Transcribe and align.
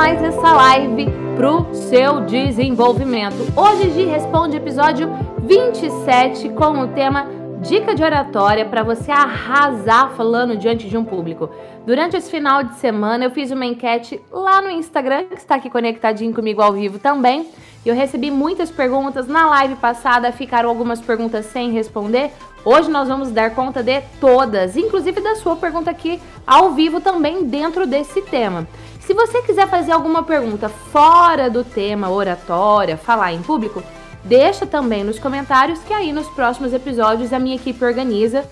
mais 0.00 0.22
essa 0.22 0.54
live 0.54 1.08
pro 1.36 1.74
seu 1.74 2.22
desenvolvimento. 2.22 3.36
Hoje 3.54 3.90
Gi 3.90 4.06
responde 4.06 4.56
episódio 4.56 5.10
27 5.42 6.48
com 6.48 6.80
o 6.80 6.88
tema 6.88 7.26
Dica 7.60 7.94
de 7.94 8.02
oratória 8.02 8.64
para 8.64 8.82
você 8.82 9.10
arrasar 9.10 10.12
falando 10.16 10.56
diante 10.56 10.88
de 10.88 10.96
um 10.96 11.04
público. 11.04 11.50
Durante 11.84 12.16
esse 12.16 12.30
final 12.30 12.62
de 12.62 12.76
semana 12.76 13.26
eu 13.26 13.30
fiz 13.30 13.50
uma 13.50 13.66
enquete 13.66 14.18
lá 14.32 14.62
no 14.62 14.70
Instagram, 14.70 15.24
que 15.24 15.34
está 15.34 15.56
aqui 15.56 15.68
conectadinho 15.68 16.32
comigo 16.32 16.62
ao 16.62 16.72
vivo 16.72 16.98
também. 16.98 17.50
Eu 17.84 17.94
recebi 17.94 18.30
muitas 18.30 18.70
perguntas 18.70 19.28
na 19.28 19.50
live 19.50 19.76
passada, 19.76 20.32
ficaram 20.32 20.70
algumas 20.70 21.02
perguntas 21.02 21.44
sem 21.44 21.72
responder. 21.72 22.30
Hoje 22.64 22.90
nós 22.90 23.06
vamos 23.06 23.30
dar 23.30 23.54
conta 23.54 23.82
de 23.82 24.00
todas, 24.18 24.78
inclusive 24.78 25.20
da 25.20 25.34
sua 25.36 25.56
pergunta 25.56 25.90
aqui 25.90 26.18
ao 26.46 26.72
vivo 26.72 27.02
também 27.02 27.44
dentro 27.44 27.86
desse 27.86 28.22
tema. 28.22 28.66
Se 29.10 29.14
você 29.14 29.42
quiser 29.42 29.68
fazer 29.68 29.90
alguma 29.90 30.22
pergunta 30.22 30.68
fora 30.68 31.50
do 31.50 31.64
tema 31.64 32.08
oratória, 32.08 32.96
falar 32.96 33.32
em 33.32 33.42
público, 33.42 33.82
Deixa 34.22 34.66
também 34.66 35.02
nos 35.02 35.18
comentários 35.18 35.80
que 35.80 35.92
aí 35.92 36.12
nos 36.12 36.28
próximos 36.28 36.72
episódios 36.72 37.32
a 37.32 37.38
minha 37.38 37.56
equipe 37.56 37.84
organiza, 37.84 38.44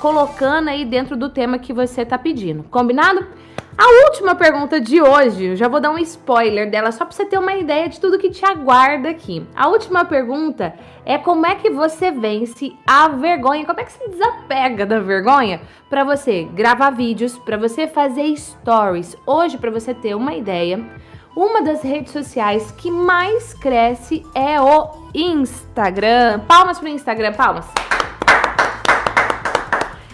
colocando 0.00 0.68
aí 0.68 0.84
dentro 0.84 1.16
do 1.16 1.28
tema 1.28 1.58
que 1.58 1.72
você 1.72 2.04
tá 2.04 2.18
pedindo. 2.18 2.64
Combinado? 2.64 3.26
A 3.78 4.06
última 4.08 4.34
pergunta 4.34 4.80
de 4.80 5.00
hoje, 5.00 5.44
eu 5.46 5.56
já 5.56 5.68
vou 5.68 5.80
dar 5.80 5.90
um 5.90 5.98
spoiler 5.98 6.70
dela 6.70 6.92
só 6.92 7.04
para 7.04 7.14
você 7.14 7.24
ter 7.24 7.38
uma 7.38 7.54
ideia 7.54 7.88
de 7.88 7.98
tudo 8.00 8.18
que 8.18 8.28
te 8.28 8.44
aguarda 8.44 9.08
aqui. 9.08 9.46
A 9.54 9.68
última 9.68 10.04
pergunta 10.04 10.74
é 11.04 11.16
como 11.16 11.46
é 11.46 11.54
que 11.54 11.70
você 11.70 12.10
vence 12.10 12.74
a 12.86 13.08
vergonha, 13.08 13.64
como 13.64 13.80
é 13.80 13.84
que 13.84 13.92
se 13.92 14.08
desapega 14.10 14.84
da 14.84 14.98
vergonha 15.00 15.62
para 15.88 16.04
você 16.04 16.44
gravar 16.52 16.90
vídeos, 16.90 17.38
para 17.38 17.56
você 17.56 17.86
fazer 17.86 18.36
stories. 18.36 19.16
Hoje, 19.26 19.56
para 19.56 19.70
você 19.70 19.94
ter 19.94 20.14
uma 20.14 20.34
ideia, 20.34 20.84
uma 21.34 21.62
das 21.62 21.82
redes 21.82 22.12
sociais 22.12 22.70
que 22.72 22.90
mais 22.90 23.54
cresce 23.54 24.22
é 24.34 24.60
o 24.60 25.08
Instagram. 25.14 26.40
Palmas 26.40 26.78
para 26.78 26.86
o 26.86 26.92
Instagram, 26.92 27.32
palmas. 27.32 27.66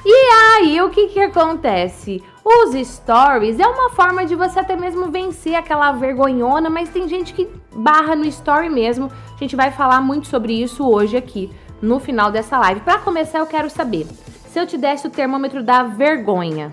E 0.09 0.15
aí, 0.55 0.81
o 0.81 0.89
que 0.89 1.09
que 1.09 1.19
acontece? 1.19 2.23
Os 2.45 2.73
stories 2.87 3.59
é 3.59 3.67
uma 3.67 3.91
forma 3.91 4.25
de 4.25 4.37
você 4.37 4.61
até 4.61 4.77
mesmo 4.77 5.11
vencer 5.11 5.57
aquela 5.57 5.91
vergonhona, 5.91 6.71
mas 6.71 6.91
tem 6.91 7.09
gente 7.09 7.35
que 7.35 7.49
barra 7.75 8.15
no 8.15 8.25
story 8.27 8.69
mesmo. 8.69 9.11
A 9.35 9.37
gente 9.37 9.57
vai 9.57 9.73
falar 9.73 10.01
muito 10.01 10.29
sobre 10.29 10.63
isso 10.63 10.89
hoje 10.89 11.17
aqui 11.17 11.51
no 11.83 11.99
final 11.99 12.31
dessa 12.31 12.57
live. 12.57 12.83
Para 12.83 12.99
começar, 12.99 13.41
eu 13.41 13.47
quero 13.47 13.69
saber, 13.69 14.07
se 14.47 14.61
eu 14.61 14.65
te 14.65 14.79
desse 14.79 15.09
o 15.09 15.11
termômetro 15.11 15.61
da 15.61 15.83
vergonha, 15.83 16.73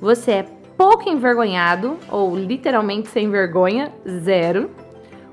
você 0.00 0.30
é 0.30 0.46
pouco 0.76 1.08
envergonhado, 1.08 1.98
ou 2.08 2.36
literalmente 2.36 3.08
sem 3.08 3.28
vergonha, 3.28 3.92
zero. 4.08 4.70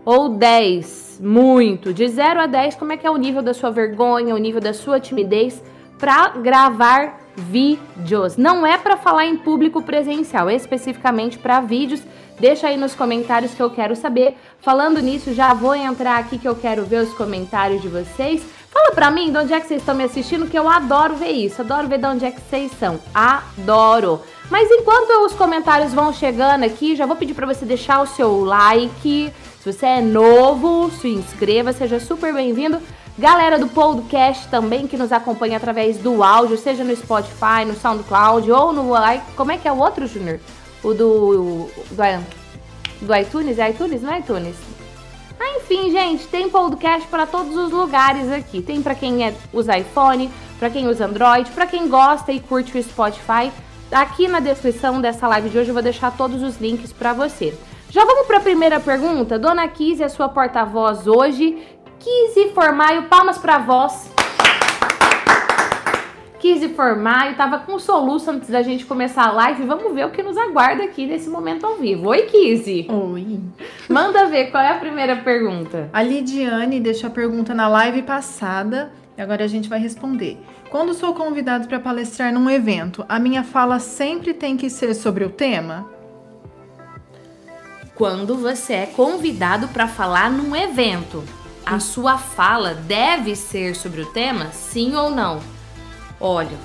Ou 0.03 0.29
10, 0.29 1.21
muito. 1.23 1.93
De 1.93 2.07
0 2.07 2.41
a 2.41 2.47
10, 2.47 2.73
como 2.73 2.91
é 2.91 2.97
que 2.97 3.05
é 3.05 3.11
o 3.11 3.17
nível 3.17 3.43
da 3.43 3.53
sua 3.53 3.69
vergonha, 3.69 4.33
o 4.33 4.39
nível 4.39 4.59
da 4.59 4.73
sua 4.73 4.99
timidez 4.99 5.61
para 5.97 6.29
gravar 6.29 7.19
vídeos? 7.35 8.37
Não 8.37 8.65
é 8.65 8.77
para 8.77 8.97
falar 8.97 9.25
em 9.25 9.37
público 9.37 9.81
presencial, 9.81 10.49
é 10.49 10.55
especificamente 10.55 11.37
para 11.37 11.61
vídeos. 11.61 12.01
Deixa 12.39 12.67
aí 12.67 12.77
nos 12.77 12.95
comentários 12.95 13.53
que 13.53 13.61
eu 13.61 13.69
quero 13.69 13.95
saber. 13.95 14.35
Falando 14.59 15.01
nisso, 15.01 15.33
já 15.33 15.53
vou 15.53 15.75
entrar 15.75 16.17
aqui 16.17 16.37
que 16.37 16.47
eu 16.47 16.55
quero 16.55 16.83
ver 16.83 17.03
os 17.03 17.13
comentários 17.13 17.81
de 17.81 17.87
vocês. 17.87 18.43
Fala 18.71 18.91
pra 18.91 19.11
mim 19.11 19.31
de 19.31 19.37
onde 19.37 19.53
é 19.53 19.59
que 19.59 19.67
vocês 19.67 19.81
estão 19.81 19.93
me 19.93 20.03
assistindo, 20.03 20.49
que 20.49 20.57
eu 20.57 20.67
adoro 20.67 21.15
ver 21.15 21.29
isso. 21.29 21.61
Adoro 21.61 21.87
ver 21.87 21.99
de 21.99 22.07
onde 22.07 22.25
é 22.25 22.31
que 22.31 22.41
vocês 22.41 22.71
são. 22.79 22.99
Adoro. 23.13 24.19
Mas 24.49 24.67
enquanto 24.71 25.25
os 25.25 25.33
comentários 25.33 25.93
vão 25.93 26.11
chegando 26.11 26.63
aqui, 26.63 26.95
já 26.95 27.05
vou 27.05 27.15
pedir 27.15 27.35
para 27.35 27.45
você 27.45 27.65
deixar 27.65 28.01
o 28.01 28.07
seu 28.07 28.43
like. 28.43 29.31
Se 29.61 29.71
você 29.71 29.85
é 29.85 30.01
novo, 30.01 30.89
se 30.89 31.07
inscreva, 31.07 31.71
seja 31.71 31.99
super 31.99 32.33
bem-vindo. 32.33 32.81
Galera 33.17 33.59
do 33.59 33.67
podcast 33.67 34.47
também 34.47 34.87
que 34.87 34.97
nos 34.97 35.11
acompanha 35.11 35.57
através 35.57 35.99
do 35.99 36.23
áudio, 36.23 36.57
seja 36.57 36.83
no 36.83 36.95
Spotify, 36.95 37.63
no 37.63 37.75
SoundCloud 37.75 38.51
ou 38.51 38.73
no 38.73 38.91
como 39.35 39.51
é 39.51 39.57
que 39.57 39.67
é 39.67 39.71
o 39.71 39.77
outro, 39.77 40.07
Junior? 40.07 40.39
O 40.83 40.95
do 40.95 41.69
do, 41.91 42.25
do 43.01 43.15
iTunes, 43.15 43.59
é 43.59 43.69
iTunes, 43.69 44.01
não 44.01 44.11
é 44.11 44.19
iTunes? 44.19 44.55
Ah, 45.39 45.57
enfim, 45.57 45.91
gente, 45.91 46.25
tem 46.25 46.49
podcast 46.49 47.07
para 47.07 47.27
todos 47.27 47.55
os 47.55 47.71
lugares 47.71 48.31
aqui. 48.31 48.63
Tem 48.63 48.81
para 48.81 48.95
quem 48.95 49.23
é, 49.23 49.35
usa 49.53 49.77
iPhone, 49.77 50.31
para 50.57 50.71
quem 50.71 50.87
usa 50.87 51.05
Android, 51.05 51.51
para 51.51 51.67
quem 51.67 51.87
gosta 51.87 52.31
e 52.31 52.39
curte 52.39 52.75
o 52.75 52.81
Spotify. 52.83 53.51
Aqui 53.91 54.27
na 54.27 54.39
descrição 54.39 54.99
dessa 54.99 55.27
live 55.27 55.49
de 55.49 55.57
hoje 55.59 55.69
eu 55.69 55.73
vou 55.75 55.83
deixar 55.83 56.17
todos 56.17 56.41
os 56.41 56.59
links 56.59 56.91
para 56.91 57.13
você. 57.13 57.53
Já 57.93 58.03
vamos 58.05 58.25
para 58.25 58.37
a 58.37 58.41
primeira 58.41 58.79
pergunta? 58.79 59.37
Dona 59.37 59.67
Kise 59.67 60.01
é 60.01 60.09
sua 60.09 60.27
porta-voz 60.27 61.05
hoje. 61.05 61.61
Kise 62.03 62.49
Formaio, 62.49 63.03
palmas 63.03 63.37
para 63.37 63.59
voz. 63.59 64.11
Kise 66.37 66.67
Formaio, 66.67 67.37
tava 67.37 67.59
com 67.59 67.79
soluço 67.79 68.29
antes 68.29 68.49
da 68.49 68.61
gente 68.61 68.85
começar 68.85 69.29
a 69.29 69.31
live. 69.31 69.63
Vamos 69.63 69.93
ver 69.93 70.05
o 70.05 70.09
que 70.09 70.21
nos 70.21 70.37
aguarda 70.37 70.83
aqui 70.83 71.05
nesse 71.05 71.29
momento 71.29 71.65
ao 71.65 71.75
vivo. 71.75 72.09
Oi, 72.09 72.23
Kise. 72.23 72.87
Oi. 72.89 73.39
Manda 73.87 74.25
ver 74.25 74.51
qual 74.51 74.61
é 74.61 74.71
a 74.71 74.77
primeira 74.77 75.15
pergunta. 75.15 75.89
A 75.93 76.03
Lidiane 76.03 76.81
deixou 76.81 77.07
a 77.07 77.13
pergunta 77.13 77.53
na 77.53 77.69
live 77.69 78.01
passada 78.01 78.91
e 79.17 79.21
agora 79.21 79.45
a 79.45 79.47
gente 79.47 79.69
vai 79.69 79.79
responder. 79.79 80.37
Quando 80.69 80.93
sou 80.93 81.13
convidado 81.13 81.69
para 81.69 81.79
palestrar 81.79 82.33
num 82.33 82.49
evento, 82.49 83.05
a 83.07 83.17
minha 83.17 83.45
fala 83.45 83.79
sempre 83.79 84.33
tem 84.33 84.57
que 84.57 84.69
ser 84.69 84.93
sobre 84.93 85.23
o 85.23 85.29
tema? 85.29 85.89
Quando 87.95 88.35
você 88.35 88.73
é 88.73 88.85
convidado 88.87 89.69
para 89.69 89.87
falar 89.87 90.29
num 90.29 90.53
evento, 90.53 91.23
a 91.65 91.79
sua 91.79 92.17
fala 92.17 92.73
deve 92.73 93.35
ser 93.35 93.75
sobre 93.75 94.01
o 94.01 94.05
tema? 94.07 94.51
Sim 94.51 94.95
ou 94.95 95.09
não? 95.09 95.41
Olha, 96.19 96.57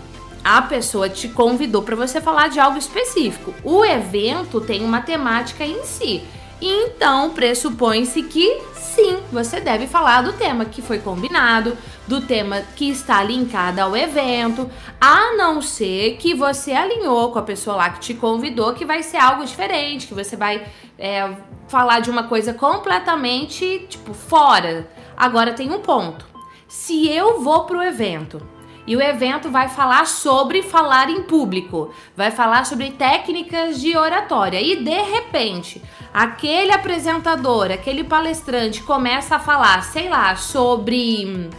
a 0.45 0.63
pessoa 0.63 1.09
te 1.09 1.29
convidou 1.29 1.83
para 1.83 1.97
você 1.97 2.21
falar 2.21 2.49
de 2.49 2.61
algo 2.61 2.79
específico. 2.79 3.55
O 3.63 3.85
evento 3.85 4.61
tem 4.61 4.85
uma 4.85 5.01
temática 5.01 5.65
em 5.65 5.85
si. 5.85 6.23
Então, 6.61 7.31
pressupõe-se 7.31 8.23
que 8.23 8.61
sim, 8.99 9.23
você 9.31 9.61
deve 9.61 9.87
falar 9.87 10.23
do 10.23 10.33
tema 10.33 10.65
que 10.65 10.83
foi 10.83 10.99
combinado, 10.99 11.79
do 12.09 12.21
tema 12.21 12.63
que 12.75 12.91
está 12.91 13.23
linkado 13.23 13.79
ao 13.79 13.97
evento, 13.97 14.69
a 15.01 15.37
não 15.37 15.63
ser 15.63 16.17
que 16.17 16.35
você 16.35 16.73
alinhou 16.73 17.31
com 17.31 17.39
a 17.39 17.43
pessoa 17.43 17.77
lá 17.77 17.91
que 17.91 18.01
te 18.01 18.15
convidou 18.15 18.75
que 18.75 18.85
vai 18.85 19.05
ser 19.05 19.19
algo 19.19 19.45
diferente, 19.45 20.09
que 20.09 20.15
você 20.15 20.35
vai 20.35 20.67
é, 20.99 21.31
falar 21.69 22.01
de 22.01 22.11
uma 22.11 22.25
coisa 22.25 22.53
completamente, 22.53 23.87
tipo, 23.89 24.13
fora. 24.13 24.91
Agora 25.17 25.53
tem 25.53 25.71
um 25.71 25.79
ponto. 25.79 26.27
Se 26.67 27.09
eu 27.09 27.41
vou 27.41 27.67
pro 27.67 27.81
evento 27.81 28.43
e 28.88 28.97
o 28.97 29.03
evento 29.03 29.50
vai 29.50 29.69
falar 29.69 30.06
sobre 30.06 30.62
falar 30.62 31.10
em 31.10 31.22
público, 31.22 31.93
vai 32.16 32.31
falar 32.31 32.65
sobre 32.65 32.91
técnicas 32.91 33.78
de 33.78 33.94
oratória. 33.94 34.59
E 34.62 34.82
de 34.82 35.03
repente, 35.03 35.82
aquele 36.12 36.72
apresentador, 36.72 37.71
aquele 37.71 38.03
palestrante 38.03 38.82
começa 38.82 39.37
a 39.37 39.38
falar, 39.38 39.82
sei 39.82 40.09
lá, 40.09 40.34
sobre. 40.37 41.50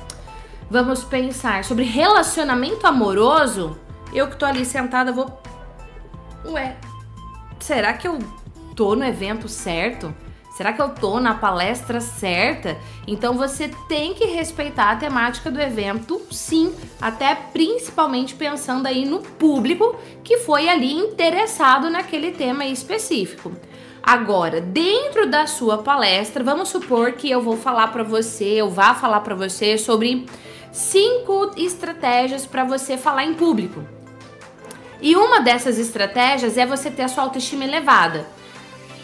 Vamos 0.72 1.03
pensar, 1.03 1.63
sobre 1.63 1.84
relacionamento 1.84 2.88
amoroso. 2.88 3.78
Eu 4.11 4.28
que 4.28 4.35
tô 4.35 4.47
ali 4.47 4.66
sentada 4.66 5.11
vou. 5.11 5.40
Ué, 6.46 6.78
será 7.59 7.94
que 7.94 8.07
eu 8.07 8.17
tô 8.75 8.96
no 8.96 9.06
evento 9.06 9.47
certo? 9.47 10.11
Será 10.59 10.74
que 10.74 10.81
eu 10.81 10.90
tô 10.90 11.22
na 11.22 11.36
palestra 11.36 12.02
certa? 12.02 12.78
Então 13.08 13.38
você 13.38 13.72
tem 13.88 14.14
que 14.14 14.26
respeitar 14.26 14.91
a 14.91 14.96
temática 14.97 15.50
do 15.50 15.58
evento, 15.58 16.22
sim, 16.29 16.76
até 17.00 17.34
principalmente 17.34 18.35
pensando 18.35 18.85
aí 18.85 19.06
no 19.06 19.20
público 19.20 19.96
que 20.22 20.40
foi 20.40 20.67
ali 20.67 20.91
interessado 20.91 21.90
naquele 21.90 22.32
tema 22.32 22.66
específico. 22.66 23.53
Agora, 24.03 24.59
dentro 24.59 25.29
da 25.29 25.47
sua 25.47 25.78
palestra, 25.78 26.44
vamos 26.44 26.67
supor 26.67 27.14
que 27.14 27.32
eu 27.32 27.41
vou 27.41 27.56
falar 27.56 27.88
para 27.94 28.03
você, 28.03 28.56
eu 28.56 28.70
vá 28.70 28.94
falar 28.94 29.22
para 29.22 29.35
você 29.35 29.78
sobre 29.78 30.26
cinco 30.73 31.53
estratégias 31.56 32.46
para 32.46 32.66
você 32.66 32.97
falar 32.97 33.23
em 33.23 33.34
público. 33.34 33.82
E 35.02 35.16
uma 35.16 35.40
dessas 35.40 35.79
estratégias 35.79 36.58
é 36.58 36.66
você 36.66 36.91
ter 36.91 37.03
a 37.03 37.08
sua 37.08 37.23
autoestima 37.23 37.64
elevada. 37.64 38.28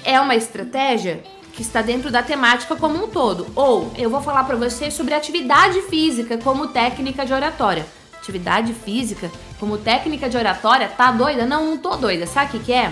É 0.03 0.19
uma 0.19 0.35
estratégia 0.35 1.23
que 1.55 1.61
está 1.61 1.81
dentro 1.81 2.11
da 2.11 2.21
temática 2.21 2.75
como 2.75 3.03
um 3.03 3.07
todo. 3.07 3.47
Ou 3.55 3.91
eu 3.97 4.09
vou 4.09 4.21
falar 4.21 4.43
para 4.43 4.57
você 4.57 4.91
sobre 4.91 5.13
atividade 5.13 5.81
física 5.83 6.37
como 6.37 6.67
técnica 6.67 7.25
de 7.25 7.33
oratória. 7.33 7.85
Atividade 8.17 8.73
física 8.73 9.31
como 9.59 9.77
técnica 9.77 10.29
de 10.29 10.37
oratória? 10.37 10.89
Tá 10.89 11.11
doida? 11.11 11.45
Não, 11.45 11.65
não 11.65 11.77
tô 11.77 11.95
doida. 11.95 12.27
Sabe 12.27 12.47
o 12.47 12.51
que, 12.51 12.65
que 12.65 12.73
é? 12.73 12.91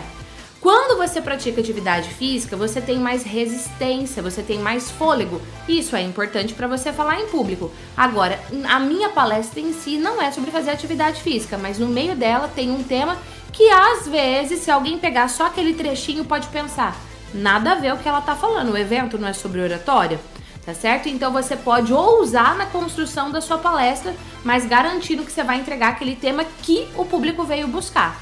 Quando 0.62 0.98
você 0.98 1.20
pratica 1.22 1.60
atividade 1.60 2.08
física, 2.08 2.56
você 2.56 2.80
tem 2.80 2.98
mais 2.98 3.24
resistência, 3.24 4.24
você 4.24 4.42
tem 4.42 4.60
mais 4.60 4.90
fôlego. 4.90 5.42
Isso 5.68 5.94
é 5.94 6.02
importante 6.02 6.54
para 6.54 6.68
você 6.68 6.94
falar 6.94 7.20
em 7.20 7.28
público. 7.28 7.70
Agora, 7.98 8.40
a 8.70 8.80
minha 8.80 9.10
palestra 9.10 9.60
em 9.60 9.74
si 9.74 9.98
não 9.98 10.22
é 10.22 10.32
sobre 10.32 10.52
fazer 10.52 10.72
atividade 10.72 11.22
física, 11.22 11.58
mas 11.58 11.78
no 11.78 11.88
meio 11.88 12.16
dela 12.16 12.50
tem 12.56 12.72
um 12.72 12.82
tema 12.82 13.18
que 13.52 13.70
às 13.70 14.08
vezes, 14.08 14.62
se 14.62 14.72
alguém 14.72 14.98
pegar 14.98 15.28
só 15.28 15.48
aquele 15.48 15.74
trechinho, 15.74 16.24
pode 16.24 16.48
pensar: 16.48 16.96
nada 17.34 17.72
a 17.72 17.76
ver 17.76 17.94
o 17.94 17.98
que 17.98 18.08
ela 18.08 18.22
tá 18.22 18.36
falando. 18.36 18.72
O 18.72 18.78
evento 18.78 19.18
não 19.18 19.28
é 19.28 19.34
sobre 19.34 19.62
oratória, 19.62 20.20
tá 20.66 20.74
certo? 20.74 21.10
Então 21.10 21.32
você 21.32 21.56
pode 21.56 21.94
ousar 21.94 22.56
na 22.58 22.66
construção 22.66 23.32
da 23.32 23.42
sua 23.42 23.58
palestra, 23.58 24.14
mas 24.44 24.66
garantindo 24.66 25.24
que 25.24 25.32
você 25.32 25.44
vai 25.44 25.60
entregar 25.60 25.90
aquele 25.90 26.16
tema 26.16 26.46
que 26.62 26.88
o 26.96 27.06
público 27.06 27.44
veio 27.44 27.68
buscar. 27.68 28.22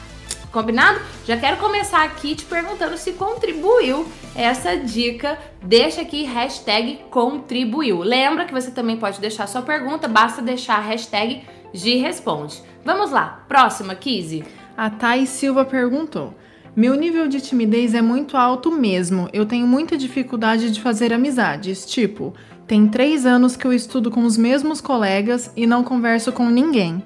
Combinado? 0.51 0.99
Já 1.25 1.37
quero 1.37 1.55
começar 1.57 2.03
aqui 2.03 2.35
te 2.35 2.43
perguntando 2.43 2.97
se 2.97 3.13
contribuiu 3.13 4.05
essa 4.35 4.75
dica. 4.75 5.37
Deixa 5.61 6.01
aqui 6.01 6.23
hashtag 6.23 7.05
contribuiu. 7.09 7.99
Lembra 7.99 8.43
que 8.43 8.53
você 8.53 8.69
também 8.69 8.97
pode 8.97 9.21
deixar 9.21 9.47
sua 9.47 9.61
pergunta, 9.61 10.09
basta 10.09 10.41
deixar 10.41 10.75
a 10.75 10.81
hashtag 10.81 11.45
G 11.73 11.95
Responde. 11.95 12.61
Vamos 12.83 13.11
lá, 13.11 13.45
próxima, 13.47 13.95
Kizzy. 13.95 14.43
A 14.75 14.89
Thay 14.89 15.25
Silva 15.25 15.63
perguntou: 15.63 16.33
Meu 16.73 16.95
nível 16.95 17.27
de 17.27 17.41
timidez 17.41 17.93
é 17.93 18.01
muito 18.01 18.37
alto 18.37 18.71
mesmo. 18.71 19.27
Eu 19.33 19.45
tenho 19.45 19.67
muita 19.67 19.97
dificuldade 19.97 20.71
de 20.71 20.79
fazer 20.79 21.11
amizades. 21.11 21.85
Tipo, 21.85 22.33
tem 22.65 22.87
três 22.87 23.25
anos 23.25 23.57
que 23.57 23.65
eu 23.67 23.73
estudo 23.73 24.09
com 24.09 24.23
os 24.23 24.37
mesmos 24.37 24.79
colegas 24.79 25.51
e 25.55 25.67
não 25.67 25.83
converso 25.83 26.31
com 26.31 26.49
ninguém. 26.49 27.03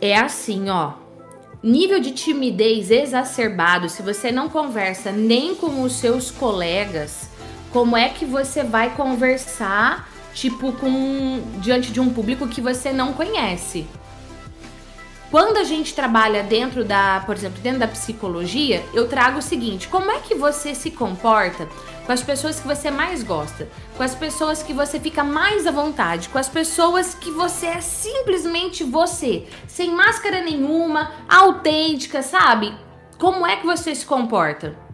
É 0.00 0.18
assim, 0.18 0.68
ó. 0.68 0.94
Nível 1.62 2.00
de 2.00 2.10
timidez 2.10 2.90
exacerbado, 2.90 3.88
se 3.88 4.02
você 4.02 4.32
não 4.32 4.48
conversa 4.48 5.12
nem 5.12 5.54
com 5.54 5.82
os 5.82 5.92
seus 5.92 6.30
colegas, 6.30 7.28
como 7.70 7.96
é 7.96 8.08
que 8.08 8.24
você 8.24 8.64
vai 8.64 8.96
conversar, 8.96 10.08
tipo, 10.34 10.72
com 10.72 11.40
diante 11.58 11.92
de 11.92 12.00
um 12.00 12.10
público 12.10 12.48
que 12.48 12.60
você 12.60 12.92
não 12.92 13.12
conhece? 13.12 13.86
Quando 15.30 15.58
a 15.58 15.64
gente 15.64 15.94
trabalha 15.94 16.42
dentro 16.42 16.84
da, 16.84 17.22
por 17.24 17.36
exemplo, 17.36 17.60
dentro 17.60 17.78
da 17.78 17.86
psicologia, 17.86 18.84
eu 18.92 19.06
trago 19.06 19.38
o 19.38 19.42
seguinte: 19.42 19.86
como 19.86 20.10
é 20.10 20.18
que 20.18 20.34
você 20.34 20.74
se 20.74 20.90
comporta 20.90 21.68
com 22.04 22.10
as 22.10 22.20
pessoas 22.20 22.58
que 22.58 22.66
você 22.66 22.90
mais 22.90 23.22
gosta, 23.22 23.68
com 23.96 24.02
as 24.02 24.12
pessoas 24.12 24.60
que 24.60 24.72
você 24.72 24.98
fica 24.98 25.22
mais 25.22 25.68
à 25.68 25.70
vontade, 25.70 26.28
com 26.28 26.38
as 26.38 26.48
pessoas 26.48 27.14
que 27.14 27.30
você 27.30 27.66
é 27.66 27.80
simplesmente 27.80 28.82
você, 28.82 29.46
sem 29.68 29.94
máscara 29.94 30.40
nenhuma, 30.40 31.12
autêntica, 31.28 32.22
sabe? 32.22 32.74
Como 33.16 33.46
é 33.46 33.54
que 33.54 33.66
você 33.66 33.94
se 33.94 34.04
comporta? 34.04 34.89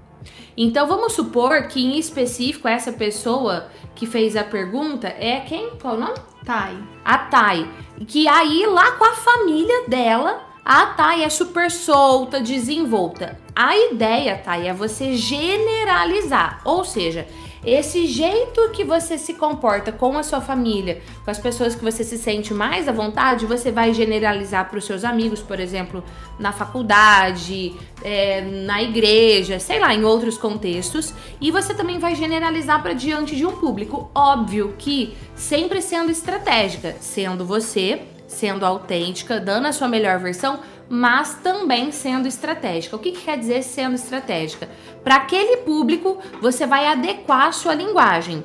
Então 0.56 0.86
vamos 0.86 1.12
supor 1.12 1.68
que 1.68 1.84
em 1.84 1.98
específico 1.98 2.66
essa 2.66 2.92
pessoa 2.92 3.68
que 3.94 4.06
fez 4.06 4.36
a 4.36 4.44
pergunta 4.44 5.06
é 5.06 5.40
quem? 5.40 5.70
Qual 5.80 5.94
o 5.94 6.00
nome? 6.00 6.14
Thay. 6.44 6.78
A 7.04 7.18
Thay. 7.18 7.68
Que 8.06 8.26
aí 8.26 8.66
lá 8.66 8.92
com 8.92 9.04
a 9.04 9.14
família 9.14 9.88
dela, 9.88 10.42
a 10.64 10.86
Thay 10.86 11.24
é 11.24 11.28
super 11.28 11.70
solta, 11.70 12.40
desenvolta. 12.40 13.38
A 13.54 13.76
ideia, 13.76 14.36
Thay, 14.36 14.66
é 14.66 14.74
você 14.74 15.14
generalizar, 15.14 16.60
ou 16.64 16.84
seja, 16.84 17.26
esse 17.66 18.06
jeito 18.06 18.70
que 18.70 18.84
você 18.84 19.18
se 19.18 19.34
comporta 19.34 19.90
com 19.90 20.16
a 20.16 20.22
sua 20.22 20.40
família, 20.40 21.02
com 21.24 21.30
as 21.30 21.38
pessoas 21.38 21.74
que 21.74 21.82
você 21.82 22.04
se 22.04 22.16
sente 22.16 22.54
mais 22.54 22.86
à 22.86 22.92
vontade, 22.92 23.44
você 23.44 23.72
vai 23.72 23.92
generalizar 23.92 24.70
para 24.70 24.78
os 24.78 24.84
seus 24.84 25.04
amigos, 25.04 25.42
por 25.42 25.58
exemplo, 25.58 26.04
na 26.38 26.52
faculdade, 26.52 27.74
é, 28.04 28.40
na 28.40 28.80
igreja, 28.82 29.58
sei 29.58 29.80
lá, 29.80 29.92
em 29.92 30.04
outros 30.04 30.38
contextos, 30.38 31.12
e 31.40 31.50
você 31.50 31.74
também 31.74 31.98
vai 31.98 32.14
generalizar 32.14 32.80
para 32.80 32.92
diante 32.92 33.34
de 33.34 33.44
um 33.44 33.52
público. 33.52 34.08
Óbvio 34.14 34.74
que 34.78 35.16
sempre 35.34 35.82
sendo 35.82 36.12
estratégica, 36.12 36.96
sendo 37.00 37.44
você, 37.44 38.00
sendo 38.36 38.64
autêntica, 38.64 39.40
dando 39.40 39.66
a 39.66 39.72
sua 39.72 39.88
melhor 39.88 40.18
versão 40.18 40.60
mas 40.88 41.34
também 41.42 41.90
sendo 41.90 42.28
estratégica. 42.28 42.96
O 42.96 42.98
que, 42.98 43.12
que 43.12 43.24
quer 43.24 43.38
dizer 43.38 43.62
sendo 43.62 43.94
estratégica? 43.94 44.68
Para 45.02 45.16
aquele 45.16 45.58
público, 45.58 46.18
você 46.40 46.66
vai 46.66 46.86
adequar 46.86 47.46
a 47.46 47.52
sua 47.52 47.74
linguagem. 47.74 48.44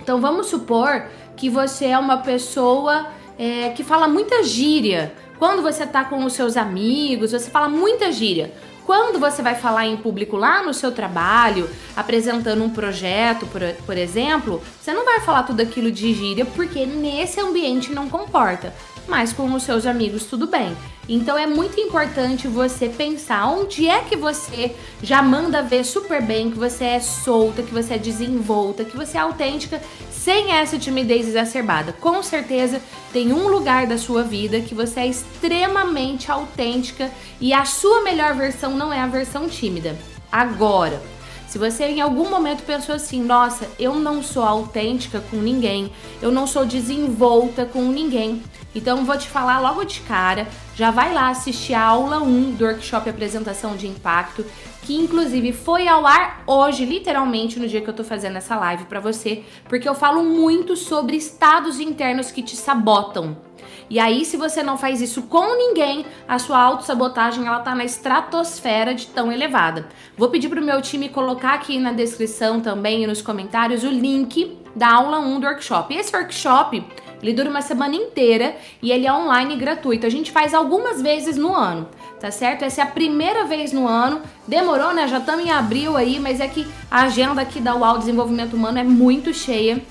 Então 0.00 0.20
vamos 0.20 0.46
supor 0.46 1.06
que 1.36 1.50
você 1.50 1.86
é 1.86 1.98
uma 1.98 2.18
pessoa 2.18 3.06
é, 3.38 3.70
que 3.70 3.84
fala 3.84 4.08
muita 4.08 4.42
gíria. 4.42 5.12
Quando 5.38 5.62
você 5.62 5.84
está 5.84 6.04
com 6.04 6.24
os 6.24 6.32
seus 6.32 6.56
amigos, 6.56 7.32
você 7.32 7.50
fala 7.50 7.68
muita 7.68 8.10
gíria. 8.10 8.52
Quando 8.88 9.18
você 9.18 9.42
vai 9.42 9.54
falar 9.54 9.86
em 9.86 9.98
público 9.98 10.34
lá 10.34 10.62
no 10.62 10.72
seu 10.72 10.90
trabalho, 10.90 11.68
apresentando 11.94 12.64
um 12.64 12.70
projeto, 12.70 13.46
por, 13.46 13.60
por 13.84 13.98
exemplo, 13.98 14.62
você 14.80 14.94
não 14.94 15.04
vai 15.04 15.20
falar 15.20 15.42
tudo 15.42 15.60
aquilo 15.60 15.92
de 15.92 16.14
gíria 16.14 16.46
porque 16.46 16.86
nesse 16.86 17.38
ambiente 17.38 17.92
não 17.92 18.08
comporta. 18.08 18.72
Mas 19.08 19.32
com 19.32 19.52
os 19.54 19.62
seus 19.62 19.86
amigos 19.86 20.26
tudo 20.26 20.46
bem. 20.46 20.76
Então 21.08 21.38
é 21.38 21.46
muito 21.46 21.80
importante 21.80 22.46
você 22.46 22.90
pensar 22.90 23.46
onde 23.46 23.88
é 23.88 24.02
que 24.02 24.14
você 24.14 24.76
já 25.02 25.22
manda 25.22 25.62
ver 25.62 25.82
super 25.82 26.22
bem, 26.22 26.50
que 26.50 26.58
você 26.58 26.84
é 26.84 27.00
solta, 27.00 27.62
que 27.62 27.72
você 27.72 27.94
é 27.94 27.98
desenvolta, 27.98 28.84
que 28.84 28.94
você 28.94 29.16
é 29.16 29.20
autêntica, 29.20 29.80
sem 30.10 30.52
essa 30.52 30.78
timidez 30.78 31.26
exacerbada. 31.26 31.94
Com 31.94 32.22
certeza 32.22 32.82
tem 33.10 33.32
um 33.32 33.48
lugar 33.48 33.86
da 33.86 33.96
sua 33.96 34.22
vida 34.22 34.60
que 34.60 34.74
você 34.74 35.00
é 35.00 35.06
extremamente 35.06 36.30
autêntica 36.30 37.10
e 37.40 37.54
a 37.54 37.64
sua 37.64 38.02
melhor 38.02 38.34
versão 38.34 38.76
não 38.76 38.92
é 38.92 39.00
a 39.00 39.06
versão 39.06 39.48
tímida. 39.48 39.96
Agora, 40.30 41.00
se 41.48 41.56
você 41.56 41.86
em 41.86 42.00
algum 42.02 42.28
momento 42.28 42.62
pensou 42.62 42.94
assim, 42.94 43.22
nossa, 43.22 43.66
eu 43.78 43.94
não 43.94 44.22
sou 44.22 44.42
autêntica 44.42 45.18
com 45.30 45.38
ninguém, 45.38 45.90
eu 46.20 46.30
não 46.30 46.46
sou 46.46 46.66
desenvolta 46.66 47.64
com 47.64 47.80
ninguém, 47.84 48.42
então 48.74 49.02
vou 49.06 49.16
te 49.16 49.26
falar 49.26 49.58
logo 49.58 49.82
de 49.82 50.00
cara, 50.00 50.46
já 50.76 50.90
vai 50.90 51.12
lá 51.14 51.30
assistir 51.30 51.72
a 51.72 51.82
aula 51.82 52.18
1 52.18 52.52
do 52.52 52.66
workshop 52.66 53.08
Apresentação 53.08 53.76
de 53.76 53.86
Impacto, 53.86 54.44
que 54.82 54.94
inclusive 54.94 55.52
foi 55.54 55.88
ao 55.88 56.06
ar 56.06 56.42
hoje, 56.46 56.84
literalmente 56.84 57.58
no 57.58 57.66
dia 57.66 57.80
que 57.80 57.88
eu 57.88 57.94
tô 57.94 58.04
fazendo 58.04 58.36
essa 58.36 58.54
live 58.54 58.84
para 58.84 59.00
você, 59.00 59.42
porque 59.70 59.88
eu 59.88 59.94
falo 59.94 60.22
muito 60.22 60.76
sobre 60.76 61.16
estados 61.16 61.80
internos 61.80 62.30
que 62.30 62.42
te 62.42 62.56
sabotam. 62.56 63.47
E 63.90 63.98
aí, 63.98 64.24
se 64.24 64.36
você 64.36 64.62
não 64.62 64.76
faz 64.76 65.00
isso 65.00 65.22
com 65.22 65.56
ninguém, 65.56 66.04
a 66.26 66.38
sua 66.38 66.58
autossabotagem 66.58 67.46
ela 67.46 67.60
tá 67.60 67.74
na 67.74 67.84
estratosfera 67.84 68.94
de 68.94 69.06
tão 69.06 69.32
elevada. 69.32 69.88
Vou 70.16 70.28
pedir 70.28 70.48
pro 70.48 70.60
meu 70.60 70.82
time 70.82 71.08
colocar 71.08 71.54
aqui 71.54 71.78
na 71.78 71.92
descrição 71.92 72.60
também 72.60 73.02
e 73.02 73.06
nos 73.06 73.22
comentários 73.22 73.84
o 73.84 73.88
link 73.88 74.58
da 74.76 74.92
aula 74.92 75.18
1 75.20 75.40
do 75.40 75.46
workshop. 75.46 75.94
Esse 75.94 76.14
workshop 76.14 76.84
ele 77.22 77.32
dura 77.32 77.50
uma 77.50 77.62
semana 77.62 77.96
inteira 77.96 78.56
e 78.80 78.92
ele 78.92 79.06
é 79.06 79.12
online 79.12 79.54
e 79.54 79.58
gratuito. 79.58 80.06
A 80.06 80.10
gente 80.10 80.30
faz 80.30 80.54
algumas 80.54 81.02
vezes 81.02 81.36
no 81.36 81.54
ano, 81.54 81.88
tá 82.20 82.30
certo? 82.30 82.64
Essa 82.64 82.82
é 82.82 82.84
a 82.84 82.86
primeira 82.86 83.44
vez 83.44 83.72
no 83.72 83.88
ano. 83.88 84.22
Demorou, 84.46 84.94
né? 84.94 85.08
Já 85.08 85.18
estamos 85.18 85.44
em 85.44 85.50
abril 85.50 85.96
aí, 85.96 86.20
mas 86.20 86.40
é 86.40 86.46
que 86.46 86.66
a 86.90 87.02
agenda 87.02 87.40
aqui 87.40 87.60
da 87.60 87.74
UAU 87.74 87.98
Desenvolvimento 87.98 88.54
Humano 88.54 88.78
é 88.78 88.84
muito 88.84 89.34
cheia. 89.34 89.82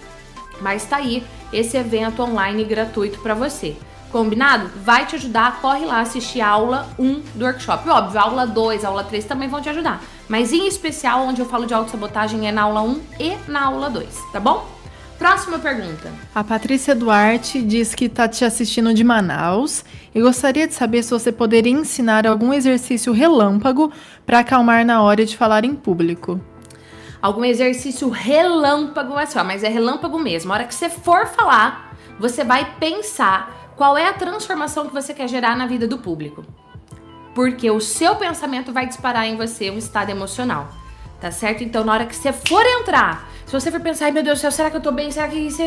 Mas 0.61 0.85
tá 0.85 0.97
aí 0.97 1.23
esse 1.51 1.77
evento 1.77 2.21
online 2.21 2.63
gratuito 2.63 3.19
para 3.19 3.33
você. 3.33 3.75
Combinado? 4.11 4.69
Vai 4.83 5.05
te 5.05 5.15
ajudar, 5.15 5.59
corre 5.61 5.85
lá 5.85 5.99
assistir 5.99 6.39
a 6.39 6.47
aula 6.47 6.87
1 6.97 7.21
do 7.35 7.45
workshop. 7.45 7.89
Óbvio, 7.89 8.19
aula 8.19 8.47
2, 8.47 8.85
a 8.85 8.87
aula 8.87 9.03
3 9.03 9.25
também 9.25 9.49
vão 9.49 9.61
te 9.61 9.69
ajudar. 9.69 10.01
Mas 10.29 10.53
em 10.53 10.67
especial, 10.67 11.25
onde 11.25 11.41
eu 11.41 11.45
falo 11.45 11.65
de 11.65 11.73
autossabotagem 11.73 12.47
é 12.47 12.51
na 12.51 12.63
aula 12.63 12.81
1 12.81 13.01
e 13.19 13.37
na 13.47 13.65
aula 13.65 13.89
2, 13.89 14.07
tá 14.31 14.39
bom? 14.39 14.77
Próxima 15.17 15.57
pergunta. 15.57 16.11
A 16.33 16.43
Patrícia 16.43 16.93
Duarte 16.93 17.61
diz 17.61 17.95
que 17.95 18.05
está 18.05 18.27
te 18.27 18.45
assistindo 18.45 18.93
de 18.93 19.03
Manaus 19.03 19.83
e 20.13 20.21
gostaria 20.21 20.67
de 20.67 20.75
saber 20.75 21.03
se 21.03 21.09
você 21.09 21.31
poderia 21.31 21.73
ensinar 21.73 22.27
algum 22.27 22.53
exercício 22.53 23.11
relâmpago 23.11 23.91
para 24.25 24.39
acalmar 24.39 24.85
na 24.85 25.01
hora 25.01 25.25
de 25.25 25.35
falar 25.35 25.65
em 25.65 25.73
público. 25.73 26.39
Algum 27.27 27.43
exercício 27.43 28.09
relâmpago, 28.09 29.19
é 29.19 29.25
só, 29.25 29.43
mas 29.43 29.61
é 29.63 29.67
relâmpago 29.67 30.17
mesmo. 30.17 30.51
A 30.51 30.55
hora 30.55 30.63
que 30.63 30.73
você 30.73 30.89
for 30.89 31.27
falar, 31.27 31.93
você 32.17 32.41
vai 32.43 32.75
pensar 32.79 33.73
qual 33.75 33.97
é 33.97 34.07
a 34.07 34.13
transformação 34.13 34.87
que 34.87 34.93
você 34.93 35.13
quer 35.13 35.27
gerar 35.27 35.57
na 35.57 35.65
vida 35.65 35.85
do 35.85 35.97
público. 35.97 36.45
Porque 37.35 37.69
o 37.69 37.81
seu 37.81 38.15
pensamento 38.15 38.71
vai 38.71 38.87
disparar 38.87 39.25
em 39.25 39.35
você 39.35 39.69
um 39.69 39.77
estado 39.77 40.09
emocional, 40.09 40.69
tá 41.19 41.29
certo? 41.29 41.65
Então, 41.65 41.83
na 41.83 41.93
hora 41.93 42.05
que 42.05 42.15
você 42.15 42.31
for 42.31 42.65
entrar 42.65 43.27
se 43.47 43.53
você 43.53 43.71
for 43.71 43.79
pensar, 43.79 44.05
ai 44.05 44.11
meu 44.11 44.23
Deus 44.23 44.39
do 44.39 44.41
céu, 44.41 44.51
será 44.51 44.69
que 44.69 44.75
eu 44.75 44.81
tô 44.81 44.91
bem? 44.91 45.09
Será 45.09 45.25
que 45.25 45.37
isso 45.37 45.61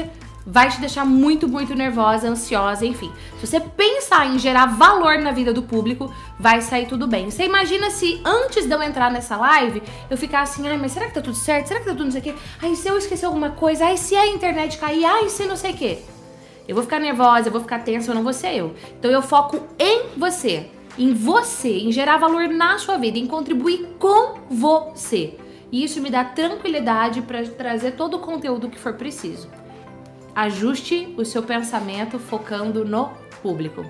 vai 0.46 0.70
te 0.70 0.80
deixar 0.80 1.04
muito, 1.04 1.48
muito 1.48 1.74
nervosa, 1.74 2.28
ansiosa, 2.28 2.84
enfim. 2.84 3.12
Se 3.38 3.46
você 3.46 3.60
pensar 3.60 4.26
em 4.26 4.38
gerar 4.38 4.66
valor 4.66 5.18
na 5.18 5.32
vida 5.32 5.52
do 5.52 5.62
público, 5.62 6.12
vai 6.38 6.60
sair 6.60 6.86
tudo 6.86 7.06
bem. 7.06 7.30
Você 7.30 7.44
imagina 7.44 7.90
se 7.90 8.20
antes 8.24 8.66
de 8.66 8.74
eu 8.74 8.82
entrar 8.82 9.10
nessa 9.10 9.36
live, 9.36 9.82
eu 10.08 10.16
ficar 10.16 10.42
assim, 10.42 10.66
ai, 10.68 10.76
mas 10.76 10.92
será 10.92 11.06
que 11.06 11.14
tá 11.14 11.20
tudo 11.20 11.36
certo? 11.36 11.66
Será 11.68 11.80
que 11.80 11.86
tá 11.86 11.92
tudo 11.92 12.04
não 12.04 12.10
sei 12.10 12.20
o 12.20 12.24
quê? 12.24 12.34
Ai, 12.62 12.74
se 12.74 12.88
eu 12.88 12.96
esquecer 12.96 13.26
alguma 13.26 13.50
coisa? 13.50 13.84
Ai, 13.84 13.96
se 13.96 14.14
a 14.16 14.26
internet 14.26 14.78
cair? 14.78 15.04
Ai, 15.04 15.28
se 15.28 15.46
não 15.46 15.56
sei 15.56 15.72
o 15.72 15.76
quê? 15.76 15.98
Eu 16.66 16.74
vou 16.74 16.84
ficar 16.84 17.00
nervosa, 17.00 17.48
eu 17.48 17.52
vou 17.52 17.60
ficar 17.60 17.80
tensa, 17.80 18.10
eu 18.10 18.14
não 18.14 18.22
vou 18.22 18.32
ser 18.32 18.54
eu. 18.54 18.74
Então 18.98 19.10
eu 19.10 19.22
foco 19.22 19.60
em 19.78 20.16
você, 20.16 20.70
em 20.96 21.12
você, 21.12 21.78
em 21.78 21.92
gerar 21.92 22.16
valor 22.16 22.48
na 22.48 22.78
sua 22.78 22.96
vida, 22.96 23.18
em 23.18 23.26
contribuir 23.26 23.96
com 23.98 24.38
você. 24.48 25.36
E 25.72 25.84
isso 25.84 26.00
me 26.00 26.10
dá 26.10 26.24
tranquilidade 26.24 27.22
para 27.22 27.42
trazer 27.44 27.92
todo 27.92 28.16
o 28.16 28.20
conteúdo 28.20 28.68
que 28.68 28.78
for 28.78 28.94
preciso. 28.94 29.48
Ajuste 30.40 31.12
o 31.18 31.24
seu 31.24 31.42
pensamento 31.42 32.18
focando 32.18 32.82
no 32.82 33.10
público. 33.42 33.84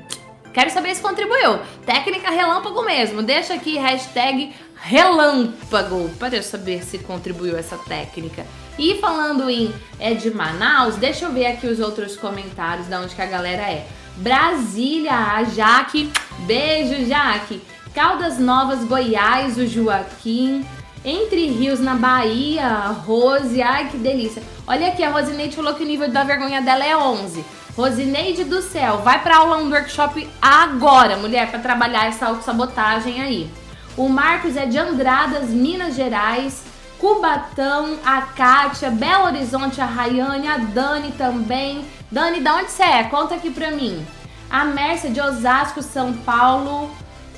Quero 0.52 0.68
saber 0.68 0.96
se 0.96 1.00
contribuiu. 1.00 1.60
Técnica 1.86 2.28
relâmpago 2.28 2.82
mesmo. 2.82 3.22
Deixa 3.22 3.54
aqui 3.54 3.78
hashtag 3.78 4.52
relâmpago 4.74 6.10
para 6.18 6.34
eu 6.34 6.42
saber 6.42 6.82
se 6.82 6.98
contribuiu 6.98 7.56
essa 7.56 7.78
técnica. 7.78 8.44
E 8.76 8.96
falando 8.96 9.48
em 9.48 9.72
é 10.00 10.12
de 10.12 10.28
Manaus, 10.28 10.96
deixa 10.96 11.26
eu 11.26 11.32
ver 11.32 11.46
aqui 11.46 11.68
os 11.68 11.78
outros 11.78 12.16
comentários 12.16 12.88
da 12.88 13.00
onde 13.00 13.14
que 13.14 13.22
a 13.22 13.26
galera 13.26 13.62
é. 13.62 13.86
Brasília, 14.16 15.14
a 15.14 15.44
Jaque. 15.44 16.10
Beijo, 16.48 17.06
Jaque. 17.06 17.62
Caldas 17.94 18.40
Novas, 18.40 18.82
Goiás, 18.82 19.56
o 19.56 19.68
Joaquim. 19.68 20.66
Entre 21.04 21.46
Rios, 21.46 21.80
na 21.80 21.94
Bahia, 21.94 22.68
Rose. 23.06 23.62
Ai, 23.62 23.88
que 23.88 23.96
delícia. 23.96 24.42
Olha 24.66 24.88
aqui, 24.88 25.02
a 25.02 25.10
Rosineide 25.10 25.56
falou 25.56 25.74
que 25.74 25.82
o 25.82 25.86
nível 25.86 26.10
da 26.10 26.24
vergonha 26.24 26.60
dela 26.60 26.84
é 26.84 26.96
11. 26.96 27.44
Rosineide 27.76 28.44
do 28.44 28.60
céu, 28.60 28.98
vai 28.98 29.22
pra 29.22 29.38
aula 29.38 29.58
no 29.58 29.70
workshop 29.70 30.28
agora, 30.42 31.16
mulher, 31.16 31.50
para 31.50 31.60
trabalhar 31.60 32.06
essa 32.06 32.26
autossabotagem 32.26 33.22
aí. 33.22 33.50
O 33.96 34.08
Marcos 34.08 34.56
é 34.56 34.66
de 34.66 34.76
Andradas, 34.76 35.48
Minas 35.48 35.94
Gerais. 35.94 36.62
Cubatão, 36.98 37.98
a 38.04 38.20
Kátia, 38.20 38.90
Belo 38.90 39.24
Horizonte, 39.24 39.80
a 39.80 39.86
Rayane, 39.86 40.46
a 40.46 40.58
Dani 40.58 41.12
também. 41.12 41.82
Dani, 42.10 42.40
da 42.40 42.56
onde 42.56 42.70
você 42.70 42.82
é? 42.82 43.04
Conta 43.04 43.36
aqui 43.36 43.50
pra 43.50 43.70
mim. 43.70 44.04
A 44.50 44.64
Mércia 44.64 45.08
de 45.08 45.18
Osasco, 45.18 45.82
São 45.82 46.12
Paulo. 46.12 46.90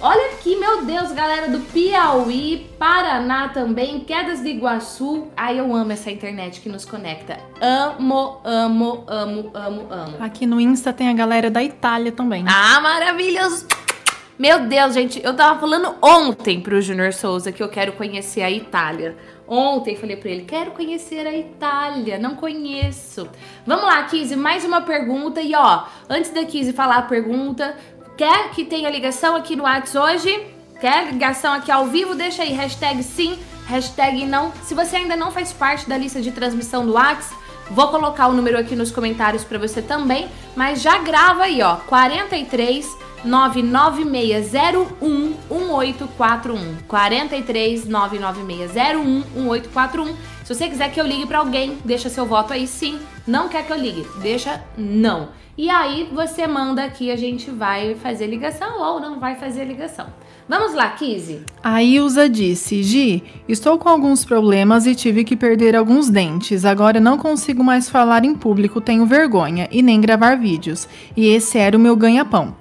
Olha 0.04 0.32
aqui, 0.32 0.56
meu 0.56 0.84
Deus, 0.84 1.12
galera 1.12 1.48
do 1.48 1.60
Piauí, 1.60 2.68
Paraná 2.76 3.50
também, 3.50 4.00
Quedas 4.00 4.42
de 4.42 4.48
Iguaçu. 4.48 5.28
Ai, 5.36 5.60
eu 5.60 5.72
amo 5.72 5.92
essa 5.92 6.10
internet 6.10 6.60
que 6.60 6.68
nos 6.68 6.84
conecta. 6.84 7.38
Amo, 7.60 8.40
amo, 8.42 9.04
amo, 9.06 9.50
amo, 9.54 9.86
amo. 9.88 10.16
Aqui 10.18 10.44
no 10.44 10.60
Insta 10.60 10.92
tem 10.92 11.08
a 11.08 11.12
galera 11.12 11.48
da 11.48 11.62
Itália 11.62 12.10
também. 12.10 12.44
Ah, 12.48 12.80
maravilhoso! 12.80 13.68
Meu 14.36 14.66
Deus, 14.66 14.94
gente, 14.94 15.22
eu 15.22 15.36
tava 15.36 15.60
falando 15.60 15.94
ontem 16.02 16.60
pro 16.60 16.80
Junior 16.80 17.12
Souza 17.12 17.52
que 17.52 17.62
eu 17.62 17.68
quero 17.68 17.92
conhecer 17.92 18.42
a 18.42 18.50
Itália. 18.50 19.16
Ontem 19.46 19.94
falei 19.94 20.16
para 20.16 20.30
ele, 20.30 20.44
quero 20.44 20.70
conhecer 20.70 21.26
a 21.26 21.36
Itália, 21.36 22.18
não 22.18 22.34
conheço. 22.34 23.28
Vamos 23.66 23.84
lá, 23.84 24.02
Kizzy, 24.04 24.34
mais 24.34 24.64
uma 24.64 24.80
pergunta. 24.80 25.42
E 25.42 25.54
ó, 25.54 25.84
antes 26.08 26.30
da 26.30 26.44
Kizzy 26.44 26.72
falar 26.72 26.96
a 26.96 27.02
pergunta, 27.02 27.76
Quer 28.16 28.50
que 28.50 28.64
tenha 28.64 28.90
ligação 28.90 29.34
aqui 29.34 29.56
no 29.56 29.64
WhatsApp 29.64 29.98
hoje? 29.98 30.46
Quer 30.80 31.12
ligação 31.12 31.54
aqui 31.54 31.70
ao 31.70 31.86
vivo? 31.86 32.14
Deixa 32.14 32.42
aí 32.42 32.52
hashtag 32.52 33.02
sim, 33.02 33.38
hashtag 33.66 34.26
não. 34.26 34.52
Se 34.62 34.74
você 34.74 34.96
ainda 34.96 35.16
não 35.16 35.32
faz 35.32 35.50
parte 35.52 35.88
da 35.88 35.96
lista 35.96 36.20
de 36.20 36.30
transmissão 36.30 36.84
do 36.84 36.92
WhatsApp, 36.92 37.34
vou 37.70 37.88
colocar 37.88 38.28
o 38.28 38.34
número 38.34 38.58
aqui 38.58 38.76
nos 38.76 38.90
comentários 38.90 39.44
para 39.44 39.58
você 39.58 39.80
também, 39.80 40.28
mas 40.54 40.82
já 40.82 40.98
grava 40.98 41.44
aí, 41.44 41.62
ó, 41.62 41.76
43 41.76 42.86
99601 43.24 45.34
1841. 45.50 46.76
43 46.86 47.86
99601 47.86 49.24
1841. 49.34 50.16
Se 50.44 50.54
você 50.54 50.68
quiser 50.68 50.90
que 50.90 51.00
eu 51.00 51.06
ligue 51.06 51.26
para 51.26 51.38
alguém, 51.38 51.78
deixa 51.82 52.10
seu 52.10 52.26
voto 52.26 52.52
aí 52.52 52.66
sim. 52.66 53.00
Não 53.26 53.48
quer 53.48 53.64
que 53.64 53.72
eu 53.72 53.78
ligue, 53.78 54.06
deixa 54.20 54.62
não. 54.76 55.30
E 55.56 55.68
aí 55.68 56.08
você 56.12 56.46
manda 56.46 56.82
aqui, 56.82 57.10
a 57.10 57.16
gente 57.16 57.50
vai 57.50 57.94
fazer 57.94 58.26
ligação 58.26 58.80
ou 58.80 58.98
não 58.98 59.20
vai 59.20 59.34
fazer 59.34 59.64
ligação. 59.64 60.06
Vamos 60.48 60.72
lá, 60.72 60.90
Kizzy. 60.90 61.42
A 61.62 61.82
Ilza 61.82 62.28
disse: 62.28 62.82
Gi, 62.82 63.22
estou 63.46 63.78
com 63.78 63.88
alguns 63.88 64.24
problemas 64.24 64.86
e 64.86 64.94
tive 64.94 65.24
que 65.24 65.36
perder 65.36 65.76
alguns 65.76 66.08
dentes. 66.08 66.64
Agora 66.64 66.98
não 67.00 67.18
consigo 67.18 67.62
mais 67.62 67.90
falar 67.90 68.24
em 68.24 68.34
público, 68.34 68.80
tenho 68.80 69.04
vergonha 69.04 69.68
e 69.70 69.82
nem 69.82 70.00
gravar 70.00 70.36
vídeos. 70.36 70.88
E 71.16 71.28
esse 71.28 71.58
era 71.58 71.76
o 71.76 71.80
meu 71.80 71.96
ganha-pão. 71.96 72.56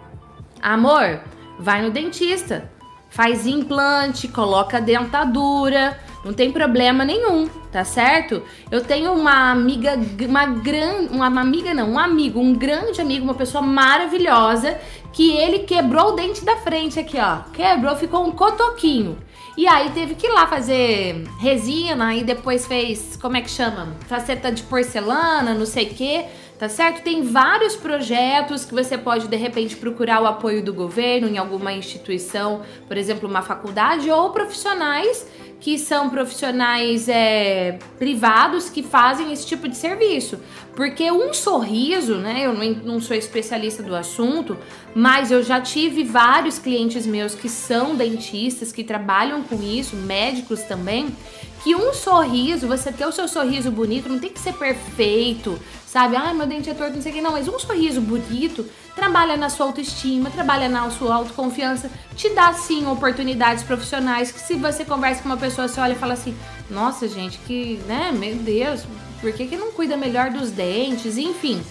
Amor, 0.62 1.22
vai 1.60 1.82
no 1.82 1.92
dentista. 1.92 2.70
Faz 3.10 3.48
implante, 3.48 4.28
coloca 4.28 4.80
dentadura, 4.80 5.98
não 6.24 6.34
tem 6.34 6.52
problema 6.52 7.04
nenhum, 7.04 7.48
tá 7.72 7.84
certo? 7.84 8.44
Eu 8.70 8.84
tenho 8.84 9.12
uma 9.14 9.52
amiga, 9.52 10.00
uma 10.28 10.46
grande, 10.46 11.14
uma, 11.14 11.28
amiga 11.28 11.74
não, 11.74 11.92
um 11.92 12.00
amigo, 12.00 12.40
um 12.40 12.54
grande 12.54 13.02
amigo, 13.02 13.24
uma 13.24 13.34
pessoa 13.34 13.62
maravilhosa, 13.62 14.80
que 15.12 15.32
ele 15.32 15.60
quebrou 15.60 16.10
o 16.10 16.12
dente 16.12 16.46
da 16.46 16.58
frente 16.58 17.00
aqui, 17.00 17.18
ó. 17.18 17.40
Quebrou, 17.52 17.96
ficou 17.96 18.26
um 18.26 18.32
cotoquinho. 18.32 19.18
E 19.58 19.68
aí 19.68 19.90
teve 19.90 20.16
que 20.16 20.28
ir 20.28 20.32
lá 20.32 20.48
fazer 20.48 21.28
resina 21.40 22.16
e 22.16 22.24
depois 22.24 22.66
fez, 22.66 23.18
como 23.22 23.36
é 23.36 23.42
que 23.42 23.50
chama? 23.50 23.96
Faceta 24.08 24.52
de 24.52 24.64
porcelana, 24.64 25.54
não 25.54 25.66
sei 25.66 25.88
o 25.88 25.90
quê 25.90 26.26
tá 26.62 26.70
certo? 26.70 27.02
Tem 27.02 27.24
vários 27.24 27.76
projetos 27.76 28.64
que 28.64 28.72
você 28.72 28.96
pode 28.96 29.28
de 29.28 29.36
repente 29.36 29.76
procurar 29.76 30.22
o 30.22 30.28
apoio 30.28 30.64
do 30.64 30.72
governo 30.72 31.28
em 31.28 31.40
alguma 31.40 31.74
instituição, 31.74 32.62
por 32.88 32.98
exemplo, 32.98 33.28
uma 33.28 33.42
faculdade 33.42 34.12
ou 34.12 34.30
profissionais 34.30 35.26
que 35.62 35.78
são 35.78 36.10
profissionais 36.10 37.08
é, 37.08 37.78
privados 38.00 38.68
que 38.68 38.82
fazem 38.82 39.32
esse 39.32 39.46
tipo 39.46 39.70
de 39.70 39.78
serviço. 39.78 40.40
Porque 40.76 41.12
um 41.12 41.32
sorriso, 41.34 42.16
né? 42.16 42.48
Eu 42.48 42.54
não, 42.84 43.00
sou 43.00 43.16
especialista 43.16 43.84
do 43.84 43.96
assunto, 43.96 44.58
mas 44.96 45.30
eu 45.30 45.44
já 45.44 45.62
tive 45.62 46.04
vários 46.04 46.58
clientes 46.58 47.06
meus 47.06 47.36
que 47.36 47.48
são 47.48 47.96
dentistas, 47.96 48.72
que 48.72 48.84
trabalham 48.84 49.44
com 49.44 49.62
isso, 49.62 49.96
médicos 49.96 50.64
também, 50.64 51.16
que 51.64 51.76
um 51.76 51.94
sorriso, 51.94 52.68
você 52.68 52.92
ter 52.92 53.06
o 53.06 53.12
seu 53.12 53.28
sorriso 53.28 53.70
bonito, 53.70 54.10
não 54.10 54.18
tem 54.18 54.32
que 54.32 54.40
ser 54.40 54.54
perfeito, 54.54 55.60
sabe? 55.92 56.16
Ah, 56.16 56.34
meu 56.34 56.48
dente 56.48 56.70
é 56.70 56.74
torto, 56.74 56.96
não 56.96 57.02
sei 57.02 57.12
o 57.12 57.16
que. 57.16 57.22
Não, 57.22 57.34
mas 57.34 57.50
um 57.50 57.60
sorriso 57.60 58.00
bonito 58.00 58.66
trabalha 58.96 59.36
na 59.36 59.50
sua 59.50 59.66
autoestima, 59.66 60.30
trabalha 60.30 60.70
na 60.70 60.90
sua 60.90 61.16
autoconfiança, 61.16 61.92
te 62.16 62.30
dá 62.30 62.54
sim 62.54 62.88
oportunidades 62.88 63.62
profissionais 63.64 64.32
que 64.32 64.40
se 64.40 64.56
você 64.56 64.86
conversa 64.86 65.22
com 65.22 65.28
uma 65.28 65.38
pessoa, 65.38 65.68
você 65.68 65.82
olha 65.82 65.92
e 65.92 65.98
fala 65.98 66.14
assim, 66.14 66.34
nossa 66.70 67.10
gente, 67.10 67.38
que, 67.40 67.82
né, 67.88 68.10
meu 68.14 68.36
Deus, 68.36 68.84
por 69.20 69.34
que, 69.34 69.48
que 69.48 69.58
não 69.58 69.74
cuida 69.74 69.98
melhor 69.98 70.30
dos 70.30 70.50
dentes? 70.50 71.18
Enfim. 71.18 71.62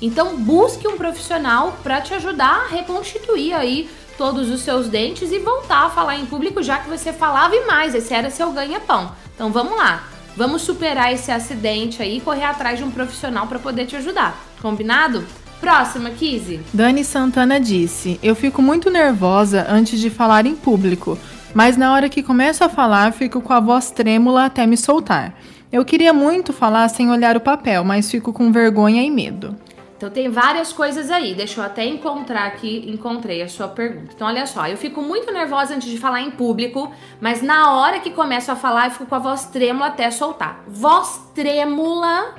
Então 0.00 0.36
busque 0.36 0.86
um 0.86 0.96
profissional 0.96 1.76
para 1.82 2.00
te 2.00 2.14
ajudar 2.14 2.66
a 2.66 2.68
reconstituir 2.68 3.54
aí 3.54 3.90
todos 4.16 4.50
os 4.50 4.60
seus 4.60 4.88
dentes 4.88 5.32
e 5.32 5.40
voltar 5.40 5.86
a 5.86 5.90
falar 5.90 6.14
em 6.14 6.26
público, 6.26 6.62
já 6.62 6.78
que 6.78 6.88
você 6.88 7.12
falava 7.12 7.56
e 7.56 7.66
mais, 7.66 7.92
esse 7.92 8.14
era 8.14 8.30
seu 8.30 8.52
ganha-pão. 8.52 9.10
Então 9.34 9.50
vamos 9.50 9.76
lá. 9.76 10.13
Vamos 10.36 10.62
superar 10.62 11.12
esse 11.12 11.30
acidente 11.30 12.02
aí 12.02 12.18
e 12.18 12.20
correr 12.20 12.44
atrás 12.44 12.78
de 12.78 12.84
um 12.84 12.90
profissional 12.90 13.46
para 13.46 13.58
poder 13.58 13.86
te 13.86 13.94
ajudar. 13.94 14.36
Combinado? 14.60 15.24
Próxima, 15.60 16.10
Kizzy. 16.10 16.60
Dani 16.72 17.04
Santana 17.04 17.60
disse: 17.60 18.18
Eu 18.22 18.34
fico 18.34 18.60
muito 18.60 18.90
nervosa 18.90 19.64
antes 19.68 20.00
de 20.00 20.10
falar 20.10 20.44
em 20.44 20.56
público, 20.56 21.16
mas 21.54 21.76
na 21.76 21.92
hora 21.92 22.08
que 22.08 22.22
começo 22.22 22.64
a 22.64 22.68
falar, 22.68 23.12
fico 23.12 23.40
com 23.40 23.52
a 23.52 23.60
voz 23.60 23.90
trêmula 23.90 24.46
até 24.46 24.66
me 24.66 24.76
soltar. 24.76 25.34
Eu 25.72 25.84
queria 25.84 26.12
muito 26.12 26.52
falar 26.52 26.88
sem 26.88 27.10
olhar 27.10 27.36
o 27.36 27.40
papel, 27.40 27.84
mas 27.84 28.10
fico 28.10 28.32
com 28.32 28.52
vergonha 28.52 29.02
e 29.02 29.10
medo. 29.10 29.56
Então 30.04 30.12
tem 30.12 30.28
várias 30.28 30.70
coisas 30.70 31.10
aí. 31.10 31.34
Deixa 31.34 31.58
eu 31.58 31.64
até 31.64 31.82
encontrar 31.82 32.44
aqui, 32.44 32.84
encontrei 32.86 33.40
a 33.40 33.48
sua 33.48 33.68
pergunta. 33.68 34.12
Então 34.14 34.26
olha 34.26 34.46
só, 34.46 34.68
eu 34.68 34.76
fico 34.76 35.00
muito 35.00 35.32
nervosa 35.32 35.74
antes 35.74 35.88
de 35.88 35.96
falar 35.96 36.20
em 36.20 36.30
público, 36.30 36.92
mas 37.22 37.40
na 37.40 37.72
hora 37.72 37.98
que 37.98 38.10
começo 38.10 38.52
a 38.52 38.56
falar, 38.56 38.88
eu 38.88 38.90
fico 38.90 39.06
com 39.06 39.14
a 39.14 39.18
voz 39.18 39.46
trêmula 39.46 39.86
até 39.86 40.10
soltar. 40.10 40.62
Voz 40.68 41.22
trêmula, 41.34 42.34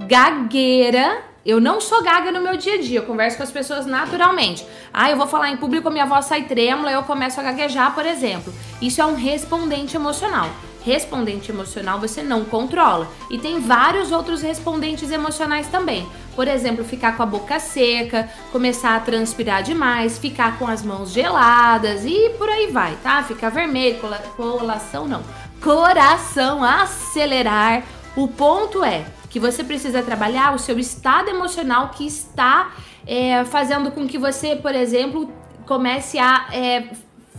gagueira. 0.00 1.22
Eu 1.46 1.60
não 1.60 1.80
sou 1.80 2.02
gaga 2.02 2.32
no 2.32 2.40
meu 2.40 2.56
dia 2.56 2.74
a 2.74 2.80
dia, 2.80 2.98
eu 2.98 3.04
converso 3.04 3.36
com 3.36 3.44
as 3.44 3.52
pessoas 3.52 3.86
naturalmente. 3.86 4.66
Ah, 4.92 5.08
eu 5.08 5.16
vou 5.16 5.28
falar 5.28 5.50
em 5.50 5.56
público, 5.56 5.88
minha 5.88 6.06
voz 6.06 6.24
sai 6.24 6.46
trêmula, 6.46 6.90
eu 6.90 7.04
começo 7.04 7.38
a 7.38 7.44
gaguejar, 7.44 7.94
por 7.94 8.04
exemplo. 8.04 8.52
Isso 8.80 9.00
é 9.00 9.06
um 9.06 9.14
respondente 9.14 9.94
emocional. 9.94 10.50
Respondente 10.84 11.50
emocional 11.50 12.00
você 12.00 12.22
não 12.22 12.44
controla. 12.44 13.08
E 13.30 13.38
tem 13.38 13.60
vários 13.60 14.10
outros 14.10 14.42
respondentes 14.42 15.10
emocionais 15.10 15.68
também. 15.68 16.06
Por 16.34 16.48
exemplo, 16.48 16.84
ficar 16.84 17.16
com 17.16 17.22
a 17.22 17.26
boca 17.26 17.60
seca, 17.60 18.28
começar 18.50 18.96
a 18.96 19.00
transpirar 19.00 19.62
demais, 19.62 20.18
ficar 20.18 20.58
com 20.58 20.66
as 20.66 20.82
mãos 20.82 21.12
geladas 21.12 22.04
e 22.04 22.30
por 22.38 22.48
aí 22.48 22.66
vai, 22.68 22.96
tá? 23.02 23.22
Ficar 23.22 23.50
vermelho, 23.50 23.98
colação 24.36 25.06
não. 25.06 25.22
Coração 25.60 26.64
acelerar. 26.64 27.84
O 28.16 28.28
ponto 28.28 28.84
é 28.84 29.04
que 29.30 29.40
você 29.40 29.64
precisa 29.64 30.02
trabalhar 30.02 30.54
o 30.54 30.58
seu 30.58 30.78
estado 30.78 31.30
emocional 31.30 31.88
que 31.90 32.06
está 32.06 32.72
é, 33.06 33.44
fazendo 33.44 33.90
com 33.90 34.06
que 34.06 34.18
você, 34.18 34.56
por 34.56 34.74
exemplo, 34.74 35.32
comece 35.66 36.18
a 36.18 36.48
é, 36.52 36.88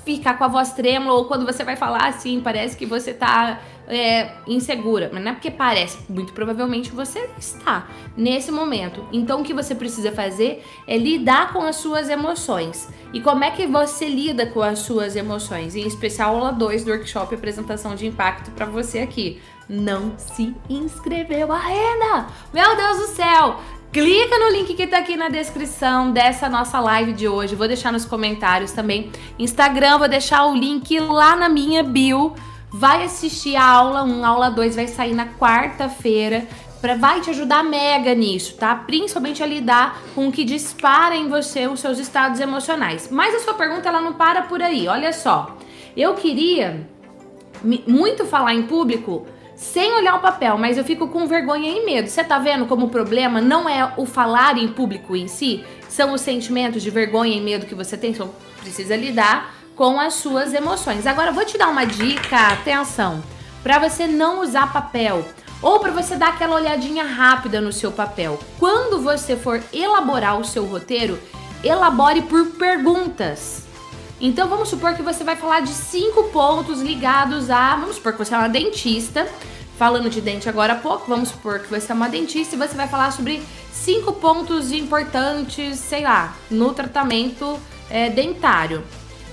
ficar 0.05 0.37
com 0.37 0.43
a 0.43 0.47
voz 0.47 0.73
trêmula 0.73 1.13
ou 1.13 1.25
quando 1.25 1.45
você 1.45 1.63
vai 1.63 1.75
falar 1.75 2.07
assim, 2.07 2.41
parece 2.41 2.75
que 2.75 2.85
você 2.85 3.13
tá 3.13 3.61
é, 3.87 4.31
insegura. 4.47 5.09
Mas 5.13 5.23
não 5.23 5.31
é 5.31 5.33
porque 5.33 5.51
parece, 5.51 5.99
muito 6.09 6.33
provavelmente 6.33 6.91
você 6.91 7.29
está 7.37 7.87
nesse 8.15 8.51
momento. 8.51 9.05
Então 9.11 9.41
o 9.41 9.43
que 9.43 9.53
você 9.53 9.73
precisa 9.75 10.11
fazer 10.11 10.63
é 10.87 10.97
lidar 10.97 11.53
com 11.53 11.61
as 11.61 11.77
suas 11.77 12.09
emoções. 12.09 12.89
E 13.13 13.21
como 13.21 13.43
é 13.43 13.51
que 13.51 13.67
você 13.67 14.07
lida 14.07 14.45
com 14.47 14.61
as 14.61 14.79
suas 14.79 15.15
emoções? 15.15 15.75
Em 15.75 15.85
especial 15.85 16.35
aula 16.35 16.51
2 16.51 16.83
do 16.83 16.91
workshop 16.91 17.35
Apresentação 17.35 17.95
de 17.95 18.07
Impacto 18.07 18.51
para 18.51 18.65
você 18.65 18.99
aqui. 18.99 19.41
Não 19.69 20.17
se 20.17 20.53
inscreveu 20.69 21.51
ainda! 21.51 22.27
Meu 22.53 22.75
Deus 22.75 22.97
do 22.97 23.07
céu! 23.07 23.59
Clica 23.93 24.39
no 24.39 24.49
link 24.49 24.73
que 24.73 24.87
tá 24.87 24.97
aqui 24.97 25.15
na 25.15 25.29
descrição 25.29 26.11
dessa 26.11 26.49
nossa 26.49 26.79
live 26.79 27.13
de 27.13 27.27
hoje. 27.27 27.53
Vou 27.53 27.67
deixar 27.67 27.93
nos 27.93 28.05
comentários 28.05 28.71
também. 28.71 29.11
Instagram, 29.37 29.99
vou 29.99 30.07
deixar 30.07 30.47
o 30.47 30.55
link 30.55 30.99
lá 30.99 31.35
na 31.35 31.47
minha 31.47 31.83
bio. 31.83 32.33
Vai 32.71 33.03
assistir 33.03 33.55
a 33.55 33.63
aula 33.63 34.03
1, 34.03 34.25
a 34.25 34.27
aula 34.29 34.49
2 34.49 34.75
vai 34.75 34.87
sair 34.87 35.13
na 35.13 35.27
quarta-feira. 35.27 36.47
Pra, 36.81 36.95
vai 36.95 37.21
te 37.21 37.29
ajudar 37.29 37.63
mega 37.63 38.15
nisso, 38.15 38.55
tá? 38.55 38.73
Principalmente 38.73 39.43
a 39.43 39.45
lidar 39.45 40.01
com 40.15 40.27
o 40.27 40.31
que 40.31 40.43
dispara 40.43 41.15
em 41.15 41.29
você 41.29 41.67
os 41.67 41.79
seus 41.79 41.99
estados 41.99 42.39
emocionais. 42.39 43.09
Mas 43.11 43.35
a 43.35 43.39
sua 43.41 43.53
pergunta 43.53 43.89
ela 43.89 44.01
não 44.01 44.13
para 44.13 44.41
por 44.41 44.59
aí. 44.59 44.87
Olha 44.87 45.13
só. 45.13 45.55
Eu 45.95 46.15
queria 46.15 46.89
muito 47.85 48.25
falar 48.25 48.55
em 48.55 48.63
público 48.63 49.27
sem 49.55 49.93
olhar 49.93 50.15
o 50.15 50.19
papel, 50.19 50.57
mas 50.57 50.77
eu 50.77 50.83
fico 50.83 51.07
com 51.07 51.27
vergonha 51.27 51.71
e 51.71 51.85
medo. 51.85 52.09
Você 52.09 52.23
tá 52.23 52.39
vendo 52.39 52.65
como 52.65 52.87
o 52.87 52.89
problema 52.89 53.41
não 53.41 53.67
é 53.69 53.93
o 53.97 54.05
falar 54.05 54.57
em 54.57 54.67
público 54.67 55.15
em 55.15 55.27
si, 55.27 55.63
são 55.87 56.13
os 56.13 56.21
sentimentos 56.21 56.81
de 56.81 56.89
vergonha 56.89 57.37
e 57.37 57.41
medo 57.41 57.65
que 57.65 57.75
você 57.75 57.95
tem, 57.97 58.13
você 58.13 58.27
precisa 58.61 58.95
lidar 58.95 59.53
com 59.75 59.99
as 59.99 60.15
suas 60.15 60.53
emoções. 60.53 61.07
Agora 61.07 61.31
vou 61.31 61.45
te 61.45 61.57
dar 61.57 61.69
uma 61.69 61.85
dica, 61.85 62.47
atenção, 62.47 63.23
para 63.61 63.79
você 63.79 64.07
não 64.07 64.41
usar 64.41 64.71
papel 64.71 65.25
ou 65.61 65.79
para 65.79 65.91
você 65.91 66.15
dar 66.15 66.29
aquela 66.29 66.55
olhadinha 66.55 67.03
rápida 67.05 67.61
no 67.61 67.71
seu 67.71 67.91
papel. 67.91 68.39
Quando 68.59 69.01
você 69.01 69.35
for 69.35 69.63
elaborar 69.71 70.39
o 70.39 70.43
seu 70.43 70.65
roteiro, 70.65 71.17
elabore 71.63 72.21
por 72.23 72.45
perguntas. 72.51 73.62
Então 74.25 74.47
vamos 74.47 74.69
supor 74.69 74.93
que 74.93 75.01
você 75.01 75.21
vai 75.21 75.35
falar 75.35 75.59
de 75.59 75.73
cinco 75.73 76.23
pontos 76.29 76.81
ligados 76.81 77.49
a. 77.49 77.75
Vamos 77.75 77.97
supor 77.97 78.13
que 78.13 78.19
você 78.19 78.33
é 78.33 78.37
uma 78.37 78.47
dentista. 78.47 79.27
Falando 79.77 80.09
de 80.09 80.21
dente 80.21 80.47
agora 80.47 80.73
há 80.73 80.75
pouco, 80.77 81.05
vamos 81.09 81.27
supor 81.27 81.59
que 81.59 81.69
você 81.69 81.91
é 81.91 81.95
uma 81.95 82.07
dentista 82.07 82.55
e 82.55 82.57
você 82.57 82.73
vai 82.73 82.87
falar 82.87 83.11
sobre 83.11 83.43
cinco 83.69 84.13
pontos 84.13 84.71
importantes, 84.71 85.77
sei 85.77 86.03
lá, 86.03 86.37
no 86.49 86.73
tratamento 86.73 87.59
é, 87.89 88.09
dentário. 88.09 88.81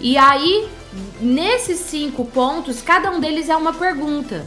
E 0.01 0.19
aí, 0.19 0.69
nesses 1.21 1.79
cinco 1.79 2.25
pontos, 2.25 2.83
cada 2.83 3.13
um 3.13 3.21
deles 3.21 3.49
é 3.49 3.55
uma 3.55 3.73
pergunta. 3.73 4.45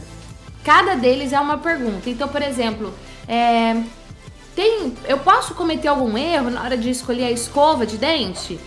Cada 0.62 0.94
deles 0.94 1.32
é 1.32 1.40
uma 1.40 1.56
pergunta. 1.56 2.10
Então, 2.10 2.28
por 2.28 2.42
exemplo, 2.42 2.92
é, 3.26 3.82
tem, 4.54 4.92
eu 5.08 5.16
posso 5.20 5.54
cometer 5.54 5.88
algum 5.88 6.18
erro 6.18 6.50
na 6.50 6.62
hora 6.62 6.76
de 6.76 6.90
escolher 6.90 7.24
a 7.24 7.30
escova 7.30 7.86
de 7.86 7.96
dente? 7.96 8.60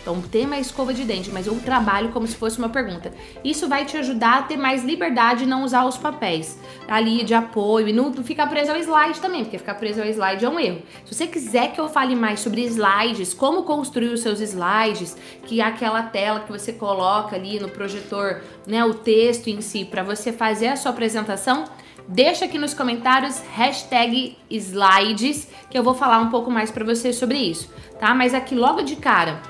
Então, 0.00 0.20
tema 0.22 0.56
é 0.56 0.60
escova 0.60 0.94
de 0.94 1.04
dente, 1.04 1.30
mas 1.30 1.46
eu 1.46 1.58
trabalho 1.60 2.10
como 2.10 2.26
se 2.26 2.36
fosse 2.36 2.58
uma 2.58 2.68
pergunta. 2.68 3.12
Isso 3.44 3.68
vai 3.68 3.84
te 3.84 3.96
ajudar 3.96 4.38
a 4.38 4.42
ter 4.42 4.56
mais 4.56 4.84
liberdade 4.84 5.44
e 5.44 5.46
não 5.46 5.64
usar 5.64 5.84
os 5.84 5.96
papéis 5.96 6.58
ali 6.88 7.24
de 7.24 7.34
apoio 7.34 7.88
e 7.88 7.92
não 7.92 8.12
ficar 8.22 8.46
preso 8.46 8.70
ao 8.72 8.78
slide 8.78 9.20
também, 9.20 9.44
porque 9.44 9.58
ficar 9.58 9.74
preso 9.74 10.00
ao 10.00 10.06
slide 10.06 10.44
é 10.44 10.48
um 10.48 10.58
erro. 10.58 10.82
Se 11.04 11.14
você 11.14 11.26
quiser 11.26 11.72
que 11.72 11.80
eu 11.80 11.88
fale 11.88 12.16
mais 12.16 12.40
sobre 12.40 12.62
slides, 12.62 13.34
como 13.34 13.64
construir 13.64 14.08
os 14.08 14.20
seus 14.20 14.40
slides, 14.40 15.16
que 15.44 15.60
é 15.60 15.64
aquela 15.64 16.02
tela 16.02 16.40
que 16.40 16.50
você 16.50 16.72
coloca 16.72 17.36
ali 17.36 17.60
no 17.60 17.68
projetor, 17.68 18.40
né, 18.66 18.84
o 18.84 18.94
texto 18.94 19.48
em 19.48 19.60
si, 19.60 19.84
para 19.84 20.02
você 20.02 20.32
fazer 20.32 20.68
a 20.68 20.76
sua 20.76 20.92
apresentação, 20.92 21.64
deixa 22.06 22.46
aqui 22.46 22.58
nos 22.58 22.72
comentários 22.72 23.40
hashtag 23.54 24.38
slides, 24.50 25.48
que 25.70 25.78
eu 25.78 25.82
vou 25.82 25.94
falar 25.94 26.18
um 26.20 26.30
pouco 26.30 26.50
mais 26.50 26.70
para 26.70 26.84
você 26.84 27.12
sobre 27.12 27.36
isso, 27.36 27.70
tá? 28.00 28.14
Mas 28.14 28.32
aqui 28.32 28.54
logo 28.54 28.80
de 28.82 28.96
cara, 28.96 29.42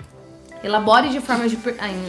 Elabore 0.62 1.08
de 1.10 1.20
forma 1.20 1.48
de, 1.48 1.58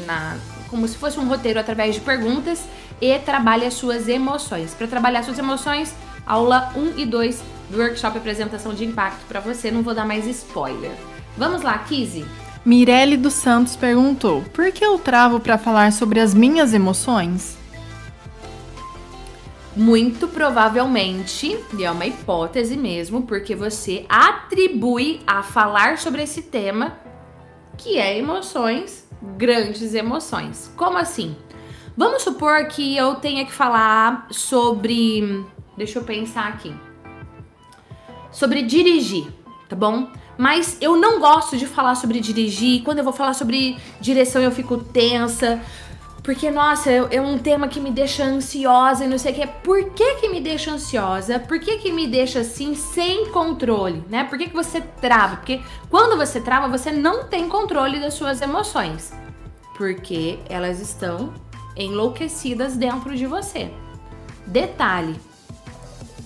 na, 0.05 0.37
como 0.69 0.87
se 0.87 0.97
fosse 0.97 1.19
um 1.19 1.27
roteiro 1.27 1.59
através 1.59 1.95
de 1.95 2.01
perguntas 2.01 2.63
e 3.01 3.17
trabalhe 3.19 3.65
as 3.65 3.73
suas 3.73 4.07
emoções. 4.07 4.73
Para 4.73 4.87
trabalhar 4.87 5.23
suas 5.23 5.37
emoções, 5.37 5.93
aula 6.25 6.71
1 6.75 6.99
e 6.99 7.05
2 7.05 7.41
do 7.69 7.77
workshop 7.77 8.17
Apresentação 8.17 8.73
de 8.73 8.85
Impacto 8.85 9.25
para 9.27 9.39
você. 9.39 9.71
Não 9.71 9.81
vou 9.81 9.93
dar 9.93 10.05
mais 10.05 10.25
spoiler. 10.27 10.91
Vamos 11.37 11.61
lá, 11.61 11.77
Kizzy? 11.79 12.25
Mirelle 12.65 13.15
dos 13.15 13.33
Santos 13.33 13.75
perguntou: 13.75 14.43
Por 14.53 14.71
que 14.71 14.83
eu 14.83 14.99
travo 14.99 15.39
para 15.39 15.57
falar 15.57 15.91
sobre 15.91 16.19
as 16.19 16.33
minhas 16.33 16.73
emoções? 16.73 17.57
Muito 19.75 20.27
provavelmente, 20.27 21.57
e 21.77 21.85
é 21.85 21.91
uma 21.91 22.05
hipótese 22.05 22.75
mesmo, 22.75 23.21
porque 23.21 23.55
você 23.55 24.05
atribui 24.09 25.21
a 25.25 25.41
falar 25.41 25.97
sobre 25.97 26.23
esse 26.23 26.41
tema 26.41 26.97
que 27.79 27.97
é 27.97 28.17
emoções, 28.17 29.07
grandes 29.37 29.93
emoções. 29.93 30.71
Como 30.75 30.97
assim? 30.97 31.35
Vamos 31.95 32.21
supor 32.21 32.65
que 32.67 32.95
eu 32.95 33.15
tenha 33.15 33.45
que 33.45 33.51
falar 33.51 34.27
sobre. 34.29 35.45
Deixa 35.77 35.99
eu 35.99 36.03
pensar 36.03 36.47
aqui. 36.49 36.73
Sobre 38.31 38.61
dirigir, 38.61 39.27
tá 39.67 39.75
bom? 39.75 40.09
Mas 40.37 40.77
eu 40.79 40.95
não 40.95 41.19
gosto 41.19 41.57
de 41.57 41.65
falar 41.65 41.95
sobre 41.95 42.19
dirigir. 42.19 42.83
Quando 42.83 42.99
eu 42.99 43.03
vou 43.03 43.13
falar 43.13 43.33
sobre 43.33 43.77
direção, 43.99 44.41
eu 44.41 44.51
fico 44.51 44.77
tensa. 44.77 45.61
Porque, 46.23 46.51
nossa, 46.51 46.91
é 46.91 47.21
um 47.21 47.37
tema 47.37 47.67
que 47.67 47.79
me 47.79 47.91
deixa 47.91 48.23
ansiosa 48.23 49.05
e 49.05 49.07
não 49.07 49.17
sei 49.17 49.31
o 49.31 49.35
que. 49.35 49.47
Por 49.47 49.89
que 49.91 50.15
que 50.15 50.29
me 50.29 50.41
deixa 50.41 50.71
ansiosa? 50.71 51.39
Por 51.39 51.59
que 51.59 51.77
que 51.77 51.91
me 51.91 52.07
deixa 52.07 52.39
assim, 52.39 52.75
sem 52.75 53.31
controle, 53.31 54.03
né? 54.09 54.25
Por 54.25 54.37
que 54.37 54.49
que 54.49 54.55
você 54.55 54.81
trava? 54.81 55.37
Porque 55.37 55.61
quando 55.89 56.17
você 56.17 56.39
trava, 56.41 56.67
você 56.67 56.91
não 56.91 57.25
tem 57.25 57.47
controle 57.47 57.99
das 57.99 58.13
suas 58.13 58.41
emoções. 58.41 59.13
Porque 59.77 60.39
elas 60.49 60.81
estão 60.81 61.33
enlouquecidas 61.75 62.75
dentro 62.75 63.15
de 63.15 63.25
você. 63.25 63.71
Detalhe, 64.45 65.15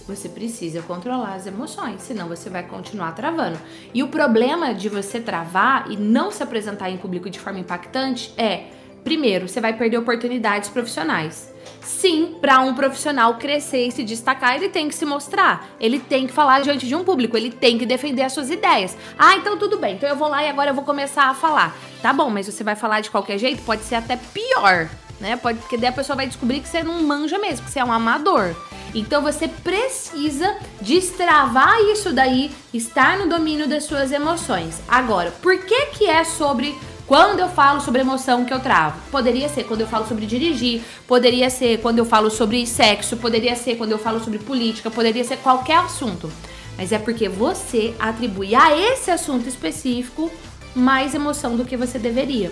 você 0.07 0.27
precisa 0.27 0.81
controlar 0.81 1.35
as 1.35 1.47
emoções, 1.47 2.01
senão 2.01 2.27
você 2.27 2.49
vai 2.49 2.63
continuar 2.63 3.13
travando. 3.13 3.57
E 3.93 4.03
o 4.03 4.07
problema 4.07 4.73
de 4.73 4.89
você 4.89 5.19
travar 5.19 5.89
e 5.89 5.95
não 5.95 6.31
se 6.31 6.41
apresentar 6.43 6.89
em 6.89 6.97
público 6.97 7.29
de 7.29 7.39
forma 7.39 7.59
impactante 7.59 8.33
é 8.37 8.67
Primeiro, 9.03 9.47
você 9.47 9.59
vai 9.59 9.73
perder 9.73 9.97
oportunidades 9.97 10.69
profissionais. 10.69 11.53
Sim, 11.81 12.35
para 12.39 12.59
um 12.61 12.73
profissional 12.73 13.35
crescer 13.35 13.87
e 13.87 13.91
se 13.91 14.03
destacar, 14.03 14.55
ele 14.55 14.69
tem 14.69 14.87
que 14.87 14.95
se 14.95 15.05
mostrar. 15.05 15.69
Ele 15.79 15.99
tem 15.99 16.25
que 16.25 16.33
falar 16.33 16.61
diante 16.61 16.87
de 16.87 16.95
um 16.95 17.03
público, 17.03 17.35
ele 17.35 17.51
tem 17.51 17.77
que 17.77 17.85
defender 17.85 18.21
as 18.21 18.33
suas 18.33 18.49
ideias. 18.49 18.97
Ah, 19.17 19.35
então 19.35 19.57
tudo 19.57 19.77
bem. 19.77 19.95
Então 19.95 20.07
eu 20.07 20.15
vou 20.15 20.27
lá 20.29 20.43
e 20.43 20.49
agora 20.49 20.71
eu 20.71 20.73
vou 20.73 20.83
começar 20.83 21.25
a 21.25 21.33
falar. 21.33 21.75
Tá 22.01 22.13
bom, 22.13 22.29
mas 22.29 22.45
você 22.45 22.63
vai 22.63 22.75
falar 22.75 23.01
de 23.01 23.09
qualquer 23.09 23.37
jeito, 23.37 23.61
pode 23.63 23.83
ser 23.83 23.95
até 23.95 24.15
pior, 24.15 24.89
né? 25.19 25.35
Pode 25.35 25.59
porque 25.59 25.77
daí 25.77 25.89
a 25.89 25.93
pessoa 25.93 26.15
vai 26.15 26.27
descobrir 26.27 26.61
que 26.61 26.67
você 26.67 26.83
não 26.83 27.01
manja 27.03 27.37
mesmo, 27.37 27.65
que 27.65 27.71
você 27.71 27.79
é 27.79 27.85
um 27.85 27.91
amador. 27.91 28.55
Então 28.95 29.21
você 29.21 29.47
precisa 29.47 30.55
destravar 30.79 31.79
isso 31.91 32.13
daí, 32.13 32.51
estar 32.73 33.17
no 33.17 33.27
domínio 33.27 33.67
das 33.67 33.85
suas 33.85 34.11
emoções. 34.11 34.81
Agora, 34.87 35.31
por 35.41 35.57
que 35.57 35.87
que 35.87 36.05
é 36.05 36.23
sobre 36.23 36.77
quando 37.13 37.41
eu 37.41 37.47
falo 37.47 37.79
sobre 37.79 38.01
emoção 38.01 38.43
que 38.43 38.51
eu 38.51 38.59
travo, 38.59 38.99
poderia 39.11 39.47
ser 39.47 39.65
quando 39.65 39.81
eu 39.81 39.87
falo 39.87 40.07
sobre 40.07 40.25
dirigir, 40.25 40.81
poderia 41.07 41.47
ser 41.47 41.79
quando 41.79 41.99
eu 41.99 42.05
falo 42.05 42.31
sobre 42.31 42.65
sexo, 42.65 43.17
poderia 43.17 43.55
ser 43.55 43.75
quando 43.75 43.91
eu 43.91 43.99
falo 43.99 44.19
sobre 44.19 44.39
política, 44.39 44.89
poderia 44.89 45.23
ser 45.23 45.37
qualquer 45.37 45.77
assunto. 45.77 46.33
Mas 46.75 46.91
é 46.91 46.97
porque 46.97 47.29
você 47.29 47.93
atribui 47.99 48.55
a 48.55 48.75
esse 48.75 49.11
assunto 49.11 49.47
específico 49.47 50.31
mais 50.73 51.13
emoção 51.13 51.55
do 51.55 51.65
que 51.65 51.77
você 51.77 51.99
deveria. 51.99 52.51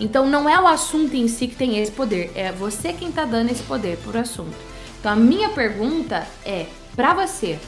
Então 0.00 0.26
não 0.26 0.48
é 0.48 0.58
o 0.58 0.66
assunto 0.66 1.14
em 1.14 1.28
si 1.28 1.48
que 1.48 1.54
tem 1.54 1.78
esse 1.78 1.92
poder, 1.92 2.32
é 2.34 2.50
você 2.50 2.94
quem 2.94 3.12
tá 3.12 3.26
dando 3.26 3.50
esse 3.50 3.62
poder 3.64 3.98
por 3.98 4.16
assunto. 4.16 4.56
Então 4.98 5.12
a 5.12 5.16
minha 5.16 5.50
pergunta 5.50 6.26
é, 6.46 6.64
para 6.96 7.12
você, 7.12 7.58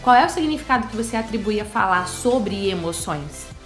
qual 0.00 0.16
é 0.16 0.24
o 0.24 0.30
significado 0.30 0.88
que 0.88 0.96
você 0.96 1.14
atribui 1.14 1.60
a 1.60 1.64
falar 1.66 2.08
sobre 2.08 2.70
emoções? 2.70 3.59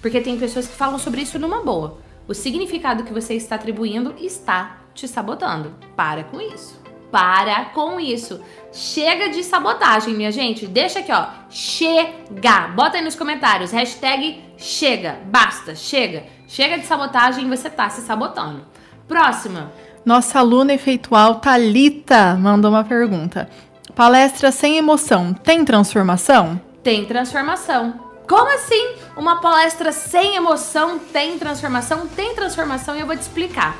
Porque 0.00 0.20
tem 0.20 0.38
pessoas 0.38 0.66
que 0.66 0.74
falam 0.74 0.98
sobre 0.98 1.22
isso 1.22 1.38
numa 1.38 1.62
boa. 1.62 1.98
O 2.26 2.34
significado 2.34 3.04
que 3.04 3.12
você 3.12 3.34
está 3.34 3.54
atribuindo 3.54 4.14
está 4.18 4.78
te 4.94 5.08
sabotando. 5.08 5.74
Para 5.96 6.24
com 6.24 6.40
isso. 6.40 6.80
Para 7.10 7.66
com 7.66 7.98
isso. 7.98 8.40
Chega 8.70 9.30
de 9.30 9.42
sabotagem, 9.42 10.14
minha 10.14 10.30
gente. 10.30 10.66
Deixa 10.66 10.98
aqui, 10.98 11.10
ó. 11.10 11.26
Chega. 11.48 12.68
Bota 12.74 12.98
aí 12.98 13.04
nos 13.04 13.14
comentários. 13.14 13.70
Hashtag 13.70 14.42
chega. 14.58 15.18
Basta. 15.26 15.74
Chega. 15.74 16.24
Chega 16.46 16.78
de 16.78 16.86
sabotagem 16.86 17.46
e 17.46 17.48
você 17.48 17.70
tá 17.70 17.88
se 17.88 18.02
sabotando. 18.02 18.62
Próxima. 19.06 19.72
Nossa 20.04 20.38
aluna 20.38 20.74
efeitual 20.74 21.36
Talita 21.36 22.34
mandou 22.34 22.70
uma 22.70 22.84
pergunta. 22.84 23.48
Palestra 23.94 24.52
sem 24.52 24.76
emoção 24.76 25.32
tem 25.32 25.64
transformação? 25.64 26.60
Tem 26.82 27.04
transformação. 27.04 28.07
Como 28.28 28.54
assim? 28.54 28.96
Uma 29.16 29.40
palestra 29.40 29.90
sem 29.90 30.36
emoção 30.36 30.98
tem 30.98 31.38
transformação? 31.38 32.06
Tem 32.06 32.34
transformação 32.34 32.94
e 32.94 33.00
eu 33.00 33.06
vou 33.06 33.16
te 33.16 33.22
explicar. 33.22 33.74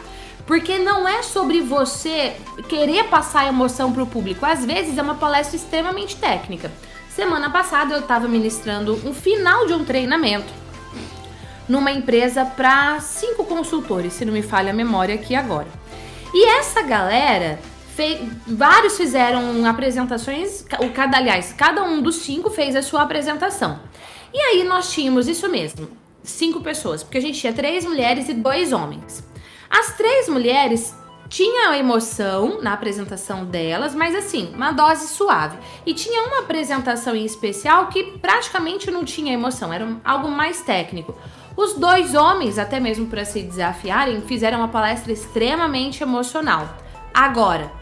Porque 0.47 0.79
não 0.79 1.07
é 1.07 1.23
sobre 1.23 1.61
você 1.61 2.35
querer 2.67 3.05
passar 3.05 3.47
emoção 3.47 3.93
para 3.93 4.03
o 4.03 4.07
público. 4.07 4.47
Às 4.47 4.65
vezes 4.65 4.97
é 4.97 5.03
uma 5.03 5.17
palestra 5.17 5.55
extremamente 5.55 6.17
técnica. 6.17 6.73
Semana 7.11 7.51
passada 7.51 7.95
eu 7.95 8.01
estava 8.01 8.27
ministrando 8.27 8.99
um 9.05 9.13
final 9.13 9.67
de 9.67 9.75
um 9.75 9.85
treinamento 9.85 10.51
numa 11.69 11.93
empresa 11.93 12.47
para 12.47 12.99
cinco 13.01 13.45
consultores, 13.45 14.15
se 14.15 14.25
não 14.25 14.33
me 14.33 14.41
falha 14.41 14.71
a 14.71 14.75
memória 14.75 15.15
aqui 15.15 15.35
agora. 15.35 15.69
E 16.33 16.49
essa 16.49 16.81
galera. 16.83 17.59
Vários 18.47 18.97
fizeram 18.97 19.67
apresentações, 19.67 20.65
o 20.79 20.91
cada, 20.91 21.17
aliás, 21.17 21.53
cada 21.53 21.83
um 21.83 22.01
dos 22.01 22.15
cinco 22.15 22.49
fez 22.49 22.77
a 22.77 22.83
sua 22.83 23.03
apresentação. 23.03 23.81
E 24.39 24.41
aí 24.41 24.63
nós 24.63 24.93
tínhamos 24.93 25.27
isso 25.27 25.49
mesmo, 25.49 25.89
cinco 26.23 26.61
pessoas, 26.61 27.03
porque 27.03 27.19
a 27.19 27.21
gente 27.21 27.41
tinha 27.41 27.53
três 27.53 27.85
mulheres 27.85 28.29
e 28.29 28.35
dois 28.35 28.73
homens. 28.73 29.25
As 29.69 29.97
três 29.97 30.29
mulheres 30.29 30.95
tinham 31.29 31.75
emoção 31.75 32.63
na 32.63 32.73
apresentação 32.73 33.45
delas, 33.45 33.97
mas 33.97 34.15
assim, 34.15 34.55
uma 34.55 34.71
dose 34.71 35.09
suave. 35.09 35.59
E 35.85 35.93
tinha 35.93 36.23
uma 36.23 36.39
apresentação 36.39 37.17
em 37.17 37.25
especial 37.25 37.89
que 37.89 38.17
praticamente 38.19 38.93
não 38.93 39.05
tinha 39.05 39.35
emoção, 39.35 39.73
era 39.73 39.97
algo 40.05 40.31
mais 40.31 40.63
técnico. 40.63 41.19
Os 41.57 41.75
dois 41.75 42.15
homens, 42.15 42.61
até 42.61 42.79
mesmo 42.79 43.09
para 43.09 43.25
se 43.25 43.43
desafiarem, 43.43 44.21
fizeram 44.21 44.59
uma 44.59 44.69
palestra 44.69 45.13
extremamente 45.13 46.01
emocional. 46.01 46.77
Agora, 47.13 47.73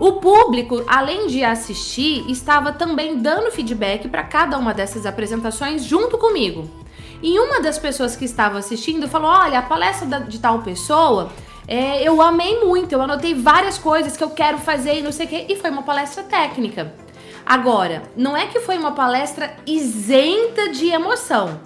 o 0.00 0.12
público, 0.12 0.82
além 0.86 1.26
de 1.26 1.44
assistir, 1.44 2.24
estava 2.30 2.72
também 2.72 3.18
dando 3.18 3.50
feedback 3.50 4.08
para 4.08 4.22
cada 4.22 4.56
uma 4.56 4.72
dessas 4.72 5.04
apresentações 5.04 5.84
junto 5.84 6.16
comigo. 6.16 6.68
E 7.22 7.38
uma 7.38 7.60
das 7.60 7.78
pessoas 7.78 8.16
que 8.16 8.24
estava 8.24 8.58
assistindo 8.58 9.06
falou: 9.06 9.30
Olha, 9.30 9.58
a 9.58 9.62
palestra 9.62 10.20
de 10.20 10.38
tal 10.38 10.60
pessoa, 10.60 11.30
é, 11.68 12.02
eu 12.02 12.22
amei 12.22 12.64
muito, 12.64 12.92
eu 12.92 13.02
anotei 13.02 13.34
várias 13.34 13.76
coisas 13.76 14.16
que 14.16 14.24
eu 14.24 14.30
quero 14.30 14.56
fazer 14.56 14.98
e 14.98 15.02
não 15.02 15.12
sei 15.12 15.26
o 15.26 15.28
quê. 15.28 15.44
E 15.50 15.56
foi 15.56 15.68
uma 15.68 15.82
palestra 15.82 16.22
técnica. 16.24 16.94
Agora, 17.44 18.04
não 18.16 18.34
é 18.34 18.46
que 18.46 18.58
foi 18.58 18.78
uma 18.78 18.92
palestra 18.92 19.54
isenta 19.66 20.70
de 20.70 20.88
emoção, 20.88 21.60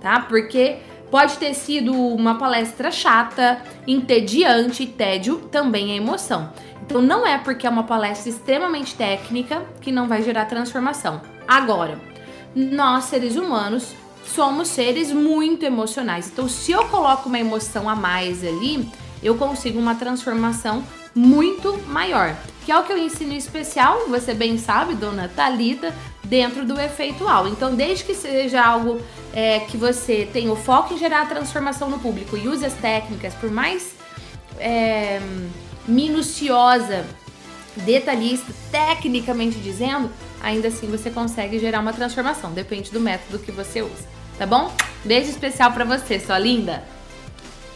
tá? 0.00 0.18
Porque 0.18 0.78
pode 1.08 1.36
ter 1.36 1.54
sido 1.54 1.92
uma 1.92 2.36
palestra 2.36 2.90
chata, 2.90 3.60
entediante, 3.86 4.86
tédio 4.86 5.36
também 5.52 5.92
é 5.92 5.96
emoção. 5.96 6.52
Então 6.90 7.00
não 7.00 7.24
é 7.24 7.38
porque 7.38 7.68
é 7.68 7.70
uma 7.70 7.84
palestra 7.84 8.28
extremamente 8.28 8.96
técnica 8.96 9.62
que 9.80 9.92
não 9.92 10.08
vai 10.08 10.24
gerar 10.24 10.46
transformação. 10.46 11.22
Agora, 11.46 12.00
nós 12.52 13.04
seres 13.04 13.36
humanos 13.36 13.94
somos 14.26 14.66
seres 14.66 15.12
muito 15.12 15.64
emocionais. 15.64 16.28
Então 16.28 16.48
se 16.48 16.72
eu 16.72 16.88
coloco 16.88 17.28
uma 17.28 17.38
emoção 17.38 17.88
a 17.88 17.94
mais 17.94 18.44
ali, 18.44 18.90
eu 19.22 19.36
consigo 19.36 19.78
uma 19.78 19.94
transformação 19.94 20.82
muito 21.14 21.78
maior. 21.86 22.34
Que 22.66 22.72
é 22.72 22.78
o 22.78 22.82
que 22.82 22.92
eu 22.92 22.98
ensino 22.98 23.34
em 23.34 23.36
especial, 23.36 24.08
você 24.08 24.34
bem 24.34 24.58
sabe, 24.58 24.96
dona 24.96 25.28
Talita, 25.28 25.94
dentro 26.24 26.64
do 26.64 26.78
efeitual. 26.80 27.46
Então, 27.46 27.72
desde 27.72 28.02
que 28.02 28.14
seja 28.14 28.64
algo 28.64 29.00
é, 29.32 29.60
que 29.60 29.76
você 29.76 30.28
tenha 30.32 30.50
o 30.50 30.56
foco 30.56 30.92
em 30.92 30.98
gerar 30.98 31.28
transformação 31.28 31.88
no 31.88 32.00
público 32.00 32.36
e 32.36 32.48
use 32.48 32.64
as 32.64 32.74
técnicas, 32.74 33.32
por 33.34 33.50
mais 33.50 33.94
é, 34.58 35.20
minuciosa, 35.86 37.04
detalhista, 37.76 38.52
tecnicamente 38.70 39.58
dizendo, 39.58 40.10
ainda 40.42 40.68
assim 40.68 40.86
você 40.88 41.10
consegue 41.10 41.58
gerar 41.58 41.80
uma 41.80 41.92
transformação. 41.92 42.52
Depende 42.52 42.90
do 42.90 43.00
método 43.00 43.38
que 43.38 43.52
você 43.52 43.82
usa, 43.82 44.08
tá 44.38 44.46
bom? 44.46 44.72
Beijo 45.04 45.30
especial 45.30 45.72
para 45.72 45.84
você, 45.84 46.18
sua 46.18 46.38
linda! 46.38 46.82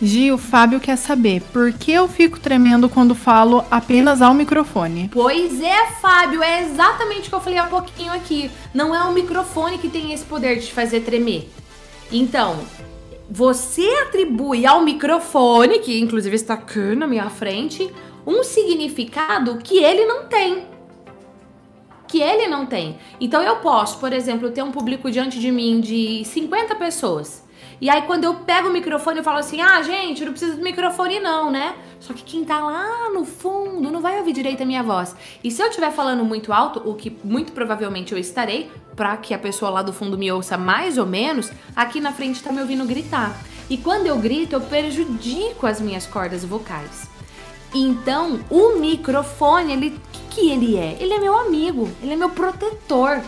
Gil, 0.03 0.37
Fábio 0.37 0.81
quer 0.81 0.97
saber 0.97 1.41
por 1.53 1.73
que 1.73 1.93
eu 1.93 2.09
fico 2.09 2.39
tremendo 2.41 2.89
quando 2.89 3.15
falo 3.15 3.65
apenas 3.71 4.21
ao 4.21 4.35
microfone. 4.35 5.09
Pois 5.13 5.63
é, 5.63 5.87
Fábio, 6.01 6.43
é 6.43 6.65
exatamente 6.65 7.27
o 7.27 7.31
que 7.31 7.35
eu 7.35 7.41
falei 7.41 7.59
há 7.59 7.65
pouquinho 7.65 8.13
aqui. 8.13 8.51
Não 8.75 8.95
é 8.95 9.03
o 9.05 9.13
microfone 9.13 9.79
que 9.79 9.89
tem 9.89 10.13
esse 10.13 10.25
poder 10.25 10.59
de 10.59 10.67
te 10.67 10.73
fazer 10.73 11.01
tremer. 11.01 11.49
Então, 12.11 12.59
você 13.31 13.87
atribui 14.03 14.67
ao 14.67 14.83
microfone, 14.83 15.79
que 15.79 15.99
inclusive 15.99 16.35
está 16.37 16.55
aqui 16.55 16.95
na 16.95 17.07
minha 17.07 17.31
frente, 17.31 17.91
um 18.27 18.43
significado 18.43 19.59
que 19.59 19.79
ele 19.79 20.05
não 20.05 20.27
tem. 20.27 20.67
Que 22.09 22.21
ele 22.21 22.49
não 22.49 22.67
tem. 22.67 22.99
Então 23.21 23.43
eu 23.43 23.57
posso, 23.57 23.99
por 23.99 24.13
exemplo, 24.13 24.51
ter 24.51 24.63
um 24.63 24.71
público 24.71 25.11
diante 25.11 25.39
de 25.39 25.51
mim 25.51 25.81
de 25.81 26.25
50 26.25 26.75
pessoas. 26.77 27.44
E 27.81 27.91
aí 27.91 28.03
quando 28.03 28.25
eu 28.25 28.35
pego 28.35 28.69
o 28.69 28.73
microfone 28.73 29.19
eu 29.19 29.25
falo 29.25 29.39
assim: 29.39 29.61
"Ah, 29.61 29.83
gente, 29.83 30.25
não 30.25 30.33
precisa 30.33 30.57
do 30.57 30.63
microfone 30.63 31.21
não, 31.21 31.51
né?" 31.51 31.75
Só 32.01 32.13
que 32.13 32.23
quem 32.23 32.45
tá 32.45 32.61
lá 32.61 33.09
no 33.11 33.25
fundo 33.25 33.91
não 33.91 34.01
vai 34.01 34.19
ouvir 34.19 34.33
direito 34.33 34.63
a 34.63 34.67
minha 34.67 34.83
voz. 34.83 35.17
E 35.43 35.51
se 35.51 35.63
eu 35.63 35.69
estiver 35.69 35.91
falando 35.91 36.23
muito 36.25 36.53
alto, 36.53 36.83
o 36.85 36.95
que 36.95 37.17
muito 37.25 37.53
provavelmente 37.53 38.13
eu 38.13 38.19
estarei, 38.19 38.71
para 38.95 39.17
que 39.17 39.33
a 39.33 39.39
pessoa 39.39 39.71
lá 39.71 39.83
do 39.83 39.93
fundo 39.93 40.19
me 40.19 40.31
ouça 40.31 40.59
mais 40.59 40.99
ou 40.99 41.07
menos, 41.07 41.51
aqui 41.75 42.01
na 42.01 42.13
frente 42.13 42.43
tá 42.43 42.53
me 42.53 42.61
ouvindo 42.61 42.85
gritar. 42.85 43.35
E 43.71 43.79
quando 43.79 44.07
eu 44.07 44.19
grito, 44.19 44.55
eu 44.55 44.61
prejudico 44.61 45.67
as 45.67 45.81
minhas 45.81 46.07
cordas 46.07 46.45
vocais. 46.45 47.09
Então, 47.75 48.41
o 48.51 48.79
microfone, 48.79 49.73
ele 49.73 50.01
que, 50.13 50.21
que 50.31 50.51
ele 50.51 50.77
é? 50.77 50.97
Ele 51.01 51.15
é 51.15 51.19
meu 51.19 51.37
amigo, 51.37 51.89
ele 52.03 52.13
é 52.13 52.17
meu 52.17 52.31
protetor. 52.31 53.21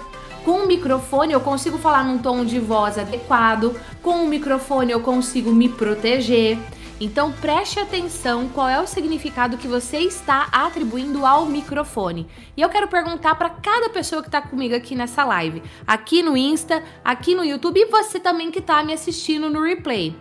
Com 0.47 0.63
o 0.63 0.67
microfone 0.69 1.33
eu 1.33 1.41
consigo 1.41 1.77
falar 1.77 2.05
num 2.05 2.19
tom 2.19 2.45
de 2.45 2.61
voz 2.61 2.97
adequado, 2.97 3.75
com 4.01 4.23
o 4.23 4.29
microfone 4.29 4.93
eu 4.93 5.01
consigo 5.01 5.51
me 5.51 5.69
proteger. 5.69 6.57
Então 7.01 7.33
preste 7.33 7.81
atenção 7.81 8.49
qual 8.51 8.69
é 8.69 8.81
o 8.81 8.87
significado 8.87 9.57
que 9.57 9.67
você 9.67 9.99
está 9.99 10.47
atribuindo 10.53 11.27
ao 11.27 11.47
microfone. 11.47 12.29
E 12.57 12.63
eu 12.63 12.69
quero 12.69 12.87
perguntar 12.87 13.35
para 13.35 13.51
cada 13.51 13.91
pessoa 13.91 14.23
que 14.23 14.29
está 14.29 14.41
comigo 14.41 14.73
aqui 14.73 14.95
nessa 14.95 15.25
live, 15.25 15.65
aqui 15.85 16.23
no 16.23 16.37
Insta, 16.37 16.81
aqui 17.05 17.35
no 17.35 17.45
YouTube 17.45 17.81
e 17.81 17.87
você 17.87 18.21
também 18.21 18.53
que 18.53 18.61
está 18.61 18.85
me 18.85 18.93
assistindo 18.93 19.51
no 19.51 19.65
replay. 19.65 20.15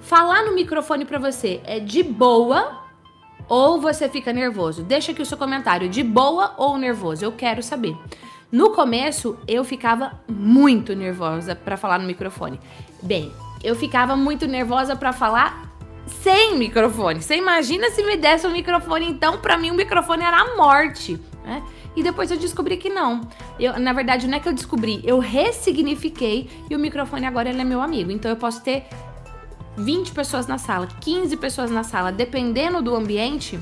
Falar 0.00 0.42
no 0.42 0.54
microfone 0.54 1.04
para 1.04 1.18
você 1.18 1.60
é 1.64 1.78
de 1.78 2.02
boa 2.02 2.82
ou 3.46 3.78
você 3.78 4.08
fica 4.08 4.32
nervoso? 4.32 4.82
Deixa 4.82 5.12
aqui 5.12 5.20
o 5.20 5.26
seu 5.26 5.36
comentário, 5.36 5.86
de 5.86 6.02
boa 6.02 6.54
ou 6.56 6.78
nervoso? 6.78 7.22
Eu 7.22 7.32
quero 7.32 7.62
saber. 7.62 7.94
No 8.50 8.70
começo, 8.70 9.36
eu 9.48 9.64
ficava 9.64 10.20
muito 10.28 10.94
nervosa 10.94 11.54
para 11.56 11.76
falar 11.76 11.98
no 11.98 12.06
microfone. 12.06 12.60
Bem, 13.02 13.32
eu 13.62 13.74
ficava 13.74 14.16
muito 14.16 14.46
nervosa 14.46 14.94
para 14.94 15.12
falar 15.12 15.66
sem 16.06 16.56
microfone. 16.56 17.20
Você 17.20 17.36
imagina 17.36 17.90
se 17.90 18.04
me 18.04 18.16
desse 18.16 18.46
um 18.46 18.52
microfone, 18.52 19.06
então 19.08 19.38
para 19.38 19.56
mim 19.56 19.72
o 19.72 19.74
microfone 19.74 20.22
era 20.22 20.42
a 20.42 20.56
morte, 20.56 21.20
né? 21.44 21.60
E 21.96 22.02
depois 22.02 22.30
eu 22.30 22.36
descobri 22.36 22.76
que 22.76 22.88
não. 22.88 23.22
Eu, 23.58 23.80
na 23.80 23.92
verdade, 23.92 24.28
não 24.28 24.36
é 24.36 24.40
que 24.40 24.48
eu 24.48 24.52
descobri, 24.52 25.00
eu 25.02 25.18
ressignifiquei 25.18 26.48
e 26.70 26.76
o 26.76 26.78
microfone 26.78 27.26
agora 27.26 27.48
é 27.48 27.64
meu 27.64 27.80
amigo. 27.80 28.12
Então 28.12 28.30
eu 28.30 28.36
posso 28.36 28.62
ter 28.62 28.86
20 29.76 30.12
pessoas 30.12 30.46
na 30.46 30.58
sala, 30.58 30.86
15 31.00 31.36
pessoas 31.36 31.70
na 31.70 31.82
sala, 31.82 32.12
dependendo 32.12 32.80
do 32.80 32.94
ambiente, 32.94 33.58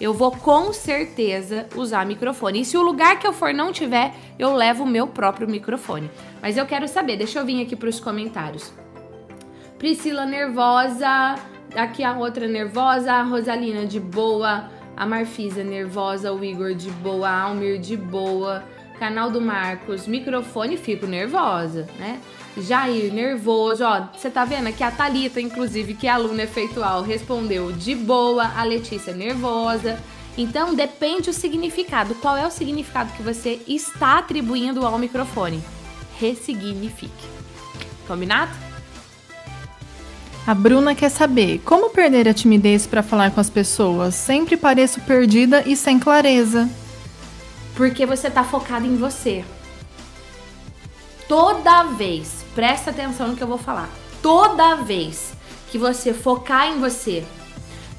eu 0.00 0.12
vou 0.12 0.30
com 0.30 0.72
certeza 0.72 1.66
usar 1.74 2.04
microfone. 2.04 2.60
E 2.60 2.64
se 2.64 2.76
o 2.76 2.82
lugar 2.82 3.18
que 3.18 3.26
eu 3.26 3.32
for 3.32 3.54
não 3.54 3.72
tiver, 3.72 4.14
eu 4.38 4.54
levo 4.54 4.84
o 4.84 4.86
meu 4.86 5.06
próprio 5.06 5.48
microfone. 5.48 6.10
Mas 6.42 6.56
eu 6.56 6.66
quero 6.66 6.86
saber, 6.86 7.16
deixa 7.16 7.38
eu 7.38 7.46
vir 7.46 7.62
aqui 7.62 7.74
para 7.74 7.88
os 7.88 7.98
comentários. 7.98 8.72
Priscila 9.78 10.26
nervosa, 10.26 11.36
aqui 11.74 12.04
a 12.04 12.16
outra 12.16 12.46
nervosa, 12.46 13.12
a 13.12 13.22
Rosalina 13.22 13.86
de 13.86 14.00
boa, 14.00 14.70
a 14.96 15.06
Marfisa 15.06 15.62
nervosa, 15.62 16.32
o 16.32 16.44
Igor 16.44 16.74
de 16.74 16.90
boa, 16.90 17.28
a 17.28 17.42
Almir 17.42 17.78
de 17.78 17.96
boa, 17.96 18.64
canal 18.98 19.30
do 19.30 19.40
Marcos, 19.40 20.06
microfone, 20.06 20.76
fico 20.76 21.06
nervosa, 21.06 21.86
né? 21.98 22.20
Jair, 22.56 23.12
nervoso, 23.12 23.84
ó, 23.84 24.06
você 24.16 24.30
tá 24.30 24.44
vendo 24.44 24.68
aqui 24.68 24.82
a 24.82 24.90
Talita, 24.90 25.40
inclusive, 25.40 25.92
que 25.92 26.06
é 26.06 26.10
aluna 26.10 26.44
efeitual, 26.44 27.02
respondeu 27.02 27.70
de 27.70 27.94
boa, 27.94 28.50
a 28.56 28.64
Letícia 28.64 29.12
nervosa. 29.12 30.02
Então 30.38 30.74
depende 30.74 31.28
o 31.28 31.34
significado. 31.34 32.14
Qual 32.16 32.36
é 32.36 32.46
o 32.46 32.50
significado 32.50 33.12
que 33.12 33.22
você 33.22 33.60
está 33.66 34.18
atribuindo 34.18 34.86
ao 34.86 34.98
microfone? 34.98 35.62
Ressignifique. 36.18 37.28
Combinado? 38.06 38.52
A 40.46 40.54
Bruna 40.54 40.94
quer 40.94 41.10
saber 41.10 41.60
como 41.64 41.90
perder 41.90 42.28
a 42.28 42.34
timidez 42.34 42.86
para 42.86 43.02
falar 43.02 43.32
com 43.32 43.40
as 43.40 43.50
pessoas. 43.50 44.14
Sempre 44.14 44.56
pareço 44.56 45.00
perdida 45.00 45.62
e 45.66 45.76
sem 45.76 45.98
clareza. 45.98 46.68
Porque 47.74 48.06
você 48.06 48.30
tá 48.30 48.44
focado 48.44 48.86
em 48.86 48.96
você. 48.96 49.44
Toda 51.28 51.82
vez 51.82 52.45
presta 52.56 52.90
atenção 52.90 53.28
no 53.28 53.36
que 53.36 53.42
eu 53.42 53.46
vou 53.46 53.58
falar. 53.58 53.88
Toda 54.22 54.76
vez 54.76 55.34
que 55.70 55.76
você 55.76 56.14
focar 56.14 56.68
em 56.68 56.80
você, 56.80 57.22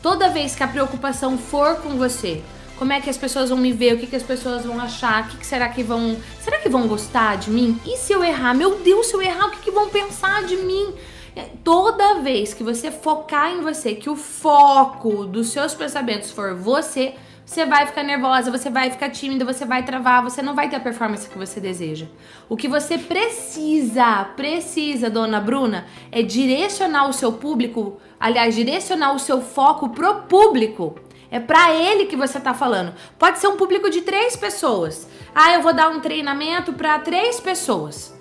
toda 0.02 0.30
vez 0.30 0.56
que 0.56 0.64
a 0.64 0.68
preocupação 0.68 1.38
for 1.38 1.76
com 1.76 1.92
você, 1.92 2.42
como 2.78 2.92
é 2.92 3.00
que 3.00 3.10
as 3.10 3.18
pessoas 3.18 3.50
vão 3.50 3.58
me 3.58 3.72
ver, 3.72 3.94
o 3.94 4.00
que, 4.00 4.08
que 4.08 4.16
as 4.16 4.24
pessoas 4.24 4.66
vão 4.66 4.82
achar, 4.82 5.24
o 5.24 5.28
que, 5.28 5.38
que 5.38 5.46
será 5.46 5.70
que 5.70 5.84
vão. 5.84 6.18
Será 6.42 6.58
que 6.58 6.70
vão 6.70 6.88
gostar 6.88 7.38
de 7.38 7.52
mim? 7.52 7.80
E 7.86 7.98
se 7.98 8.12
eu 8.12 8.24
errar? 8.24 8.56
Meu 8.56 8.80
Deus, 8.80 9.08
se 9.08 9.14
eu 9.14 9.22
errar, 9.22 9.48
o 9.48 9.52
que, 9.52 9.62
que 9.62 9.72
vão 9.72 9.90
pensar 9.90 10.44
de 10.44 10.58
mim? 10.58 10.94
É, 11.36 11.50
toda 11.64 12.22
vez 12.22 12.54
que 12.54 12.64
você 12.64 12.90
focar 12.90 13.52
em 13.52 13.62
você, 13.62 13.94
que 13.94 14.10
o 14.10 14.16
foco 14.16 15.26
dos 15.26 15.52
seus 15.52 15.76
pensamentos 15.76 16.32
for 16.32 16.56
você, 16.56 17.14
você 17.48 17.66
vai 17.66 17.88
ficar 17.88 18.04
nervosa, 18.04 18.52
você 18.52 18.70
vai 18.70 18.92
ficar 18.92 19.10
tímida, 19.10 19.46
você 19.46 19.64
vai 19.64 19.82
travar, 19.82 20.22
você 20.22 20.42
não 20.42 20.54
vai 20.54 20.68
ter 20.70 20.76
a 20.76 20.82
performance 20.82 21.30
que 21.30 21.38
você 21.38 21.62
deseja. 21.62 22.06
O 22.50 22.58
que 22.58 22.68
você 22.68 22.98
precisa, 22.98 24.26
precisa, 24.36 25.10
dona 25.10 25.40
Bruna, 25.40 25.86
é 26.12 26.22
direcionar 26.22 27.08
o 27.08 27.14
seu 27.14 27.32
público, 27.32 28.02
aliás, 28.20 28.54
direcionar 28.54 29.14
o 29.14 29.20
seu 29.20 29.42
foco 29.42 29.88
pro 29.90 30.24
público. 30.24 31.00
É 31.32 31.40
para 31.40 31.74
ele 31.74 32.06
que 32.06 32.18
você 32.18 32.38
tá 32.38 32.54
falando. 32.54 32.94
Pode 33.18 33.40
ser 33.40 33.48
um 33.48 33.56
público 33.56 33.90
de 33.90 34.02
três 34.02 34.36
pessoas. 34.36 35.08
Ah, 35.34 35.54
eu 35.54 35.62
vou 35.62 35.74
dar 35.74 35.88
um 35.88 36.02
treinamento 36.02 36.74
para 36.74 37.00
três 37.00 37.40
pessoas. 37.40 38.14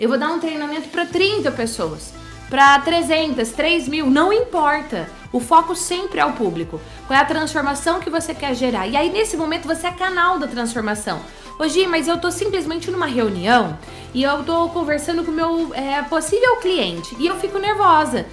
Eu 0.00 0.08
vou 0.08 0.18
dar 0.18 0.32
um 0.32 0.40
treinamento 0.40 0.88
para 0.88 1.06
30 1.06 1.52
pessoas. 1.52 2.12
Para 2.50 2.80
300, 2.80 3.48
3 3.50 3.88
mil, 3.88 4.10
não 4.10 4.32
importa. 4.32 5.08
O 5.36 5.40
foco 5.40 5.76
sempre 5.76 6.18
é 6.18 6.24
o 6.24 6.32
público. 6.32 6.80
Qual 7.06 7.14
é 7.14 7.20
a 7.20 7.24
transformação 7.26 8.00
que 8.00 8.08
você 8.08 8.34
quer 8.34 8.54
gerar? 8.54 8.86
E 8.86 8.96
aí, 8.96 9.12
nesse 9.12 9.36
momento, 9.36 9.68
você 9.68 9.88
é 9.88 9.92
canal 9.92 10.38
da 10.38 10.46
transformação. 10.46 11.20
Hoje, 11.58 11.86
mas 11.86 12.08
eu 12.08 12.18
tô 12.18 12.30
simplesmente 12.30 12.90
numa 12.90 13.04
reunião 13.04 13.78
e 14.14 14.22
eu 14.22 14.42
tô 14.44 14.70
conversando 14.70 15.22
com 15.22 15.30
o 15.30 15.34
meu 15.34 15.74
é, 15.74 16.00
possível 16.00 16.56
cliente 16.56 17.14
e 17.18 17.26
eu 17.26 17.36
fico 17.36 17.58
nervosa. 17.58 18.24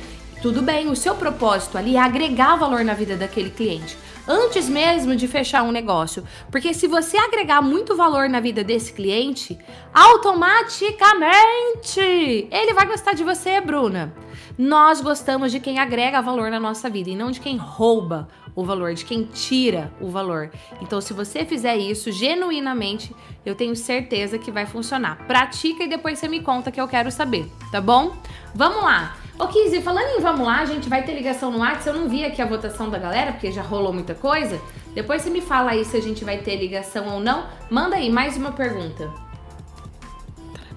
Tudo 0.41 0.61
bem, 0.61 0.87
o 0.87 0.95
seu 0.95 1.13
propósito 1.13 1.77
ali 1.77 1.97
é 1.97 1.99
agregar 1.99 2.55
valor 2.55 2.85
na 2.85 2.93
vida 2.93 3.17
daquele 3.17 3.49
cliente. 3.49 3.97
Antes 4.27 4.69
mesmo 4.69 5.15
de 5.15 5.27
fechar 5.27 5.63
um 5.63 5.71
negócio. 5.71 6.23
Porque 6.49 6.73
se 6.73 6.87
você 6.87 7.17
agregar 7.17 7.61
muito 7.61 7.95
valor 7.95 8.29
na 8.29 8.39
vida 8.39 8.63
desse 8.63 8.93
cliente, 8.93 9.57
automaticamente 9.93 12.47
ele 12.51 12.73
vai 12.73 12.85
gostar 12.85 13.13
de 13.13 13.23
você, 13.23 13.59
Bruna. 13.59 14.13
Nós 14.57 15.01
gostamos 15.01 15.51
de 15.51 15.59
quem 15.59 15.79
agrega 15.79 16.21
valor 16.21 16.49
na 16.49 16.59
nossa 16.59 16.89
vida 16.89 17.09
e 17.09 17.15
não 17.15 17.31
de 17.31 17.39
quem 17.39 17.57
rouba 17.57 18.27
o 18.55 18.63
valor, 18.63 18.93
de 18.93 19.03
quem 19.03 19.23
tira 19.23 19.91
o 19.99 20.09
valor. 20.09 20.51
Então, 20.79 21.01
se 21.01 21.11
você 21.11 21.43
fizer 21.43 21.75
isso 21.75 22.11
genuinamente, 22.11 23.13
eu 23.45 23.55
tenho 23.55 23.75
certeza 23.75 24.37
que 24.37 24.51
vai 24.51 24.65
funcionar. 24.65 25.25
Pratica 25.25 25.83
e 25.83 25.87
depois 25.87 26.19
você 26.19 26.27
me 26.27 26.39
conta 26.39 26.71
que 26.71 26.79
eu 26.79 26.87
quero 26.87 27.11
saber, 27.11 27.49
tá 27.71 27.81
bom? 27.81 28.15
Vamos 28.53 28.83
lá! 28.83 29.22
Ô, 29.37 29.47
Kizzy, 29.47 29.81
falando 29.81 30.17
em 30.17 30.21
vamos 30.21 30.45
lá, 30.45 30.59
a 30.59 30.65
gente 30.65 30.87
vai 30.87 31.03
ter 31.03 31.13
ligação 31.13 31.51
no 31.51 31.59
WhatsApp. 31.59 31.87
Eu 31.87 31.93
não 31.95 32.07
vi 32.07 32.23
aqui 32.23 32.41
a 32.41 32.45
votação 32.45 32.89
da 32.89 32.99
galera, 32.99 33.31
porque 33.31 33.51
já 33.51 33.63
rolou 33.63 33.91
muita 33.91 34.13
coisa. 34.13 34.61
Depois 34.93 35.21
você 35.21 35.29
me 35.29 35.41
fala 35.41 35.71
aí 35.71 35.83
se 35.83 35.97
a 35.97 36.01
gente 36.01 36.23
vai 36.23 36.37
ter 36.37 36.55
ligação 36.55 37.07
ou 37.15 37.19
não. 37.19 37.45
Manda 37.69 37.95
aí 37.95 38.11
mais 38.11 38.37
uma 38.37 38.51
pergunta. 38.51 39.11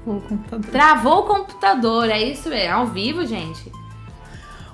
Travou 0.04 0.16
o 0.16 0.20
computador. 0.20 0.70
Travou 0.70 1.18
o 1.18 1.22
computador, 1.24 2.10
é 2.10 2.22
isso? 2.22 2.52
É 2.52 2.68
ao 2.68 2.86
vivo, 2.86 3.26
gente? 3.26 3.70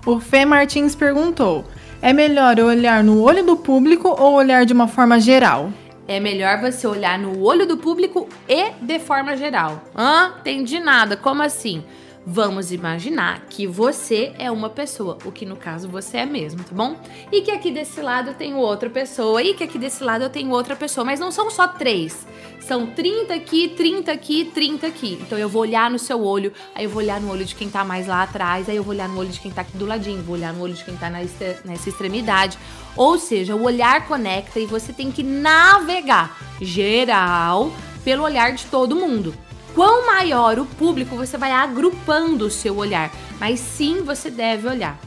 O 0.06 0.20
Fê 0.20 0.44
Martins 0.44 0.94
perguntou: 0.94 1.64
é 2.00 2.12
melhor 2.12 2.58
olhar 2.60 3.02
no 3.02 3.20
olho 3.20 3.44
do 3.44 3.56
público 3.56 4.08
ou 4.08 4.34
olhar 4.34 4.64
de 4.64 4.72
uma 4.72 4.86
forma 4.86 5.18
geral? 5.18 5.72
É 6.06 6.20
melhor 6.20 6.60
você 6.60 6.86
olhar 6.86 7.18
no 7.18 7.42
olho 7.42 7.66
do 7.66 7.76
público 7.76 8.28
e 8.48 8.70
de 8.80 8.98
forma 8.98 9.36
geral. 9.36 9.82
Hã? 9.96 10.34
Entendi 10.40 10.80
nada. 10.80 11.16
Como 11.16 11.42
assim? 11.42 11.84
Vamos 12.24 12.70
imaginar 12.70 13.46
que 13.50 13.66
você 13.66 14.32
é 14.38 14.48
uma 14.48 14.70
pessoa, 14.70 15.18
o 15.24 15.32
que 15.32 15.44
no 15.44 15.56
caso 15.56 15.88
você 15.88 16.18
é 16.18 16.26
mesmo, 16.26 16.62
tá 16.62 16.72
bom? 16.72 16.96
E 17.32 17.40
que 17.42 17.50
aqui 17.50 17.72
desse 17.72 18.00
lado 18.00 18.30
eu 18.30 18.34
tenho 18.34 18.58
outra 18.58 18.88
pessoa, 18.88 19.42
e 19.42 19.54
que 19.54 19.64
aqui 19.64 19.76
desse 19.76 20.04
lado 20.04 20.22
eu 20.22 20.30
tenho 20.30 20.50
outra 20.50 20.76
pessoa, 20.76 21.04
mas 21.04 21.18
não 21.18 21.32
são 21.32 21.50
só 21.50 21.66
três. 21.66 22.24
São 22.60 22.86
30 22.86 23.34
aqui, 23.34 23.70
30 23.70 24.12
aqui, 24.12 24.44
30 24.54 24.86
aqui. 24.86 25.18
Então 25.20 25.36
eu 25.36 25.48
vou 25.48 25.62
olhar 25.62 25.90
no 25.90 25.98
seu 25.98 26.22
olho, 26.22 26.52
aí 26.76 26.84
eu 26.84 26.90
vou 26.90 27.02
olhar 27.02 27.20
no 27.20 27.28
olho 27.28 27.44
de 27.44 27.56
quem 27.56 27.68
tá 27.68 27.84
mais 27.84 28.06
lá 28.06 28.22
atrás, 28.22 28.68
aí 28.68 28.76
eu 28.76 28.84
vou 28.84 28.94
olhar 28.94 29.08
no 29.08 29.18
olho 29.18 29.30
de 29.30 29.40
quem 29.40 29.50
tá 29.50 29.62
aqui 29.62 29.76
do 29.76 29.84
ladinho, 29.84 30.22
vou 30.22 30.36
olhar 30.36 30.52
no 30.52 30.62
olho 30.62 30.74
de 30.74 30.84
quem 30.84 30.96
tá 30.96 31.10
nessa 31.10 31.88
extremidade. 31.88 32.56
Ou 32.96 33.18
seja, 33.18 33.56
o 33.56 33.64
olhar 33.64 34.06
conecta 34.06 34.60
e 34.60 34.66
você 34.66 34.92
tem 34.92 35.10
que 35.10 35.24
navegar 35.24 36.38
geral 36.60 37.72
pelo 38.04 38.22
olhar 38.22 38.52
de 38.52 38.64
todo 38.66 38.94
mundo. 38.94 39.34
Quão 39.74 40.06
maior 40.06 40.58
o 40.58 40.66
público, 40.66 41.16
você 41.16 41.38
vai 41.38 41.50
agrupando 41.50 42.46
o 42.46 42.50
seu 42.50 42.76
olhar, 42.76 43.10
mas 43.40 43.58
sim 43.58 44.02
você 44.02 44.30
deve 44.30 44.68
olhar. 44.68 44.98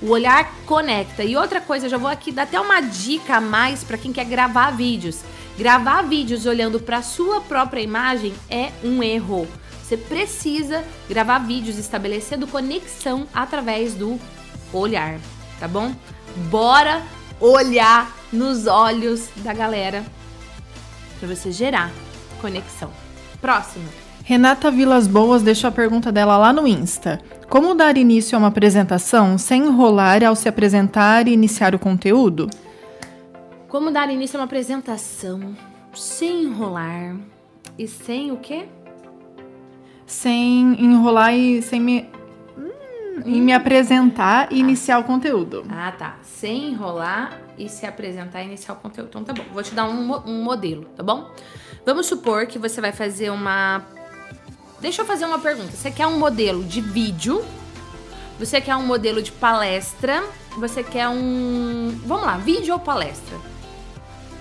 O 0.00 0.10
olhar 0.10 0.50
conecta. 0.66 1.22
E 1.22 1.36
outra 1.36 1.60
coisa, 1.60 1.88
já 1.88 1.98
vou 1.98 2.08
aqui 2.08 2.32
dar 2.32 2.42
até 2.42 2.58
uma 2.58 2.80
dica 2.80 3.36
a 3.36 3.40
mais 3.40 3.84
para 3.84 3.98
quem 3.98 4.12
quer 4.12 4.24
gravar 4.24 4.70
vídeos. 4.70 5.20
Gravar 5.56 6.02
vídeos 6.02 6.46
olhando 6.46 6.80
para 6.80 7.02
sua 7.02 7.40
própria 7.40 7.80
imagem 7.80 8.34
é 8.50 8.72
um 8.82 9.02
erro. 9.02 9.46
Você 9.82 9.96
precisa 9.96 10.82
gravar 11.08 11.38
vídeos 11.38 11.78
estabelecendo 11.78 12.46
conexão 12.46 13.26
através 13.32 13.94
do 13.94 14.18
olhar, 14.72 15.18
tá 15.60 15.68
bom? 15.68 15.94
Bora 16.50 17.02
olhar 17.38 18.10
nos 18.32 18.66
olhos 18.66 19.28
da 19.36 19.52
galera 19.52 20.04
para 21.20 21.28
você 21.28 21.52
gerar 21.52 21.92
conexão. 22.40 22.90
Próximo. 23.40 24.03
Renata 24.26 24.70
Vilas 24.70 25.06
Boas 25.06 25.42
deixou 25.42 25.68
a 25.68 25.70
pergunta 25.70 26.10
dela 26.10 26.38
lá 26.38 26.50
no 26.50 26.66
Insta. 26.66 27.20
Como 27.46 27.74
dar 27.74 27.98
início 27.98 28.34
a 28.34 28.38
uma 28.38 28.48
apresentação 28.48 29.36
sem 29.36 29.66
enrolar 29.66 30.24
ao 30.24 30.34
se 30.34 30.48
apresentar 30.48 31.28
e 31.28 31.32
iniciar 31.34 31.74
o 31.74 31.78
conteúdo? 31.78 32.48
Como 33.68 33.90
dar 33.90 34.08
início 34.10 34.38
a 34.38 34.40
uma 34.40 34.46
apresentação 34.46 35.54
sem 35.92 36.44
enrolar 36.44 37.18
e 37.78 37.86
sem 37.86 38.32
o 38.32 38.38
quê? 38.38 38.66
Sem 40.06 40.82
enrolar 40.82 41.34
e 41.34 41.60
sem 41.60 41.78
me. 41.78 42.08
Hum, 42.56 43.20
em 43.26 43.42
me 43.42 43.52
apresentar 43.52 44.50
e 44.50 44.58
iniciar 44.58 45.00
o 45.00 45.04
conteúdo. 45.04 45.66
Ah, 45.68 45.92
tá. 45.92 46.16
Sem 46.22 46.70
enrolar 46.70 47.42
e 47.58 47.68
se 47.68 47.84
apresentar 47.84 48.42
e 48.42 48.46
iniciar 48.46 48.72
o 48.72 48.76
conteúdo. 48.76 49.08
Então 49.10 49.22
tá 49.22 49.34
bom. 49.34 49.44
Vou 49.52 49.62
te 49.62 49.74
dar 49.74 49.84
um, 49.84 50.14
um 50.26 50.42
modelo, 50.42 50.86
tá 50.96 51.02
bom? 51.02 51.30
Vamos 51.84 52.06
supor 52.06 52.46
que 52.46 52.58
você 52.58 52.80
vai 52.80 52.92
fazer 52.92 53.28
uma 53.28 53.84
Deixa 54.80 55.02
eu 55.02 55.06
fazer 55.06 55.24
uma 55.24 55.38
pergunta. 55.38 55.72
Você 55.72 55.90
quer 55.90 56.06
um 56.06 56.18
modelo 56.18 56.64
de 56.64 56.80
vídeo? 56.80 57.44
Você 58.38 58.60
quer 58.60 58.76
um 58.76 58.84
modelo 58.84 59.22
de 59.22 59.32
palestra? 59.32 60.24
Você 60.58 60.82
quer 60.82 61.08
um. 61.08 61.98
Vamos 62.04 62.26
lá, 62.26 62.36
vídeo 62.36 62.74
ou 62.74 62.80
palestra? 62.80 63.36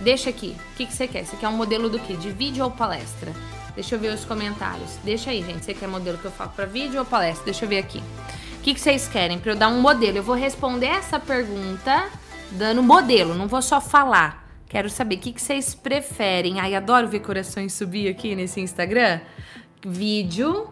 Deixa 0.01 0.29
aqui. 0.29 0.55
O 0.73 0.75
que, 0.75 0.85
que 0.85 0.93
você 0.93 1.07
quer? 1.07 1.25
Você 1.25 1.37
quer 1.37 1.47
um 1.47 1.55
modelo 1.55 1.89
do 1.89 1.99
que? 1.99 2.15
De 2.17 2.29
vídeo 2.31 2.63
ou 2.63 2.71
palestra? 2.71 3.31
Deixa 3.75 3.95
eu 3.95 3.99
ver 3.99 4.13
os 4.13 4.25
comentários. 4.25 4.97
Deixa 5.03 5.31
aí, 5.31 5.43
gente. 5.43 5.63
Você 5.63 5.73
quer 5.73 5.87
modelo 5.87 6.17
que 6.17 6.25
eu 6.25 6.31
falo 6.31 6.51
para 6.51 6.65
vídeo 6.65 6.99
ou 6.99 7.05
palestra? 7.05 7.45
Deixa 7.45 7.65
eu 7.65 7.69
ver 7.69 7.79
aqui. 7.79 7.99
O 8.57 8.61
que, 8.63 8.73
que 8.73 8.79
vocês 8.79 9.07
querem 9.07 9.39
para 9.39 9.51
eu 9.51 9.55
dar 9.55 9.69
um 9.69 9.81
modelo? 9.81 10.17
Eu 10.17 10.23
vou 10.23 10.35
responder 10.35 10.87
essa 10.87 11.19
pergunta 11.19 12.09
dando 12.51 12.83
modelo, 12.83 13.33
não 13.33 13.47
vou 13.47 13.61
só 13.61 13.81
falar. 13.81 14.47
Quero 14.69 14.89
saber 14.89 15.15
o 15.15 15.19
que, 15.19 15.33
que 15.33 15.41
vocês 15.41 15.75
preferem. 15.75 16.59
Ai, 16.59 16.73
adoro 16.73 17.07
ver 17.07 17.19
corações 17.19 17.73
subir 17.73 18.07
aqui 18.07 18.35
nesse 18.35 18.59
Instagram 18.59 19.19
vídeo. 19.85 20.69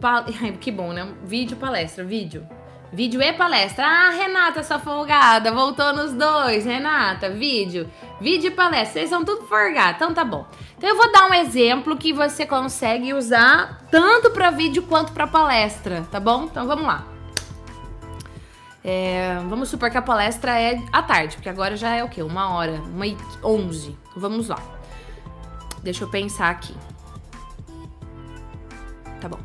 Pal... 0.00 0.24
que 0.60 0.70
bom, 0.70 0.92
né? 0.92 1.06
Vídeo, 1.24 1.56
palestra, 1.56 2.04
vídeo. 2.04 2.46
Vídeo 2.92 3.20
e 3.20 3.32
palestra. 3.32 3.84
Ah, 3.84 4.10
Renata, 4.10 4.62
sua 4.62 4.78
folgada, 4.78 5.50
voltou 5.50 5.92
nos 5.92 6.12
dois. 6.12 6.64
Renata, 6.64 7.28
vídeo. 7.28 7.90
Vídeo 8.20 8.48
e 8.48 8.50
palestra. 8.50 9.00
Vocês 9.00 9.10
são 9.10 9.24
tudo 9.24 9.46
folgados. 9.46 9.96
Então 9.96 10.14
tá 10.14 10.24
bom. 10.24 10.46
Então 10.78 10.88
eu 10.88 10.96
vou 10.96 11.10
dar 11.10 11.28
um 11.28 11.34
exemplo 11.34 11.96
que 11.96 12.12
você 12.12 12.46
consegue 12.46 13.12
usar 13.12 13.80
tanto 13.90 14.30
para 14.30 14.50
vídeo 14.50 14.84
quanto 14.84 15.12
para 15.12 15.26
palestra, 15.26 16.06
tá 16.10 16.20
bom? 16.20 16.44
Então 16.44 16.66
vamos 16.66 16.86
lá. 16.86 17.04
É, 18.84 19.38
vamos 19.48 19.70
supor 19.70 19.90
que 19.90 19.96
a 19.96 20.02
palestra 20.02 20.60
é 20.60 20.78
à 20.92 21.02
tarde, 21.02 21.36
porque 21.36 21.48
agora 21.48 21.74
já 21.74 21.96
é 21.96 22.04
o 22.04 22.08
quê? 22.08 22.22
Uma 22.22 22.54
hora, 22.54 22.72
uma 22.72 23.06
e 23.06 23.16
onze. 23.42 23.96
Vamos 24.14 24.48
lá. 24.48 24.62
Deixa 25.82 26.04
eu 26.04 26.08
pensar 26.08 26.50
aqui. 26.50 26.74
Tá 29.20 29.28
bom. 29.28 29.38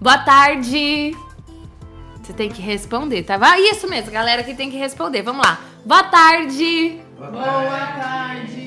Boa 0.00 0.18
tarde. 0.18 1.16
Você 2.22 2.32
tem 2.32 2.50
que 2.50 2.62
responder, 2.62 3.24
tá? 3.24 3.38
Isso 3.58 3.88
mesmo, 3.88 4.10
galera 4.10 4.42
que 4.42 4.54
tem 4.54 4.70
que 4.70 4.76
responder. 4.76 5.22
Vamos 5.22 5.44
lá. 5.44 5.60
Boa 5.84 6.04
tarde. 6.04 7.00
Boa 7.18 7.30
tarde. 7.30 7.68
Boa 7.68 7.86
tarde. 7.86 8.61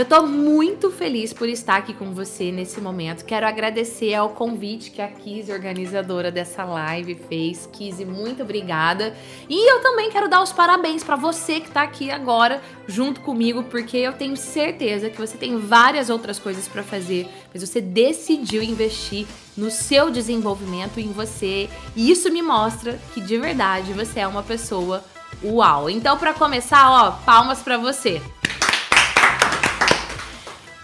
Eu 0.00 0.06
tô 0.06 0.22
muito 0.22 0.90
feliz 0.90 1.30
por 1.30 1.46
estar 1.46 1.76
aqui 1.76 1.92
com 1.92 2.14
você 2.14 2.50
nesse 2.50 2.80
momento. 2.80 3.22
Quero 3.22 3.46
agradecer 3.46 4.14
ao 4.14 4.30
convite 4.30 4.90
que 4.90 5.02
a 5.02 5.08
Kizzy, 5.08 5.52
organizadora 5.52 6.30
dessa 6.32 6.64
live, 6.64 7.16
fez. 7.28 7.68
Kizzy, 7.70 8.06
muito 8.06 8.42
obrigada. 8.42 9.14
E 9.46 9.70
eu 9.70 9.82
também 9.82 10.08
quero 10.08 10.26
dar 10.26 10.42
os 10.42 10.52
parabéns 10.52 11.04
para 11.04 11.16
você 11.16 11.60
que 11.60 11.70
tá 11.70 11.82
aqui 11.82 12.10
agora 12.10 12.62
junto 12.88 13.20
comigo, 13.20 13.64
porque 13.64 13.98
eu 13.98 14.14
tenho 14.14 14.38
certeza 14.38 15.10
que 15.10 15.18
você 15.18 15.36
tem 15.36 15.58
várias 15.58 16.08
outras 16.08 16.38
coisas 16.38 16.66
para 16.66 16.82
fazer, 16.82 17.28
mas 17.52 17.60
você 17.60 17.82
decidiu 17.82 18.62
investir 18.62 19.26
no 19.54 19.70
seu 19.70 20.10
desenvolvimento 20.10 20.98
em 20.98 21.12
você. 21.12 21.68
E 21.94 22.10
isso 22.10 22.32
me 22.32 22.40
mostra 22.40 22.98
que 23.12 23.20
de 23.20 23.36
verdade 23.36 23.92
você 23.92 24.20
é 24.20 24.26
uma 24.26 24.42
pessoa 24.42 25.04
uau. 25.44 25.90
Então, 25.90 26.16
para 26.16 26.32
começar, 26.32 26.90
ó, 26.90 27.10
palmas 27.26 27.60
para 27.60 27.76
você. 27.76 28.22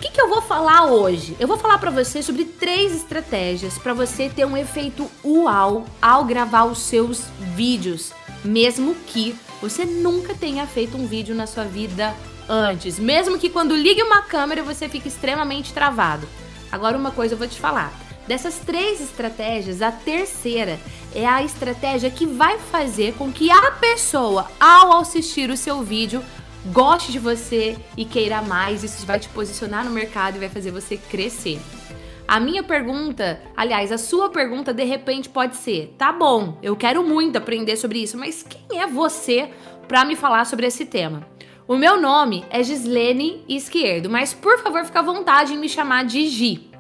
Que, 0.07 0.12
que, 0.12 0.21
eu 0.21 0.29
vou 0.29 0.40
falar 0.40 0.85
hoje? 0.85 1.37
Eu 1.40 1.49
vou 1.49 1.59
falar 1.59 1.79
para 1.79 1.90
você 1.90 2.23
sobre 2.23 2.45
três 2.45 2.95
estratégias 2.95 3.77
para 3.77 3.92
você 3.92 4.29
ter 4.29 4.45
um 4.45 4.57
efeito 4.57 5.11
uau 5.25 5.85
ao 6.01 6.25
gravar 6.25 6.64
os 6.64 6.79
seus 6.79 7.25
vídeos, 7.57 8.12
mesmo 8.45 8.95
que 9.09 9.35
você 9.61 9.85
nunca 9.85 10.33
tenha 10.33 10.64
feito 10.64 10.97
um 10.97 11.09
vídeo 11.09 11.35
na 11.35 11.45
sua 11.45 11.64
vida 11.64 12.14
antes, 12.49 13.01
mesmo 13.01 13.37
que 13.37 13.51
quando 13.51 13.75
ligue 13.75 14.01
uma 14.01 14.23
câmera 14.23 14.62
você 14.62 14.88
fique 14.88 15.09
extremamente 15.09 15.75
travado. 15.75 16.29
Agora 16.71 16.97
uma 16.97 17.11
coisa 17.11 17.35
eu 17.35 17.38
vou 17.38 17.49
te 17.49 17.59
falar. 17.59 17.92
Dessas 18.29 18.59
três 18.59 19.01
estratégias, 19.01 19.83
a 19.83 19.90
terceira 19.90 20.79
é 21.12 21.27
a 21.27 21.42
estratégia 21.42 22.11
que 22.11 22.27
vai 22.27 22.59
fazer 22.59 23.14
com 23.14 23.33
que 23.33 23.51
a 23.51 23.73
pessoa, 23.73 24.47
ao 24.61 25.01
assistir 25.01 25.51
o 25.51 25.57
seu 25.57 25.83
vídeo, 25.83 26.23
goste 26.72 27.12
de 27.12 27.18
você 27.18 27.76
e 27.96 28.05
queira 28.05 28.42
mais. 28.42 28.83
Isso 28.83 29.07
vai 29.07 29.18
te 29.18 29.29
posicionar 29.29 29.85
no 29.85 29.90
mercado 29.90 30.37
e 30.37 30.40
vai 30.40 30.48
fazer 30.48 30.70
você 30.70 30.96
crescer. 30.96 31.61
A 32.29 32.40
minha 32.40 32.62
pergunta, 32.62 33.40
aliás, 33.57 33.92
a 33.92 33.98
sua 33.98 34.31
pergunta 34.31 34.74
de 34.74 34.85
repente 34.85 35.29
pode 35.29 35.57
ser: 35.57 35.94
tá 35.96 36.12
bom, 36.12 36.59
eu 36.62 36.74
quero 36.74 37.02
muito 37.02 37.37
aprender 37.37 37.76
sobre 37.76 38.00
isso, 38.00 38.18
mas 38.18 38.42
quem 38.42 38.81
é 38.81 38.87
você 38.87 39.50
para 39.87 40.05
me 40.05 40.16
falar 40.16 40.44
sobre 40.44 40.66
esse 40.66 40.87
tema? 40.87 41.26
O 41.68 41.76
meu 41.76 42.00
nome 42.00 42.44
é 42.50 42.62
Gislene 42.62 43.44
Esquerdo, 43.48 44.09
mas 44.09 44.33
por 44.33 44.59
favor, 44.59 44.85
fica 44.85 45.00
à 45.00 45.02
vontade 45.02 45.55
em 45.55 45.59
me 45.59 45.68
chamar 45.68 46.05
de 46.05 46.26
Gi. 46.26 46.70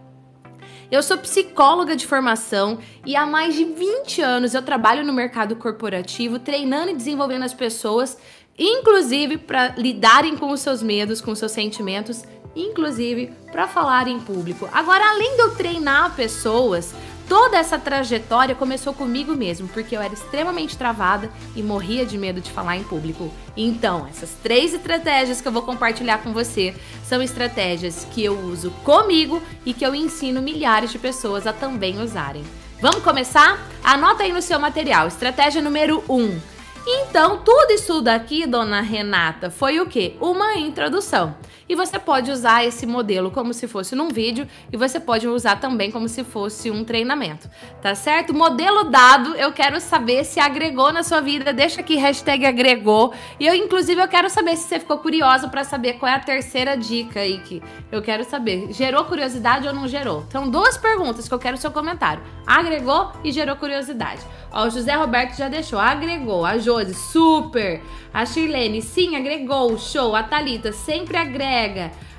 Eu 0.88 1.02
sou 1.02 1.18
psicóloga 1.18 1.96
de 1.96 2.06
formação 2.06 2.78
e 3.04 3.16
há 3.16 3.26
mais 3.26 3.56
de 3.56 3.64
20 3.64 4.22
anos 4.22 4.54
eu 4.54 4.62
trabalho 4.62 5.04
no 5.04 5.12
mercado 5.12 5.56
corporativo, 5.56 6.38
treinando 6.38 6.92
e 6.92 6.94
desenvolvendo 6.94 7.42
as 7.42 7.52
pessoas, 7.52 8.16
inclusive 8.58 9.38
para 9.38 9.74
lidarem 9.76 10.36
com 10.36 10.50
os 10.50 10.60
seus 10.60 10.82
medos, 10.82 11.20
com 11.20 11.32
os 11.32 11.38
seus 11.38 11.52
sentimentos, 11.52 12.24
inclusive 12.54 13.32
para 13.52 13.68
falar 13.68 14.08
em 14.08 14.18
público. 14.18 14.68
Agora, 14.72 15.10
além 15.10 15.36
de 15.36 15.42
eu 15.42 15.54
treinar 15.54 16.14
pessoas, 16.14 16.94
Toda 17.28 17.56
essa 17.56 17.76
trajetória 17.76 18.54
começou 18.54 18.94
comigo 18.94 19.34
mesmo, 19.34 19.66
porque 19.68 19.96
eu 19.96 20.00
era 20.00 20.14
extremamente 20.14 20.78
travada 20.78 21.28
e 21.56 21.62
morria 21.62 22.06
de 22.06 22.16
medo 22.16 22.40
de 22.40 22.52
falar 22.52 22.76
em 22.76 22.84
público. 22.84 23.32
Então, 23.56 24.06
essas 24.08 24.30
três 24.42 24.72
estratégias 24.72 25.40
que 25.40 25.48
eu 25.48 25.52
vou 25.52 25.62
compartilhar 25.62 26.18
com 26.18 26.32
você 26.32 26.72
são 27.04 27.20
estratégias 27.20 28.06
que 28.12 28.24
eu 28.24 28.38
uso 28.38 28.70
comigo 28.84 29.42
e 29.64 29.74
que 29.74 29.84
eu 29.84 29.92
ensino 29.92 30.40
milhares 30.40 30.92
de 30.92 31.00
pessoas 31.00 31.48
a 31.48 31.52
também 31.52 32.00
usarem. 32.00 32.44
Vamos 32.80 33.02
começar? 33.02 33.58
Anota 33.82 34.22
aí 34.22 34.32
no 34.32 34.42
seu 34.42 34.60
material. 34.60 35.08
Estratégia 35.08 35.60
número 35.60 36.04
1. 36.08 36.14
Um. 36.14 36.55
Então, 36.86 37.38
tudo 37.38 37.72
isso 37.72 38.00
daqui, 38.00 38.46
dona 38.46 38.80
Renata, 38.80 39.50
foi 39.50 39.80
o 39.80 39.86
quê? 39.86 40.16
Uma 40.20 40.54
introdução 40.54 41.34
e 41.68 41.74
você 41.74 41.98
pode 41.98 42.30
usar 42.30 42.64
esse 42.64 42.86
modelo 42.86 43.30
como 43.30 43.52
se 43.52 43.66
fosse 43.66 43.94
num 43.94 44.08
vídeo 44.08 44.46
e 44.72 44.76
você 44.76 45.00
pode 45.00 45.26
usar 45.26 45.56
também 45.56 45.90
como 45.90 46.08
se 46.08 46.22
fosse 46.22 46.70
um 46.70 46.84
treinamento, 46.84 47.48
tá 47.82 47.94
certo? 47.94 48.32
Modelo 48.34 48.84
dado, 48.84 49.34
eu 49.34 49.52
quero 49.52 49.80
saber 49.80 50.24
se 50.24 50.38
agregou 50.38 50.92
na 50.92 51.02
sua 51.02 51.20
vida, 51.20 51.52
deixa 51.52 51.80
aqui 51.80 51.96
hashtag 51.96 52.46
agregou. 52.46 53.12
E 53.40 53.46
eu 53.46 53.54
inclusive 53.54 54.00
eu 54.00 54.08
quero 54.08 54.30
saber 54.30 54.56
se 54.56 54.68
você 54.68 54.78
ficou 54.78 54.98
curioso 54.98 55.48
para 55.48 55.64
saber 55.64 55.94
qual 55.94 56.10
é 56.10 56.14
a 56.14 56.20
terceira 56.20 56.76
dica 56.76 57.20
aí 57.20 57.38
que 57.38 57.62
eu 57.90 58.02
quero 58.02 58.24
saber, 58.24 58.72
gerou 58.72 59.04
curiosidade 59.04 59.66
ou 59.66 59.74
não 59.74 59.88
gerou? 59.88 60.24
Então 60.28 60.48
duas 60.48 60.76
perguntas 60.76 61.26
que 61.26 61.34
eu 61.34 61.38
quero 61.38 61.56
o 61.56 61.60
seu 61.60 61.70
comentário, 61.70 62.22
agregou 62.46 63.12
e 63.24 63.32
gerou 63.32 63.56
curiosidade. 63.56 64.22
Ó, 64.52 64.66
o 64.66 64.70
José 64.70 64.94
Roberto 64.94 65.36
já 65.36 65.48
deixou, 65.48 65.78
agregou, 65.78 66.44
a 66.44 66.58
Josi, 66.58 66.94
super, 66.94 67.82
a 68.12 68.24
Shirlene, 68.24 68.80
sim, 68.80 69.16
agregou, 69.16 69.76
show, 69.78 70.14
a 70.14 70.22
Talita 70.22 70.72
sempre 70.72 71.16
agrega 71.16 71.55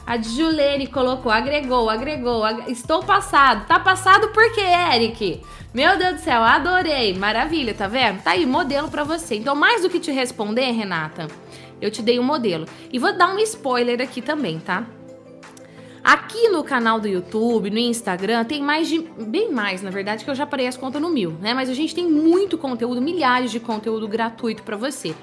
A 0.06 0.18
Julene 0.22 0.88
colocou, 0.88 1.30
agregou, 1.32 1.90
agregou. 1.90 2.44
Ag... 2.44 2.72
Estou 2.72 3.04
passado. 3.04 3.68
Tá 3.68 3.78
passado 3.78 4.30
por 4.30 4.54
quê, 4.54 4.62
Eric? 4.62 5.42
Meu 5.74 5.98
Deus 5.98 6.16
do 6.16 6.22
céu, 6.22 6.42
adorei. 6.42 7.14
Maravilha, 7.14 7.74
tá 7.74 7.88
vendo? 7.88 8.24
Tá 8.24 8.32
aí, 8.32 8.46
modelo 8.46 8.90
para 8.90 9.04
você. 9.04 9.36
Então, 9.36 9.54
mais 9.54 9.82
do 9.82 9.90
que 9.90 10.00
te 10.00 10.12
responder, 10.12 10.72
Renata, 10.72 11.28
eu 11.82 11.92
te 11.92 12.02
dei 12.02 12.20
um 12.20 12.24
modelo. 12.24 12.66
E 12.92 12.98
vou 12.98 13.16
dar 13.18 13.36
um 13.36 13.40
spoiler 13.40 14.02
aqui 14.02 14.22
também, 14.22 14.60
tá? 14.60 14.86
Aqui 16.02 16.48
no 16.48 16.64
canal 16.64 17.02
do 17.02 17.08
YouTube, 17.10 17.70
no 17.70 17.78
Instagram, 17.78 18.46
tem 18.46 18.64
mais 18.64 18.88
de. 18.88 19.00
Bem 19.00 19.52
mais, 19.52 19.82
na 19.82 19.90
verdade, 19.90 20.24
que 20.24 20.32
eu 20.32 20.36
já 20.36 20.46
parei 20.46 20.66
as 20.66 20.78
contas 20.78 21.02
no 21.02 21.10
mil, 21.10 21.32
né? 21.42 21.54
Mas 21.54 21.70
a 21.70 21.74
gente 21.74 21.94
tem 21.94 22.10
muito 22.10 22.58
conteúdo, 22.58 23.02
milhares 23.02 23.52
de 23.52 23.60
conteúdo 23.60 24.08
gratuito 24.08 24.64
para 24.64 24.78
você. 24.78 25.14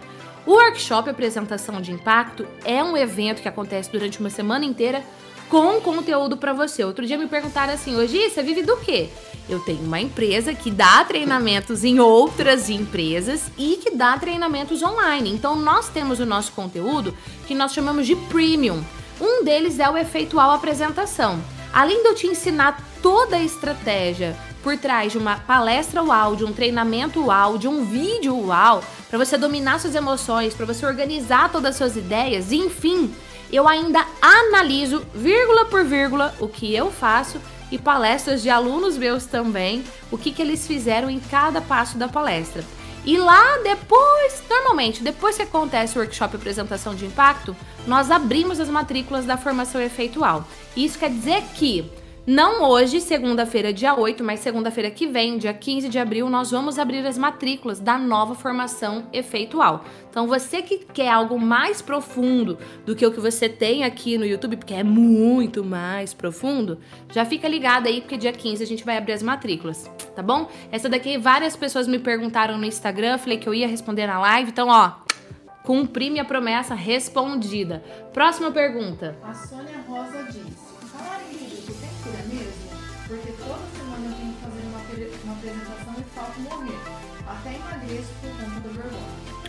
O 0.47 0.53
workshop 0.53 1.09
Apresentação 1.09 1.81
de 1.81 1.91
Impacto 1.91 2.47
é 2.65 2.85
um 2.85 2.95
evento 2.97 3.41
que 3.41 3.49
acontece 3.49 3.91
durante 3.91 4.21
uma 4.21 4.29
semana 4.29 4.65
inteira 4.65 5.03
com 5.49 5.81
conteúdo 5.81 6.37
para 6.37 6.53
você. 6.53 6.85
Outro 6.85 7.07
dia 7.07 7.17
me 7.17 7.27
perguntaram 7.27 7.73
assim: 7.73 7.97
hoje 7.97 8.29
você 8.29 8.43
vive 8.43 8.63
do 8.63 8.77
quê? 8.77 9.09
Eu 9.49 9.61
tenho 9.61 9.81
uma 9.81 10.01
empresa 10.01 10.55
que 10.55 10.71
dá 10.71 11.03
treinamentos 11.05 11.83
em 11.83 11.99
outras 11.99 12.69
empresas 12.69 13.51
e 13.57 13.77
que 13.77 13.93
dá 13.93 14.19
treinamentos 14.19 14.83
online. 14.83 15.33
Então 15.33 15.57
nós 15.57 15.89
temos 15.89 16.21
o 16.21 16.27
nosso 16.27 16.53
conteúdo 16.53 17.17
que 17.47 17.55
nós 17.55 17.73
chamamos 17.73 18.07
de 18.07 18.15
premium. 18.15 18.85
Um 19.19 19.45
deles 19.45 19.79
é 19.79 19.89
o 19.89 19.97
efeitual 19.97 20.51
apresentação. 20.51 21.43
Além 21.73 22.03
de 22.03 22.09
eu 22.09 22.15
te 22.15 22.27
ensinar 22.27 22.83
toda 23.03 23.37
a 23.37 23.43
estratégia 23.43 24.37
por 24.65 24.79
trás 24.79 25.13
de 25.13 25.19
uma 25.19 25.37
palestra 25.37 26.03
UAU, 26.03 26.37
de 26.37 26.45
um 26.45 26.53
treinamento 26.53 27.27
UAU, 27.27 27.59
de 27.59 27.69
um 27.69 27.85
vídeo 27.85 28.35
UAU, 28.35 28.83
para 29.11 29.19
você 29.19 29.37
dominar 29.37 29.79
suas 29.79 29.95
emoções, 29.95 30.55
para 30.55 30.65
você 30.65 30.87
organizar 30.87 31.53
todas 31.53 31.73
as 31.73 31.77
suas 31.77 31.97
ideias, 31.97 32.51
enfim, 32.51 33.15
eu 33.53 33.69
ainda 33.69 34.05
analiso 34.23 35.05
vírgula 35.15 35.67
por 35.67 35.85
vírgula 35.85 36.35
o 36.41 36.49
que 36.49 36.75
eu 36.75 36.91
faço 36.91 37.39
e 37.71 37.77
palestras 37.77 38.43
de 38.43 38.49
alunos 38.49 38.97
meus 38.97 39.27
também, 39.27 39.85
o 40.11 40.17
que, 40.17 40.33
que 40.33 40.41
eles 40.41 40.67
fizeram 40.67 41.11
em 41.11 41.21
cada 41.21 41.61
passo 41.61 41.99
da 41.99 42.09
palestra. 42.09 42.65
E 43.05 43.19
lá 43.19 43.59
depois, 43.59 44.43
normalmente, 44.49 45.03
depois 45.03 45.37
que 45.37 45.43
acontece 45.43 45.99
o 45.99 46.01
workshop 46.01 46.37
apresentação 46.37 46.95
de 46.95 47.05
impacto, 47.05 47.55
nós 47.87 48.11
abrimos 48.11 48.59
as 48.59 48.71
matrículas 48.71 49.27
da 49.27 49.37
formação 49.37 49.79
efeitual. 49.79 50.49
Isso 50.75 50.99
quer 50.99 51.11
dizer 51.11 51.43
que 51.55 51.93
não 52.27 52.63
hoje, 52.63 53.03
segunda-feira, 53.03 53.71
dia 53.71 53.95
8, 53.95 54.25
mas 54.25 54.41
segunda-feira 54.41 54.91
que 54.91 55.07
vem, 55.07 55.37
dia 55.37 55.53
15 55.53 55.91
de 55.91 55.99
abril, 55.99 56.31
nós 56.31 56.51
vamos 56.51 56.79
abrir 56.79 57.07
as 57.07 57.19
matrículas 57.19 57.81
da 57.81 57.99
nova 57.99 58.35
formação 58.35 59.07
efeitual. 59.13 59.85
Então, 60.09 60.27
você 60.27 60.63
que 60.63 60.79
quer 60.79 61.11
algo 61.11 61.39
mais 61.39 61.83
profundo 61.83 62.57
do 62.87 62.97
que 62.97 63.05
o 63.05 63.13
que 63.13 63.21
você 63.21 63.47
tem 63.47 63.85
aqui 63.85 64.17
no 64.17 64.25
YouTube, 64.25 64.57
porque 64.57 64.73
é 64.73 64.83
muito 64.83 65.63
mais 65.63 66.15
profundo, 66.15 66.79
já 67.13 67.27
fica 67.27 67.47
ligado 67.47 67.89
aí, 67.89 68.01
porque 68.01 68.17
dia 68.17 68.33
15 68.33 68.63
a 68.63 68.67
gente 68.67 68.85
vai 68.85 68.97
abrir 68.97 69.13
as 69.13 69.23
matrículas, 69.23 69.91
tá 70.17 70.23
bom? 70.23 70.49
Essa 70.73 70.89
daqui, 70.89 71.19
várias 71.19 71.55
pessoas 71.55 71.87
me 71.87 71.99
perguntaram 71.99 72.57
no 72.57 72.65
Instagram, 72.65 73.19
falei 73.19 73.37
que 73.37 73.47
eu 73.47 73.53
ia 73.53 73.69
responder 73.69 74.07
na 74.07 74.19
live, 74.19 74.51
então, 74.51 74.69
ó, 74.69 74.93
cumpri 75.65 76.11
minha 76.11 76.25
promessa 76.25 76.75
respondida. 76.75 77.83
Próxima 78.13 78.51
pergunta. 78.51 79.17
A 79.23 79.35
Sônia 79.35 79.79
Rosa 79.89 80.24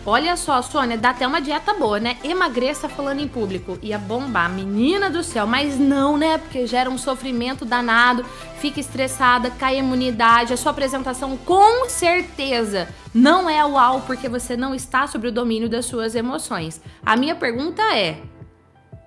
Olha 0.08 0.36
só, 0.36 0.62
Sônia, 0.62 0.96
dá 0.96 1.10
até 1.10 1.26
uma 1.26 1.40
dieta 1.40 1.74
boa, 1.74 1.98
né? 1.98 2.16
Emagreça 2.22 2.88
falando 2.88 3.18
em 3.18 3.26
público. 3.26 3.76
Ia 3.82 3.98
bombar, 3.98 4.48
menina 4.48 5.10
do 5.10 5.20
céu. 5.24 5.48
Mas 5.48 5.76
não, 5.76 6.16
né? 6.16 6.38
Porque 6.38 6.64
gera 6.64 6.88
um 6.88 6.96
sofrimento 6.96 7.64
danado, 7.64 8.24
fica 8.60 8.78
estressada, 8.78 9.50
cai 9.50 9.74
a 9.74 9.80
imunidade. 9.80 10.52
A 10.52 10.56
sua 10.56 10.70
apresentação, 10.70 11.36
com 11.38 11.88
certeza, 11.88 12.88
não 13.12 13.50
é 13.50 13.64
uau, 13.64 14.02
porque 14.06 14.28
você 14.28 14.56
não 14.56 14.76
está 14.76 15.08
sob 15.08 15.26
o 15.26 15.32
domínio 15.32 15.68
das 15.68 15.86
suas 15.86 16.14
emoções. 16.14 16.80
A 17.04 17.16
minha 17.16 17.34
pergunta 17.34 17.82
é: 17.92 18.20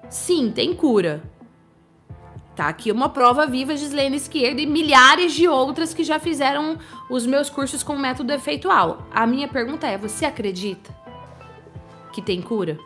sim, 0.09 0.51
tem 0.53 0.73
cura. 0.73 1.23
Tá 2.59 2.67
aqui 2.67 2.91
uma 2.91 3.07
prova 3.07 3.47
viva, 3.47 3.77
Gislene 3.77 4.17
Esquerda 4.17 4.59
e 4.59 4.65
milhares 4.65 5.31
de 5.31 5.47
outras 5.47 5.93
que 5.93 6.03
já 6.03 6.19
fizeram 6.19 6.77
os 7.09 7.25
meus 7.25 7.49
cursos 7.49 7.83
com 7.83 7.95
método 7.95 8.33
efeitual. 8.33 9.07
A 9.13 9.25
minha 9.25 9.47
pergunta 9.47 9.87
é: 9.87 9.97
você 9.97 10.25
acredita 10.25 10.93
que 12.11 12.21
tem 12.21 12.41
cura? 12.41 12.77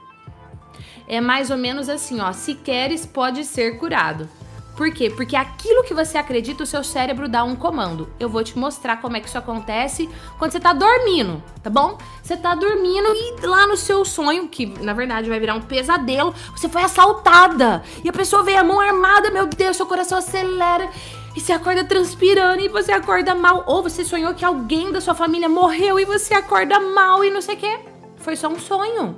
É 1.07 1.19
mais 1.19 1.49
ou 1.49 1.57
menos 1.57 1.89
assim, 1.89 2.19
ó, 2.19 2.31
se 2.33 2.53
queres 2.53 3.03
pode 3.03 3.43
ser 3.45 3.79
curado. 3.79 4.29
Por 4.75 4.91
quê? 4.91 5.09
Porque 5.09 5.35
aquilo 5.35 5.83
que 5.83 5.93
você 5.93 6.17
acredita, 6.17 6.63
o 6.63 6.65
seu 6.65 6.83
cérebro 6.83 7.29
dá 7.29 7.43
um 7.43 7.55
comando. 7.55 8.09
Eu 8.19 8.27
vou 8.27 8.43
te 8.43 8.57
mostrar 8.57 8.97
como 8.97 9.15
é 9.15 9.19
que 9.19 9.27
isso 9.27 9.37
acontece 9.37 10.09
quando 10.39 10.51
você 10.51 10.59
tá 10.59 10.73
dormindo, 10.73 11.43
tá 11.61 11.69
bom? 11.69 11.97
Você 12.23 12.35
tá 12.35 12.55
dormindo 12.55 13.07
e 13.13 13.45
lá 13.45 13.67
no 13.67 13.77
seu 13.77 14.03
sonho, 14.03 14.47
que 14.47 14.65
na 14.65 14.93
verdade 14.93 15.29
vai 15.29 15.39
virar 15.39 15.53
um 15.53 15.61
pesadelo, 15.61 16.33
você 16.55 16.67
foi 16.67 16.81
assaltada. 16.81 17.83
E 18.03 18.09
a 18.09 18.13
pessoa 18.13 18.43
veio 18.43 18.59
a 18.59 18.63
mão 18.63 18.79
armada, 18.79 19.29
meu 19.29 19.45
Deus, 19.45 19.77
seu 19.77 19.85
coração 19.85 20.17
acelera. 20.17 20.89
E 21.35 21.39
você 21.39 21.51
acorda 21.51 21.83
transpirando 21.83 22.61
e 22.61 22.67
você 22.67 22.91
acorda 22.91 23.35
mal. 23.35 23.63
Ou 23.67 23.83
você 23.83 24.03
sonhou 24.03 24.33
que 24.33 24.45
alguém 24.45 24.91
da 24.91 25.01
sua 25.01 25.13
família 25.13 25.49
morreu 25.49 25.99
e 25.99 26.05
você 26.05 26.33
acorda 26.33 26.79
mal 26.79 27.23
e 27.23 27.29
não 27.29 27.41
sei 27.41 27.55
o 27.55 27.57
quê. 27.59 27.79
Foi 28.17 28.35
só 28.35 28.47
um 28.47 28.59
sonho. 28.59 29.17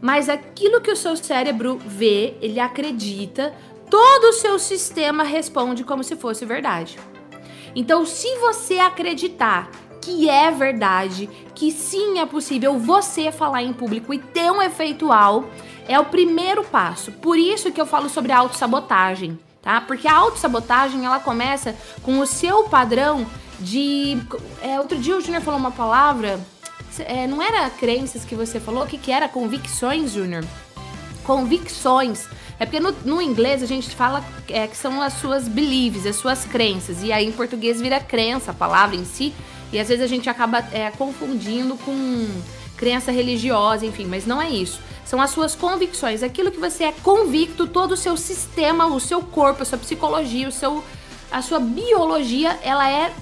Mas 0.00 0.28
aquilo 0.28 0.80
que 0.80 0.90
o 0.90 0.96
seu 0.96 1.16
cérebro 1.16 1.78
vê, 1.84 2.36
ele 2.40 2.60
acredita, 2.60 3.52
todo 3.90 4.24
o 4.30 4.32
seu 4.32 4.58
sistema 4.58 5.22
responde 5.24 5.84
como 5.84 6.02
se 6.04 6.16
fosse 6.16 6.44
verdade. 6.44 6.98
Então, 7.74 8.04
se 8.06 8.36
você 8.36 8.78
acreditar 8.78 9.70
que 10.00 10.28
é 10.28 10.50
verdade, 10.50 11.28
que 11.54 11.70
sim 11.70 12.18
é 12.18 12.26
possível 12.26 12.78
você 12.78 13.30
falar 13.30 13.62
em 13.62 13.72
público 13.72 14.14
e 14.14 14.18
ter 14.18 14.50
um 14.50 14.62
efeitual, 14.62 15.44
é 15.86 15.98
o 15.98 16.04
primeiro 16.04 16.64
passo. 16.64 17.12
Por 17.12 17.38
isso 17.38 17.70
que 17.70 17.80
eu 17.80 17.86
falo 17.86 18.08
sobre 18.08 18.32
autossabotagem. 18.32 19.38
tá? 19.60 19.80
Porque 19.80 20.08
a 20.08 20.14
autossabotagem, 20.14 21.04
ela 21.04 21.20
começa 21.20 21.76
com 22.02 22.20
o 22.20 22.26
seu 22.26 22.64
padrão 22.64 23.26
de... 23.60 24.16
É, 24.62 24.78
outro 24.78 24.96
dia 24.98 25.16
o 25.16 25.20
Júnior 25.20 25.42
falou 25.42 25.60
uma 25.60 25.70
palavra... 25.72 26.40
É, 27.00 27.28
não 27.28 27.40
era 27.40 27.70
crenças 27.70 28.24
que 28.24 28.34
você 28.34 28.58
falou? 28.58 28.82
O 28.82 28.86
que, 28.86 28.98
que 28.98 29.12
era? 29.12 29.28
Convicções, 29.28 30.12
Júnior? 30.12 30.44
Convicções. 31.22 32.26
É 32.60 32.66
porque 32.66 32.80
no, 32.80 32.92
no 33.04 33.22
inglês 33.22 33.62
a 33.62 33.66
gente 33.66 33.88
fala 33.90 34.24
é, 34.48 34.66
que 34.66 34.76
são 34.76 35.00
as 35.00 35.14
suas 35.14 35.46
beliefs, 35.46 36.06
as 36.06 36.16
suas 36.16 36.44
crenças. 36.44 37.02
E 37.02 37.12
aí 37.12 37.26
em 37.26 37.32
português 37.32 37.80
vira 37.80 38.00
crença, 38.00 38.50
a 38.50 38.54
palavra 38.54 38.96
em 38.96 39.04
si. 39.04 39.32
E 39.72 39.78
às 39.78 39.88
vezes 39.88 40.02
a 40.02 40.08
gente 40.08 40.28
acaba 40.28 40.58
é, 40.72 40.90
confundindo 40.90 41.76
com 41.76 42.26
crença 42.76 43.12
religiosa, 43.12 43.84
enfim, 43.84 44.06
mas 44.06 44.26
não 44.26 44.40
é 44.40 44.50
isso. 44.50 44.80
São 45.04 45.20
as 45.20 45.30
suas 45.30 45.54
convicções, 45.54 46.22
aquilo 46.22 46.50
que 46.50 46.58
você 46.58 46.84
é 46.84 46.92
convicto, 46.92 47.66
todo 47.66 47.92
o 47.92 47.96
seu 47.96 48.16
sistema, 48.16 48.86
o 48.86 49.00
seu 49.00 49.22
corpo, 49.22 49.62
a 49.62 49.66
sua 49.66 49.78
psicologia, 49.78 50.48
o 50.48 50.52
seu, 50.52 50.84
a 51.30 51.42
sua 51.42 51.58
biologia, 51.58 52.58
ela 52.62 52.88
é 52.88 53.12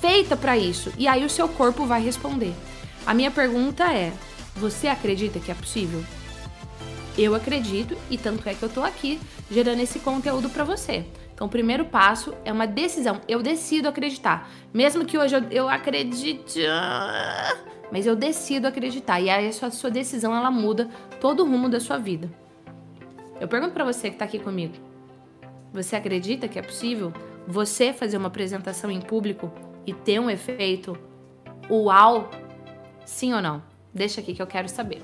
feita 0.00 0.36
para 0.36 0.56
isso. 0.56 0.92
E 0.98 1.06
aí 1.08 1.24
o 1.24 1.30
seu 1.30 1.48
corpo 1.48 1.86
vai 1.86 2.02
responder. 2.02 2.54
A 3.06 3.14
minha 3.14 3.30
pergunta 3.30 3.84
é: 3.92 4.12
você 4.56 4.88
acredita 4.88 5.38
que 5.38 5.50
é 5.50 5.54
possível? 5.54 6.04
Eu 7.18 7.34
acredito 7.34 7.96
e 8.10 8.18
tanto 8.18 8.46
é 8.48 8.54
que 8.54 8.62
eu 8.62 8.68
tô 8.68 8.82
aqui 8.82 9.18
gerando 9.50 9.80
esse 9.80 9.98
conteúdo 10.00 10.50
para 10.50 10.64
você. 10.64 11.06
Então, 11.32 11.46
o 11.46 11.50
primeiro 11.50 11.86
passo 11.86 12.34
é 12.44 12.52
uma 12.52 12.66
decisão. 12.66 13.20
Eu 13.26 13.42
decido 13.42 13.88
acreditar. 13.88 14.50
Mesmo 14.72 15.04
que 15.04 15.16
hoje 15.16 15.34
eu, 15.34 15.42
eu 15.50 15.68
acredite. 15.68 16.60
Mas 17.90 18.06
eu 18.06 18.16
decido 18.16 18.66
acreditar. 18.66 19.20
E 19.20 19.30
aí 19.30 19.48
a 19.48 19.52
sua, 19.52 19.70
sua 19.70 19.90
decisão 19.90 20.34
ela 20.34 20.50
muda 20.50 20.88
todo 21.20 21.42
o 21.42 21.46
rumo 21.46 21.68
da 21.68 21.80
sua 21.80 21.98
vida. 21.98 22.30
Eu 23.40 23.48
pergunto 23.48 23.72
para 23.72 23.84
você 23.84 24.10
que 24.10 24.16
tá 24.16 24.24
aqui 24.24 24.38
comigo. 24.38 24.74
Você 25.72 25.96
acredita 25.96 26.48
que 26.48 26.58
é 26.58 26.62
possível 26.62 27.12
você 27.46 27.92
fazer 27.92 28.16
uma 28.16 28.28
apresentação 28.28 28.90
em 28.90 29.00
público 29.00 29.52
e 29.86 29.92
ter 29.92 30.18
um 30.18 30.28
efeito 30.28 30.98
uau? 31.70 32.30
Sim 33.04 33.34
ou 33.34 33.42
não? 33.42 33.62
Deixa 33.92 34.20
aqui 34.20 34.34
que 34.34 34.42
eu 34.42 34.46
quero 34.46 34.68
saber. 34.68 35.02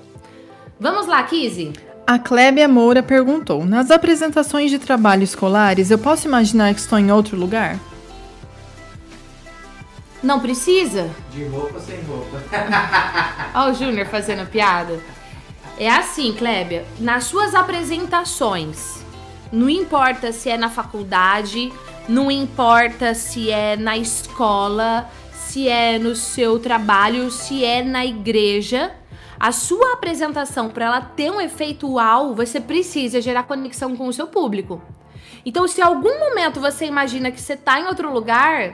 Vamos 0.79 1.05
lá, 1.07 1.23
Kizzy? 1.23 1.73
A 2.05 2.19
Clébia 2.19 2.67
Moura 2.67 3.01
perguntou: 3.01 3.65
Nas 3.65 3.89
apresentações 3.89 4.69
de 4.69 4.77
trabalho 4.77 5.23
escolares, 5.23 5.89
eu 5.89 5.97
posso 5.97 6.27
imaginar 6.27 6.73
que 6.73 6.81
estou 6.81 6.99
em 6.99 7.11
outro 7.11 7.37
lugar? 7.37 7.79
Não 10.21 10.39
precisa? 10.39 11.09
De 11.31 11.45
roupa 11.45 11.79
sem 11.79 12.01
roupa. 12.03 12.41
Olha 13.55 13.71
o 13.71 13.73
Júnior 13.73 14.05
fazendo 14.07 14.45
piada. 14.49 14.99
É 15.77 15.89
assim, 15.89 16.33
Clébia, 16.33 16.85
nas 16.99 17.23
suas 17.23 17.55
apresentações, 17.55 19.03
não 19.51 19.69
importa 19.69 20.31
se 20.31 20.49
é 20.49 20.57
na 20.57 20.69
faculdade, 20.69 21.71
não 22.07 22.29
importa 22.29 23.13
se 23.13 23.49
é 23.49 23.75
na 23.75 23.97
escola, 23.97 25.09
se 25.33 25.67
é 25.67 25.97
no 25.97 26.15
seu 26.15 26.59
trabalho, 26.59 27.31
se 27.31 27.63
é 27.63 27.81
na 27.81 28.05
igreja, 28.05 28.91
a 29.43 29.51
sua 29.51 29.95
apresentação, 29.95 30.69
para 30.69 30.85
ela 30.85 31.01
ter 31.01 31.29
um 31.29 31.41
efeito 31.41 31.95
uau, 31.95 32.33
você 32.33 32.61
precisa 32.61 33.19
gerar 33.19 33.43
conexão 33.43 33.93
com 33.93 34.07
o 34.07 34.13
seu 34.13 34.25
público. 34.25 34.81
Então, 35.45 35.67
se 35.67 35.81
algum 35.81 36.17
momento 36.17 36.61
você 36.61 36.85
imagina 36.85 37.29
que 37.29 37.41
você 37.41 37.51
está 37.51 37.77
em 37.77 37.85
outro 37.85 38.09
lugar, 38.09 38.73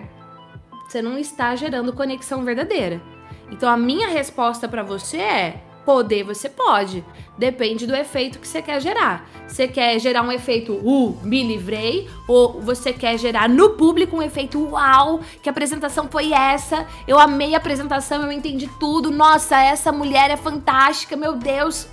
você 0.88 1.01
não 1.01 1.17
está 1.17 1.55
gerando 1.55 1.91
conexão 1.91 2.45
verdadeira. 2.45 3.01
Então, 3.49 3.67
a 3.67 3.76
minha 3.76 4.09
resposta 4.09 4.67
para 4.67 4.84
você 4.84 5.17
é: 5.17 5.63
Poder 5.89 6.21
você 6.21 6.47
pode. 6.47 7.03
Depende 7.35 7.87
do 7.87 7.95
efeito 7.95 8.37
que 8.37 8.47
você 8.47 8.61
quer 8.61 8.79
gerar. 8.79 9.27
Você 9.47 9.67
quer 9.67 9.97
gerar 9.97 10.21
um 10.21 10.31
efeito 10.31 10.73
uh, 10.73 11.17
me 11.23 11.41
livrei, 11.41 12.07
ou 12.27 12.61
você 12.61 12.93
quer 12.93 13.17
gerar 13.17 13.49
no 13.49 13.71
público 13.71 14.15
um 14.15 14.21
efeito 14.21 14.63
uau, 14.69 15.19
que 15.41 15.49
apresentação 15.49 16.07
foi 16.07 16.31
essa, 16.31 16.85
eu 17.07 17.17
amei 17.19 17.55
a 17.55 17.57
apresentação, 17.57 18.21
eu 18.21 18.31
entendi 18.31 18.69
tudo, 18.79 19.09
nossa, 19.09 19.59
essa 19.59 19.91
mulher 19.91 20.29
é 20.29 20.37
fantástica, 20.37 21.17
meu 21.17 21.35
Deus. 21.35 21.87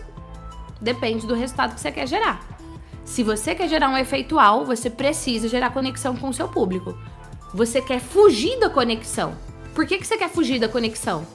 Depende 0.79 1.27
do 1.27 1.35
resultado 1.35 1.75
que 1.75 1.81
você 1.81 1.91
quer 1.91 2.07
gerar. 2.07 2.47
Se 3.03 3.23
você 3.23 3.55
quer 3.55 3.67
gerar 3.67 3.89
um 3.89 3.97
efeito 3.97 4.35
uau, 4.35 4.67
você 4.67 4.91
precisa 4.91 5.49
gerar 5.49 5.71
conexão 5.71 6.15
com 6.15 6.29
o 6.29 6.35
seu 6.35 6.49
público. 6.49 6.95
Você 7.55 7.81
quer 7.81 8.01
fugir 8.01 8.61
da 8.61 8.69
conexão. 8.69 9.35
Por 9.75 9.87
que, 9.87 9.97
que 9.97 10.07
você 10.07 10.19
quer 10.19 10.29
fugir 10.29 10.59
da 10.59 10.69
conexão? 10.69 11.27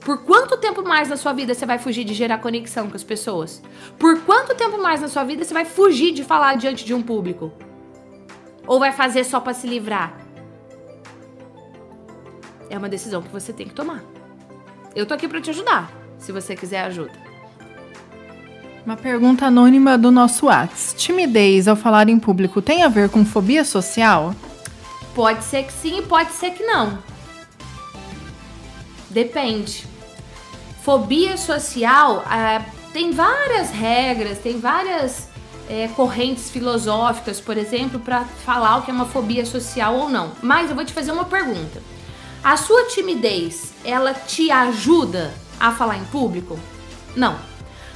Por 0.00 0.24
quanto 0.24 0.56
tempo 0.56 0.82
mais 0.82 1.08
na 1.08 1.16
sua 1.16 1.32
vida 1.32 1.54
você 1.54 1.66
vai 1.66 1.78
fugir 1.78 2.04
de 2.04 2.14
gerar 2.14 2.38
conexão 2.38 2.88
com 2.88 2.96
as 2.96 3.04
pessoas? 3.04 3.62
Por 3.98 4.20
quanto 4.22 4.54
tempo 4.54 4.80
mais 4.80 5.00
na 5.00 5.08
sua 5.08 5.24
vida 5.24 5.44
você 5.44 5.52
vai 5.52 5.64
fugir 5.64 6.12
de 6.12 6.24
falar 6.24 6.56
diante 6.56 6.84
de 6.84 6.94
um 6.94 7.02
público? 7.02 7.52
Ou 8.66 8.78
vai 8.78 8.92
fazer 8.92 9.24
só 9.24 9.40
para 9.40 9.54
se 9.54 9.66
livrar? 9.66 10.16
É 12.70 12.76
uma 12.76 12.88
decisão 12.88 13.22
que 13.22 13.32
você 13.32 13.52
tem 13.52 13.66
que 13.66 13.74
tomar. 13.74 14.02
Eu 14.94 15.06
tô 15.06 15.14
aqui 15.14 15.26
para 15.26 15.40
te 15.40 15.50
ajudar, 15.50 15.90
se 16.18 16.32
você 16.32 16.54
quiser 16.54 16.82
ajuda. 16.82 17.12
Uma 18.84 18.96
pergunta 18.96 19.46
anônima 19.46 19.98
do 19.98 20.10
nosso 20.10 20.46
Whats. 20.46 20.94
Timidez 20.96 21.68
ao 21.68 21.76
falar 21.76 22.08
em 22.08 22.18
público 22.18 22.62
tem 22.62 22.82
a 22.82 22.88
ver 22.88 23.10
com 23.10 23.24
fobia 23.24 23.64
social? 23.64 24.34
Pode 25.14 25.44
ser 25.44 25.64
que 25.64 25.72
sim 25.72 25.98
e 25.98 26.02
pode 26.02 26.32
ser 26.32 26.52
que 26.52 26.62
não. 26.62 26.98
Depende. 29.10 29.87
Fobia 30.82 31.36
social 31.36 32.24
é, 32.30 32.64
tem 32.92 33.12
várias 33.12 33.70
regras, 33.70 34.38
tem 34.38 34.58
várias 34.58 35.28
é, 35.68 35.88
correntes 35.88 36.50
filosóficas, 36.50 37.40
por 37.40 37.56
exemplo, 37.56 38.00
para 38.00 38.24
falar 38.24 38.78
o 38.78 38.82
que 38.82 38.90
é 38.90 38.94
uma 38.94 39.04
fobia 39.04 39.44
social 39.44 39.94
ou 39.94 40.08
não. 40.08 40.32
Mas 40.42 40.70
eu 40.70 40.76
vou 40.76 40.84
te 40.84 40.92
fazer 40.92 41.12
uma 41.12 41.24
pergunta. 41.24 41.82
A 42.42 42.56
sua 42.56 42.84
timidez, 42.84 43.72
ela 43.84 44.14
te 44.14 44.50
ajuda 44.50 45.32
a 45.58 45.72
falar 45.72 45.98
em 45.98 46.04
público? 46.04 46.58
Não. 47.14 47.36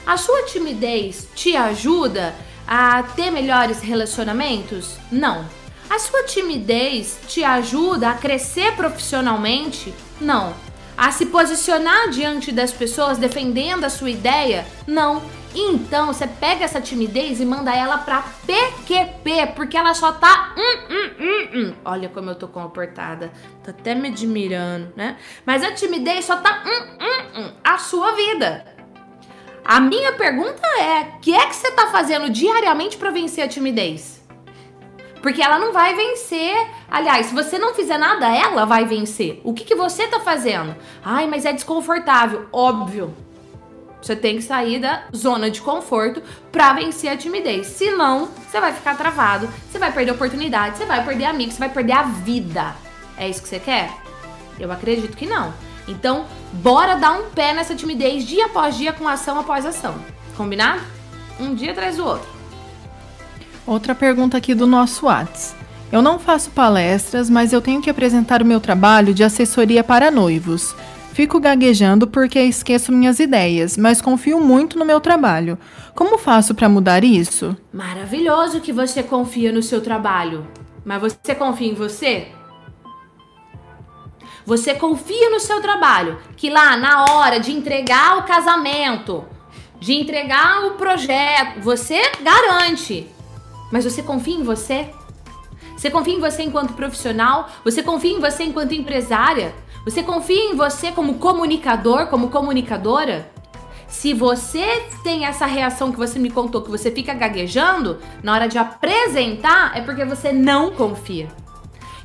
A 0.06 0.16
sua 0.16 0.42
timidez 0.42 1.28
te 1.34 1.56
ajuda 1.56 2.34
a 2.66 3.02
ter 3.02 3.30
melhores 3.30 3.80
relacionamentos? 3.80 4.96
Não. 5.10 5.46
A 5.88 5.98
sua 5.98 6.24
timidez 6.24 7.18
te 7.28 7.44
ajuda 7.44 8.10
a 8.10 8.14
crescer 8.14 8.74
profissionalmente? 8.74 9.94
Não. 10.20 10.54
A 10.96 11.10
se 11.10 11.26
posicionar 11.26 12.10
diante 12.10 12.52
das 12.52 12.72
pessoas 12.72 13.18
defendendo 13.18 13.84
a 13.84 13.90
sua 13.90 14.10
ideia? 14.10 14.66
Não. 14.86 15.22
Então 15.54 16.06
você 16.06 16.26
pega 16.26 16.64
essa 16.64 16.80
timidez 16.80 17.40
e 17.40 17.44
manda 17.44 17.74
ela 17.74 17.98
pra 17.98 18.24
PQP, 18.46 19.52
porque 19.54 19.76
ela 19.76 19.92
só 19.94 20.12
tá. 20.12 20.54
Hum, 20.56 20.90
hum, 20.90 21.48
hum. 21.54 21.74
Olha 21.84 22.08
como 22.08 22.30
eu 22.30 22.34
tô 22.34 22.48
comportada. 22.48 23.30
Tô 23.62 23.70
até 23.70 23.94
me 23.94 24.08
admirando, 24.08 24.92
né? 24.96 25.18
Mas 25.44 25.62
a 25.62 25.72
timidez 25.72 26.24
só 26.24 26.36
tá. 26.36 26.62
A 27.62 27.78
sua 27.78 28.12
vida. 28.12 28.64
A 29.64 29.78
minha 29.80 30.12
pergunta 30.12 30.66
é: 30.78 31.16
o 31.16 31.20
que 31.20 31.34
é 31.34 31.46
que 31.46 31.54
você 31.54 31.70
tá 31.72 31.88
fazendo 31.88 32.30
diariamente 32.30 32.96
para 32.96 33.10
vencer 33.10 33.44
a 33.44 33.48
timidez? 33.48 34.21
Porque 35.22 35.40
ela 35.40 35.58
não 35.58 35.72
vai 35.72 35.94
vencer. 35.94 36.66
Aliás, 36.90 37.26
se 37.26 37.34
você 37.34 37.56
não 37.56 37.72
fizer 37.72 37.96
nada, 37.96 38.28
ela 38.34 38.64
vai 38.64 38.84
vencer. 38.84 39.40
O 39.44 39.54
que, 39.54 39.64
que 39.64 39.76
você 39.76 40.08
tá 40.08 40.18
fazendo? 40.18 40.74
Ai, 41.02 41.28
mas 41.28 41.44
é 41.44 41.52
desconfortável. 41.52 42.46
Óbvio. 42.52 43.14
Você 44.02 44.16
tem 44.16 44.36
que 44.36 44.42
sair 44.42 44.80
da 44.80 45.04
zona 45.14 45.48
de 45.48 45.62
conforto 45.62 46.20
para 46.50 46.72
vencer 46.72 47.08
a 47.08 47.16
timidez. 47.16 47.68
Senão, 47.68 48.28
você 48.50 48.60
vai 48.60 48.72
ficar 48.72 48.96
travado, 48.96 49.48
você 49.70 49.78
vai 49.78 49.92
perder 49.92 50.10
oportunidade, 50.10 50.76
você 50.76 50.84
vai 50.84 51.04
perder 51.04 51.26
amigos, 51.26 51.54
você 51.54 51.60
vai 51.60 51.68
perder 51.68 51.92
a 51.92 52.02
vida. 52.02 52.74
É 53.16 53.28
isso 53.28 53.40
que 53.40 53.48
você 53.48 53.60
quer? 53.60 53.92
Eu 54.58 54.72
acredito 54.72 55.16
que 55.16 55.24
não. 55.24 55.54
Então, 55.86 56.26
bora 56.52 56.96
dar 56.96 57.12
um 57.12 57.30
pé 57.30 57.54
nessa 57.54 57.76
timidez 57.76 58.24
dia 58.24 58.46
após 58.46 58.76
dia, 58.76 58.92
com 58.92 59.06
ação 59.06 59.38
após 59.38 59.64
ação. 59.64 59.94
Combinado? 60.36 60.82
Um 61.38 61.54
dia 61.54 61.70
atrás 61.70 61.96
do 61.96 62.04
outro. 62.04 62.41
Outra 63.72 63.94
pergunta 63.94 64.36
aqui 64.36 64.54
do 64.54 64.66
nosso 64.66 65.06
Whats. 65.06 65.56
Eu 65.90 66.02
não 66.02 66.18
faço 66.18 66.50
palestras, 66.50 67.30
mas 67.30 67.54
eu 67.54 67.60
tenho 67.62 67.80
que 67.80 67.88
apresentar 67.88 68.42
o 68.42 68.44
meu 68.44 68.60
trabalho 68.60 69.14
de 69.14 69.24
assessoria 69.24 69.82
para 69.82 70.10
noivos. 70.10 70.76
Fico 71.14 71.40
gaguejando 71.40 72.06
porque 72.06 72.38
esqueço 72.38 72.92
minhas 72.92 73.18
ideias, 73.18 73.78
mas 73.78 74.02
confio 74.02 74.38
muito 74.38 74.78
no 74.78 74.84
meu 74.84 75.00
trabalho. 75.00 75.58
Como 75.94 76.18
faço 76.18 76.54
para 76.54 76.68
mudar 76.68 77.02
isso? 77.02 77.56
Maravilhoso 77.72 78.60
que 78.60 78.74
você 78.74 79.02
confia 79.02 79.50
no 79.50 79.62
seu 79.62 79.80
trabalho. 79.80 80.46
Mas 80.84 81.00
você 81.00 81.34
confia 81.34 81.72
em 81.72 81.74
você? 81.74 82.28
Você 84.44 84.74
confia 84.74 85.30
no 85.30 85.40
seu 85.40 85.62
trabalho, 85.62 86.18
que 86.36 86.50
lá 86.50 86.76
na 86.76 87.06
hora 87.06 87.40
de 87.40 87.52
entregar 87.52 88.18
o 88.18 88.24
casamento, 88.24 89.24
de 89.80 89.94
entregar 89.94 90.62
o 90.66 90.72
projeto, 90.72 91.58
você 91.62 92.02
garante. 92.20 93.08
Mas 93.72 93.84
você 93.84 94.02
confia 94.02 94.36
em 94.36 94.44
você? 94.44 94.90
Você 95.76 95.90
confia 95.90 96.14
em 96.14 96.20
você 96.20 96.42
enquanto 96.42 96.74
profissional? 96.74 97.48
Você 97.64 97.82
confia 97.82 98.12
em 98.12 98.20
você 98.20 98.44
enquanto 98.44 98.74
empresária? 98.74 99.54
Você 99.84 100.02
confia 100.02 100.52
em 100.52 100.54
você 100.54 100.92
como 100.92 101.14
comunicador, 101.14 102.06
como 102.06 102.28
comunicadora? 102.28 103.32
Se 103.88 104.14
você 104.14 104.84
tem 105.02 105.26
essa 105.26 105.44
reação 105.44 105.90
que 105.90 105.98
você 105.98 106.18
me 106.18 106.30
contou, 106.30 106.62
que 106.62 106.70
você 106.70 106.90
fica 106.90 107.12
gaguejando, 107.12 107.98
na 108.22 108.32
hora 108.32 108.48
de 108.48 108.58
apresentar, 108.58 109.76
é 109.76 109.80
porque 109.80 110.04
você 110.04 110.32
não 110.32 110.70
confia. 110.70 111.28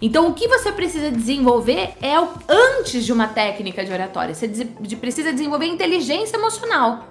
Então, 0.02 0.28
o 0.28 0.34
que 0.34 0.48
você 0.48 0.72
precisa 0.72 1.12
desenvolver 1.12 1.94
é 2.02 2.20
o, 2.20 2.30
antes 2.48 3.06
de 3.06 3.12
uma 3.12 3.28
técnica 3.28 3.84
de 3.84 3.92
oratória. 3.92 4.34
Você 4.34 4.48
precisa 5.00 5.32
desenvolver 5.32 5.66
inteligência 5.66 6.38
emocional. 6.38 7.08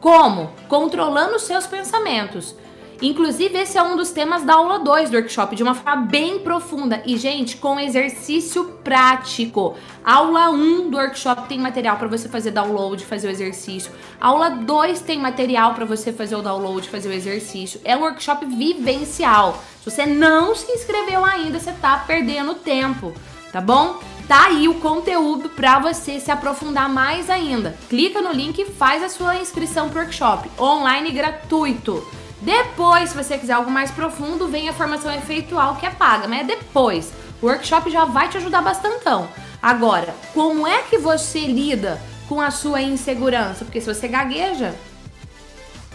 Como? 0.00 0.50
Controlando 0.68 1.36
os 1.36 1.42
seus 1.42 1.66
pensamentos. 1.66 2.54
Inclusive, 3.00 3.58
esse 3.58 3.76
é 3.76 3.82
um 3.82 3.96
dos 3.96 4.10
temas 4.10 4.42
da 4.42 4.54
aula 4.54 4.78
2 4.78 5.10
do 5.10 5.16
workshop, 5.16 5.54
de 5.54 5.62
uma 5.62 5.74
forma 5.74 6.02
bem 6.02 6.38
profunda. 6.38 7.02
E, 7.04 7.16
gente, 7.16 7.56
com 7.56 7.78
exercício 7.78 8.64
prático. 8.82 9.76
Aula 10.04 10.50
1 10.50 10.88
do 10.88 10.96
workshop 10.96 11.48
tem 11.48 11.58
material 11.58 11.96
para 11.96 12.08
você 12.08 12.28
fazer 12.28 12.52
download, 12.52 13.04
fazer 13.04 13.28
o 13.28 13.30
exercício. 13.30 13.92
Aula 14.20 14.50
2 14.50 15.00
tem 15.00 15.18
material 15.18 15.74
para 15.74 15.84
você 15.84 16.12
fazer 16.12 16.36
o 16.36 16.42
download, 16.42 16.88
fazer 16.88 17.08
o 17.08 17.12
exercício. 17.12 17.80
É 17.84 17.96
um 17.96 18.00
workshop 18.00 18.46
vivencial. 18.46 19.62
Se 19.82 19.90
você 19.90 20.06
não 20.06 20.54
se 20.54 20.70
inscreveu 20.72 21.24
ainda, 21.24 21.58
você 21.58 21.72
tá 21.72 22.02
perdendo 22.06 22.54
tempo, 22.54 23.12
tá 23.52 23.60
bom? 23.60 24.00
Tá 24.26 24.46
aí 24.46 24.66
o 24.68 24.80
conteúdo 24.80 25.48
para 25.50 25.78
você 25.78 26.18
se 26.18 26.32
aprofundar 26.32 26.88
mais 26.88 27.30
ainda. 27.30 27.76
Clica 27.88 28.20
no 28.20 28.32
link 28.32 28.58
e 28.58 28.64
faz 28.64 29.02
a 29.02 29.08
sua 29.08 29.36
inscrição 29.36 29.88
pro 29.88 30.00
workshop 30.00 30.50
online 30.58 31.12
gratuito. 31.12 32.04
Depois, 32.46 33.10
se 33.10 33.16
você 33.16 33.36
quiser 33.36 33.54
algo 33.54 33.72
mais 33.72 33.90
profundo, 33.90 34.46
vem 34.46 34.68
a 34.68 34.72
formação 34.72 35.12
efeitual 35.12 35.74
que 35.74 35.84
é 35.84 35.90
paga, 35.90 36.28
mas 36.28 36.42
é 36.42 36.44
depois. 36.44 37.12
O 37.42 37.46
workshop 37.46 37.90
já 37.90 38.04
vai 38.04 38.28
te 38.28 38.36
ajudar 38.36 38.62
bastantão. 38.62 39.28
Agora, 39.60 40.14
como 40.32 40.64
é 40.64 40.82
que 40.82 40.96
você 40.96 41.40
lida 41.40 42.00
com 42.28 42.40
a 42.40 42.52
sua 42.52 42.80
insegurança? 42.80 43.64
Porque 43.64 43.80
se 43.80 43.92
você 43.92 44.06
gagueja, 44.06 44.76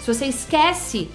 se 0.02 0.14
você 0.14 0.26
esquece, 0.26 1.10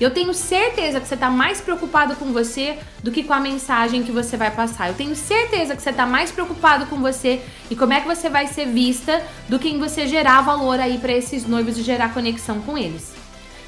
eu 0.00 0.12
tenho 0.12 0.32
certeza 0.32 1.00
que 1.00 1.08
você 1.08 1.14
está 1.14 1.28
mais 1.28 1.60
preocupado 1.60 2.14
com 2.14 2.32
você 2.32 2.78
do 3.02 3.10
que 3.10 3.24
com 3.24 3.32
a 3.32 3.40
mensagem 3.40 4.04
que 4.04 4.12
você 4.12 4.36
vai 4.36 4.52
passar. 4.52 4.86
Eu 4.86 4.94
tenho 4.94 5.16
certeza 5.16 5.74
que 5.74 5.82
você 5.82 5.90
está 5.90 6.06
mais 6.06 6.30
preocupado 6.30 6.86
com 6.86 7.00
você 7.00 7.42
e 7.68 7.74
como 7.74 7.92
é 7.92 8.00
que 8.00 8.06
você 8.06 8.28
vai 8.28 8.46
ser 8.46 8.66
vista 8.66 9.20
do 9.48 9.58
que 9.58 9.68
em 9.68 9.80
você 9.80 10.06
gerar 10.06 10.42
valor 10.42 10.78
aí 10.78 10.96
para 10.96 11.12
esses 11.12 11.44
noivos 11.44 11.76
e 11.76 11.82
gerar 11.82 12.14
conexão 12.14 12.60
com 12.60 12.78
eles. 12.78 13.19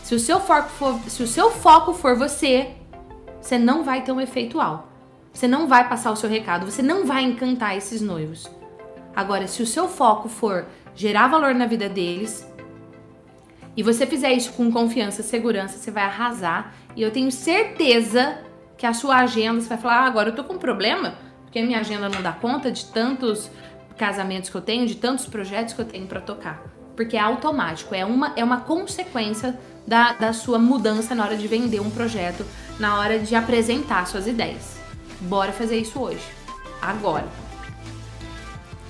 Se 0.03 0.15
o 0.15 0.19
seu 0.19 0.41
foco 0.41 0.69
for, 0.69 0.99
se 1.09 1.23
o 1.23 1.27
seu 1.27 1.51
foco 1.51 1.95
for 1.95 2.17
você, 2.17 2.71
você 3.41 3.59
não 3.59 3.83
vai 3.83 4.03
ter 4.03 4.13
um 4.13 4.21
efeito 4.21 4.59
uau. 4.59 4.89
Você 5.33 5.49
não 5.49 5.67
vai 5.67 5.89
passar 5.89 6.11
o 6.11 6.17
seu 6.17 6.29
recado, 6.29 6.71
você 6.71 6.83
não 6.83 7.07
vai 7.07 7.23
encantar 7.23 7.77
esses 7.77 8.03
noivos. 8.03 8.51
Agora, 9.15 9.47
se 9.47 9.63
o 9.63 9.67
seu 9.67 9.89
foco 9.89 10.29
for 10.29 10.67
gerar 10.95 11.29
valor 11.29 11.55
na 11.55 11.67
vida 11.67 11.89
deles, 11.89 12.47
e 13.77 13.83
você 13.83 14.07
fizer 14.07 14.33
isso 14.33 14.53
com 14.53 14.71
confiança, 14.71 15.23
segurança, 15.23 15.79
você 15.79 15.91
vai 15.91 16.05
arrasar. 16.05 16.75
E 16.95 17.01
eu 17.01 17.11
tenho 17.11 17.33
certeza 17.33 18.39
que 18.77 18.85
a 18.85 18.93
sua 18.93 19.17
agenda, 19.17 19.61
você 19.61 19.69
vai 19.69 19.79
falar, 19.79 20.01
ah, 20.01 20.07
agora 20.07 20.29
eu 20.29 20.35
tô 20.35 20.45
com 20.45 20.55
um 20.55 20.59
problema, 20.59 21.15
porque 21.45 21.59
a 21.59 21.65
minha 21.65 21.81
agenda 21.81 22.09
não 22.09 22.21
dá 22.21 22.33
conta 22.33 22.71
de 22.71 22.85
tantos 22.87 23.51
casamentos 23.97 24.51
que 24.51 24.57
eu 24.57 24.61
tenho, 24.61 24.87
de 24.87 24.97
tantos 24.97 25.27
projetos 25.27 25.73
que 25.73 25.81
eu 25.81 25.87
tenho 25.87 26.07
para 26.07 26.21
tocar. 26.21 26.63
Porque 26.95 27.17
é 27.17 27.21
automático, 27.21 27.95
é 27.95 28.05
uma, 28.05 28.33
é 28.37 28.45
uma 28.45 28.61
consequência 28.61 29.59
da, 29.87 30.13
da 30.13 30.33
sua 30.33 30.59
mudança 30.59 31.15
na 31.15 31.25
hora 31.25 31.37
de 31.37 31.47
vender 31.49 31.81
um 31.81 31.91
projeto, 31.91 32.45
na 32.79 32.99
hora 32.99 33.19
de 33.19 33.35
apresentar 33.35 34.07
suas 34.07 34.27
ideias. 34.27 34.77
Bora 35.21 35.53
fazer 35.53 35.79
isso 35.79 36.01
hoje. 36.01 36.25
Agora. 36.81 37.27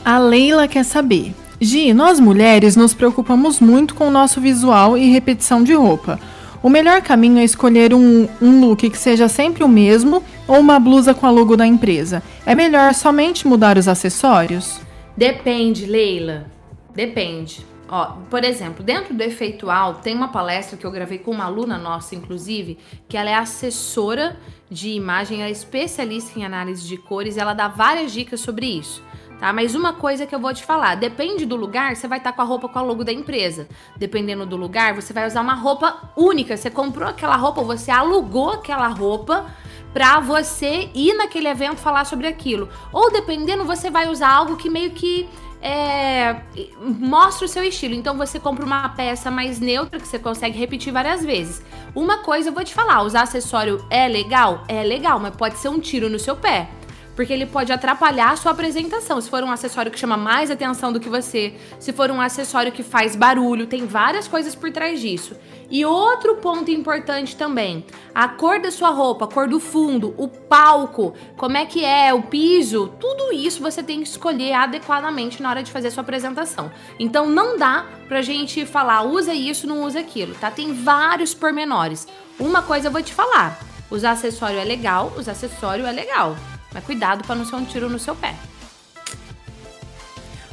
A 0.04 0.18
Leila 0.18 0.66
quer 0.66 0.84
saber. 0.84 1.34
Gi, 1.60 1.92
nós 1.92 2.18
mulheres 2.18 2.74
nos 2.74 2.92
preocupamos 2.92 3.60
muito 3.60 3.94
com 3.94 4.08
o 4.08 4.10
nosso 4.10 4.40
visual 4.40 4.98
e 4.98 5.10
repetição 5.10 5.62
de 5.62 5.74
roupa. 5.74 6.18
O 6.62 6.68
melhor 6.68 7.02
caminho 7.02 7.38
é 7.38 7.44
escolher 7.44 7.92
um, 7.92 8.28
um 8.40 8.60
look 8.60 8.88
que 8.88 8.98
seja 8.98 9.28
sempre 9.28 9.64
o 9.64 9.68
mesmo 9.68 10.22
ou 10.46 10.60
uma 10.60 10.78
blusa 10.78 11.12
com 11.12 11.26
a 11.26 11.30
logo 11.30 11.56
da 11.56 11.66
empresa. 11.66 12.22
É 12.46 12.54
melhor 12.54 12.94
somente 12.94 13.46
mudar 13.46 13.76
os 13.76 13.88
acessórios? 13.88 14.80
Depende, 15.16 15.86
Leila. 15.86 16.46
Depende. 16.94 17.66
Ó, 17.94 18.06
por 18.30 18.42
exemplo, 18.42 18.82
dentro 18.82 19.12
do 19.12 19.22
efeitual 19.22 19.96
tem 19.96 20.16
uma 20.16 20.28
palestra 20.28 20.78
que 20.78 20.86
eu 20.86 20.90
gravei 20.90 21.18
com 21.18 21.30
uma 21.30 21.44
aluna 21.44 21.76
nossa, 21.76 22.14
inclusive, 22.14 22.78
que 23.06 23.18
ela 23.18 23.28
é 23.28 23.34
assessora 23.34 24.40
de 24.70 24.88
imagem, 24.92 25.40
ela 25.40 25.50
é 25.50 25.52
especialista 25.52 26.38
em 26.38 26.42
análise 26.42 26.88
de 26.88 26.96
cores, 26.96 27.36
e 27.36 27.40
ela 27.40 27.52
dá 27.52 27.68
várias 27.68 28.10
dicas 28.10 28.40
sobre 28.40 28.64
isso. 28.64 29.04
Tá? 29.38 29.52
Mas 29.52 29.74
uma 29.74 29.92
coisa 29.92 30.24
que 30.24 30.34
eu 30.34 30.40
vou 30.40 30.54
te 30.54 30.64
falar, 30.64 30.94
depende 30.94 31.44
do 31.44 31.54
lugar, 31.54 31.94
você 31.94 32.08
vai 32.08 32.16
estar 32.16 32.32
com 32.32 32.40
a 32.40 32.46
roupa 32.46 32.66
com 32.66 32.78
a 32.78 32.82
logo 32.82 33.04
da 33.04 33.12
empresa. 33.12 33.68
Dependendo 33.94 34.46
do 34.46 34.56
lugar, 34.56 34.94
você 34.94 35.12
vai 35.12 35.26
usar 35.26 35.42
uma 35.42 35.54
roupa 35.54 36.14
única. 36.16 36.56
Você 36.56 36.70
comprou 36.70 37.06
aquela 37.06 37.36
roupa, 37.36 37.62
você 37.62 37.90
alugou 37.90 38.52
aquela 38.52 38.88
roupa 38.88 39.44
para 39.92 40.18
você 40.18 40.88
ir 40.94 41.12
naquele 41.12 41.48
evento 41.48 41.76
falar 41.76 42.06
sobre 42.06 42.26
aquilo. 42.26 42.70
Ou 42.90 43.12
dependendo, 43.12 43.66
você 43.66 43.90
vai 43.90 44.08
usar 44.08 44.32
algo 44.32 44.56
que 44.56 44.70
meio 44.70 44.92
que 44.92 45.28
é, 45.62 46.36
mostra 46.80 47.46
o 47.46 47.48
seu 47.48 47.62
estilo. 47.62 47.94
Então 47.94 48.16
você 48.16 48.40
compra 48.40 48.64
uma 48.64 48.88
peça 48.90 49.30
mais 49.30 49.60
neutra 49.60 50.00
que 50.00 50.08
você 50.08 50.18
consegue 50.18 50.58
repetir 50.58 50.92
várias 50.92 51.24
vezes. 51.24 51.62
Uma 51.94 52.18
coisa 52.18 52.48
eu 52.48 52.52
vou 52.52 52.64
te 52.64 52.74
falar: 52.74 53.02
usar 53.02 53.22
acessório 53.22 53.84
é 53.88 54.08
legal? 54.08 54.64
É 54.66 54.82
legal, 54.82 55.20
mas 55.20 55.36
pode 55.36 55.56
ser 55.58 55.68
um 55.68 55.78
tiro 55.78 56.10
no 56.10 56.18
seu 56.18 56.36
pé 56.36 56.68
porque 57.14 57.32
ele 57.32 57.46
pode 57.46 57.72
atrapalhar 57.72 58.30
a 58.30 58.36
sua 58.36 58.52
apresentação. 58.52 59.20
Se 59.20 59.28
for 59.28 59.42
um 59.42 59.50
acessório 59.50 59.90
que 59.90 59.98
chama 59.98 60.16
mais 60.16 60.50
atenção 60.50 60.92
do 60.92 61.00
que 61.00 61.08
você, 61.08 61.54
se 61.78 61.92
for 61.92 62.10
um 62.10 62.20
acessório 62.20 62.72
que 62.72 62.82
faz 62.82 63.14
barulho, 63.14 63.66
tem 63.66 63.86
várias 63.86 64.26
coisas 64.26 64.54
por 64.54 64.70
trás 64.70 65.00
disso. 65.00 65.36
E 65.70 65.84
outro 65.86 66.36
ponto 66.36 66.70
importante 66.70 67.34
também, 67.34 67.84
a 68.14 68.28
cor 68.28 68.60
da 68.60 68.70
sua 68.70 68.90
roupa, 68.90 69.24
a 69.24 69.28
cor 69.28 69.48
do 69.48 69.58
fundo, 69.58 70.14
o 70.18 70.28
palco, 70.28 71.14
como 71.36 71.56
é 71.56 71.64
que 71.64 71.84
é, 71.84 72.12
o 72.12 72.22
piso, 72.22 72.92
tudo 73.00 73.32
isso 73.32 73.62
você 73.62 73.82
tem 73.82 74.02
que 74.02 74.08
escolher 74.08 74.52
adequadamente 74.52 75.42
na 75.42 75.48
hora 75.48 75.62
de 75.62 75.72
fazer 75.72 75.88
a 75.88 75.90
sua 75.90 76.02
apresentação. 76.02 76.70
Então 76.98 77.28
não 77.28 77.56
dá 77.56 77.86
pra 78.06 78.20
gente 78.20 78.66
falar, 78.66 79.02
usa 79.02 79.32
isso, 79.32 79.66
não 79.66 79.82
usa 79.82 80.00
aquilo, 80.00 80.34
tá? 80.34 80.50
Tem 80.50 80.74
vários 80.74 81.32
pormenores. 81.32 82.06
Uma 82.38 82.62
coisa 82.62 82.88
eu 82.88 82.92
vou 82.92 83.02
te 83.02 83.14
falar, 83.14 83.58
usar 83.90 84.10
acessório 84.10 84.58
é 84.58 84.64
legal, 84.64 85.12
usar 85.16 85.32
acessório 85.32 85.86
é 85.86 85.92
legal. 85.92 86.36
Mas 86.72 86.84
cuidado 86.84 87.24
para 87.24 87.34
não 87.34 87.44
ser 87.44 87.56
um 87.56 87.64
tiro 87.64 87.88
no 87.88 87.98
seu 87.98 88.14
pé. 88.14 88.34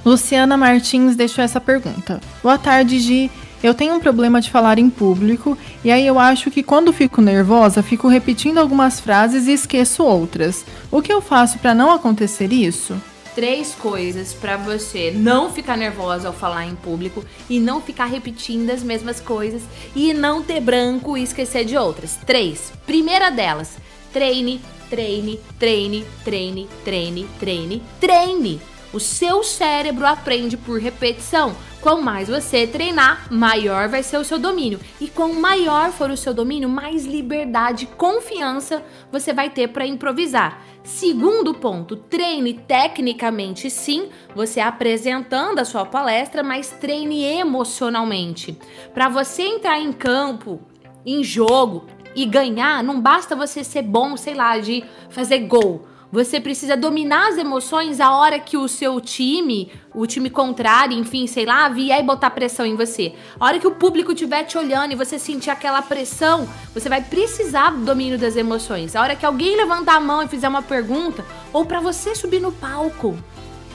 Luciana 0.05 0.57
Martins 0.57 1.15
deixou 1.15 1.43
essa 1.43 1.59
pergunta. 1.59 2.21
Boa 2.41 2.57
tarde, 2.57 2.99
Gi. 2.99 3.31
Eu 3.61 3.73
tenho 3.73 3.93
um 3.93 3.99
problema 3.99 4.39
de 4.39 4.49
falar 4.49 4.79
em 4.79 4.89
público 4.89 5.57
e 5.83 5.91
aí 5.91 6.07
eu 6.07 6.17
acho 6.17 6.49
que 6.49 6.63
quando 6.63 6.93
fico 6.93 7.21
nervosa, 7.21 7.83
fico 7.83 8.07
repetindo 8.07 8.57
algumas 8.57 9.01
frases 9.01 9.47
e 9.47 9.51
esqueço 9.51 10.03
outras. 10.03 10.65
O 10.89 11.01
que 11.01 11.11
eu 11.11 11.21
faço 11.21 11.59
para 11.59 11.75
não 11.75 11.91
acontecer 11.91 12.53
isso? 12.53 12.95
Três 13.35 13.75
coisas 13.75 14.33
para 14.33 14.55
você 14.55 15.11
não 15.11 15.51
ficar 15.51 15.77
nervosa 15.77 16.29
ao 16.29 16.33
falar 16.33 16.65
em 16.65 16.75
público 16.75 17.23
e 17.49 17.59
não 17.59 17.81
ficar 17.81 18.05
repetindo 18.05 18.69
as 18.69 18.81
mesmas 18.81 19.19
coisas 19.19 19.61
e 19.93 20.13
não 20.13 20.41
ter 20.41 20.61
branco 20.61 21.17
e 21.17 21.23
esquecer 21.23 21.65
de 21.65 21.77
outras. 21.77 22.17
Três. 22.25 22.71
Primeira 22.85 23.29
delas, 23.29 23.77
treine 24.13 24.61
treine, 24.89 25.39
treine, 25.57 26.05
treine, 26.23 26.67
treine, 26.83 27.27
treine, 27.39 27.83
treine. 27.99 28.61
O 28.91 28.99
seu 28.99 29.43
cérebro 29.43 30.05
aprende 30.05 30.57
por 30.57 30.79
repetição. 30.79 31.55
Quanto 31.79 32.01
mais 32.01 32.27
você 32.27 32.65
treinar, 32.65 33.31
maior 33.31 33.87
vai 33.87 34.01
ser 34.01 34.17
o 34.17 34.23
seu 34.23 34.39
domínio. 34.39 34.79
E 34.99 35.07
quanto 35.07 35.39
maior 35.39 35.91
for 35.91 36.09
o 36.09 36.17
seu 36.17 36.33
domínio, 36.33 36.67
mais 36.67 37.05
liberdade, 37.05 37.85
confiança 37.85 38.83
você 39.11 39.31
vai 39.31 39.49
ter 39.49 39.67
para 39.67 39.85
improvisar. 39.85 40.61
Segundo 40.83 41.53
ponto, 41.53 41.95
treine 41.95 42.55
tecnicamente 42.55 43.69
sim, 43.69 44.09
você 44.35 44.59
apresentando 44.59 45.59
a 45.59 45.65
sua 45.65 45.85
palestra, 45.85 46.41
mas 46.41 46.71
treine 46.71 47.23
emocionalmente. 47.23 48.57
Para 48.93 49.07
você 49.07 49.43
entrar 49.43 49.79
em 49.79 49.93
campo, 49.93 50.59
em 51.05 51.23
jogo, 51.23 51.85
e 52.15 52.25
ganhar, 52.25 52.83
não 52.83 52.99
basta 52.99 53.35
você 53.35 53.63
ser 53.63 53.83
bom, 53.83 54.17
sei 54.17 54.33
lá, 54.33 54.57
de 54.57 54.83
fazer 55.09 55.39
gol. 55.39 55.87
Você 56.11 56.39
precisa 56.39 56.75
dominar 56.75 57.29
as 57.29 57.37
emoções 57.37 57.99
a 57.99 58.11
hora 58.11 58.39
que 58.39 58.57
o 58.57 58.67
seu 58.67 58.99
time, 58.99 59.71
o 59.93 60.07
time 60.07 60.27
contrário, 60.27 60.97
enfim, 60.97 61.27
sei 61.27 61.45
lá, 61.45 61.69
vier 61.69 61.99
e 61.99 62.03
botar 62.03 62.31
pressão 62.31 62.65
em 62.65 62.75
você. 62.75 63.13
A 63.39 63.45
hora 63.45 63.59
que 63.59 63.67
o 63.67 63.75
público 63.75 64.11
estiver 64.11 64.43
te 64.43 64.57
olhando 64.57 64.91
e 64.91 64.95
você 64.95 65.19
sentir 65.19 65.51
aquela 65.51 65.83
pressão, 65.83 66.49
você 66.73 66.89
vai 66.89 67.01
precisar 67.01 67.69
do 67.69 67.85
domínio 67.85 68.17
das 68.17 68.35
emoções. 68.35 68.95
A 68.95 69.01
hora 69.03 69.15
que 69.15 69.25
alguém 69.25 69.55
levantar 69.55 69.97
a 69.97 69.99
mão 69.99 70.23
e 70.23 70.27
fizer 70.27 70.47
uma 70.47 70.63
pergunta, 70.63 71.23
ou 71.53 71.63
para 71.63 71.79
você 71.79 72.15
subir 72.15 72.39
no 72.39 72.51
palco 72.51 73.15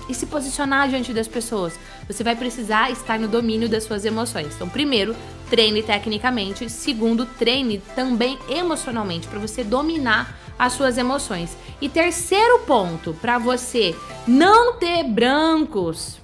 e 0.09 0.15
se 0.15 0.27
posicionar 0.27 0.89
diante 0.89 1.13
das 1.13 1.29
pessoas, 1.29 1.79
você 2.07 2.23
vai 2.23 2.37
precisar 2.37 2.91
estar 2.91 3.19
no 3.19 3.29
domínio 3.29 3.69
das 3.69 3.85
suas 3.85 4.05
emoções. 4.05 4.55
Então, 4.55 4.69
primeiro, 4.69 5.15
treine 5.49 5.83
tecnicamente. 5.83 6.69
Segundo, 6.69 7.27
treine 7.27 7.79
também 7.95 8.39
emocionalmente 8.49 9.27
para 9.29 9.39
você 9.39 9.65
dominar 9.65 10.37
as 10.59 10.73
suas 10.73 10.99
emoções. 10.99 11.57
E 11.81 11.89
terceiro 11.89 12.61
ponto, 12.61 13.15
para 13.15 13.39
você 13.39 13.95
não 14.27 14.75
ter 14.75 15.05
brancos, 15.05 16.21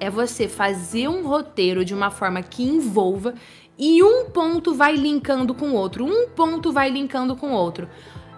é 0.00 0.10
você 0.10 0.48
fazer 0.48 1.08
um 1.08 1.26
roteiro 1.26 1.84
de 1.84 1.94
uma 1.94 2.10
forma 2.10 2.42
que 2.42 2.62
envolva 2.62 3.34
e 3.78 4.02
um 4.02 4.26
ponto 4.26 4.74
vai 4.74 4.96
linkando 4.96 5.54
com 5.54 5.70
o 5.70 5.74
outro, 5.74 6.04
um 6.04 6.28
ponto 6.28 6.72
vai 6.72 6.90
linkando 6.90 7.36
com 7.36 7.52
o 7.52 7.54
outro. 7.54 7.88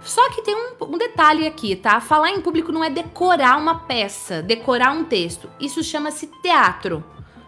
Só 0.05 0.31
que 0.31 0.43
tem 0.43 0.55
um, 0.55 0.85
um, 0.85 0.99
detalhe 0.99 1.47
aqui, 1.47 1.75
tá? 1.75 1.99
Falar 1.99 2.31
em 2.31 2.41
público 2.41 2.71
não 2.71 2.85
é 2.85 2.91
decorar 2.91 3.57
uma 3.57 3.81
peça, 3.81 4.43
decorar 4.43 4.93
um 4.93 5.05
texto. 5.05 5.49
Isso 5.59 5.83
chama-se 5.83 6.27
teatro. 6.43 7.03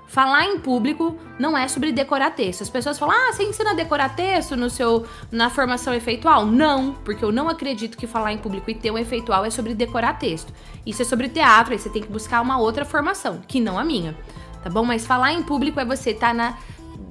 Falar 0.08 0.46
em 0.46 0.58
público 0.58 1.16
não 1.38 1.58
é 1.58 1.68
sobre 1.68 1.92
decorar 1.92 2.30
texto. 2.30 2.62
As 2.62 2.70
pessoas 2.70 2.98
falam: 2.98 3.14
"Ah, 3.14 3.32
você 3.32 3.42
ensina 3.42 3.72
a 3.72 3.74
decorar 3.74 4.14
texto 4.14 4.56
no 4.56 4.70
seu 4.70 5.04
na 5.30 5.50
formação 5.50 5.92
efeitual?". 5.92 6.46
Não, 6.46 6.94
porque 7.04 7.24
eu 7.24 7.32
não 7.32 7.48
acredito 7.48 7.98
que 7.98 8.06
falar 8.06 8.32
em 8.32 8.38
público 8.38 8.70
e 8.70 8.74
ter 8.74 8.90
um 8.90 8.96
efeitual 8.96 9.44
é 9.44 9.50
sobre 9.50 9.74
decorar 9.74 10.14
texto. 10.14 10.52
Isso 10.86 11.02
é 11.02 11.04
sobre 11.04 11.28
teatro, 11.28 11.72
aí 11.72 11.78
você 11.78 11.90
tem 11.90 12.02
que 12.02 12.08
buscar 12.08 12.40
uma 12.40 12.58
outra 12.58 12.84
formação, 12.84 13.42
que 13.46 13.60
não 13.60 13.78
a 13.78 13.84
minha. 13.84 14.16
Tá 14.62 14.70
bom? 14.70 14.84
Mas 14.84 15.04
falar 15.04 15.32
em 15.32 15.42
público 15.42 15.78
é 15.78 15.84
você 15.84 16.10
estar 16.10 16.34
tá 16.34 16.56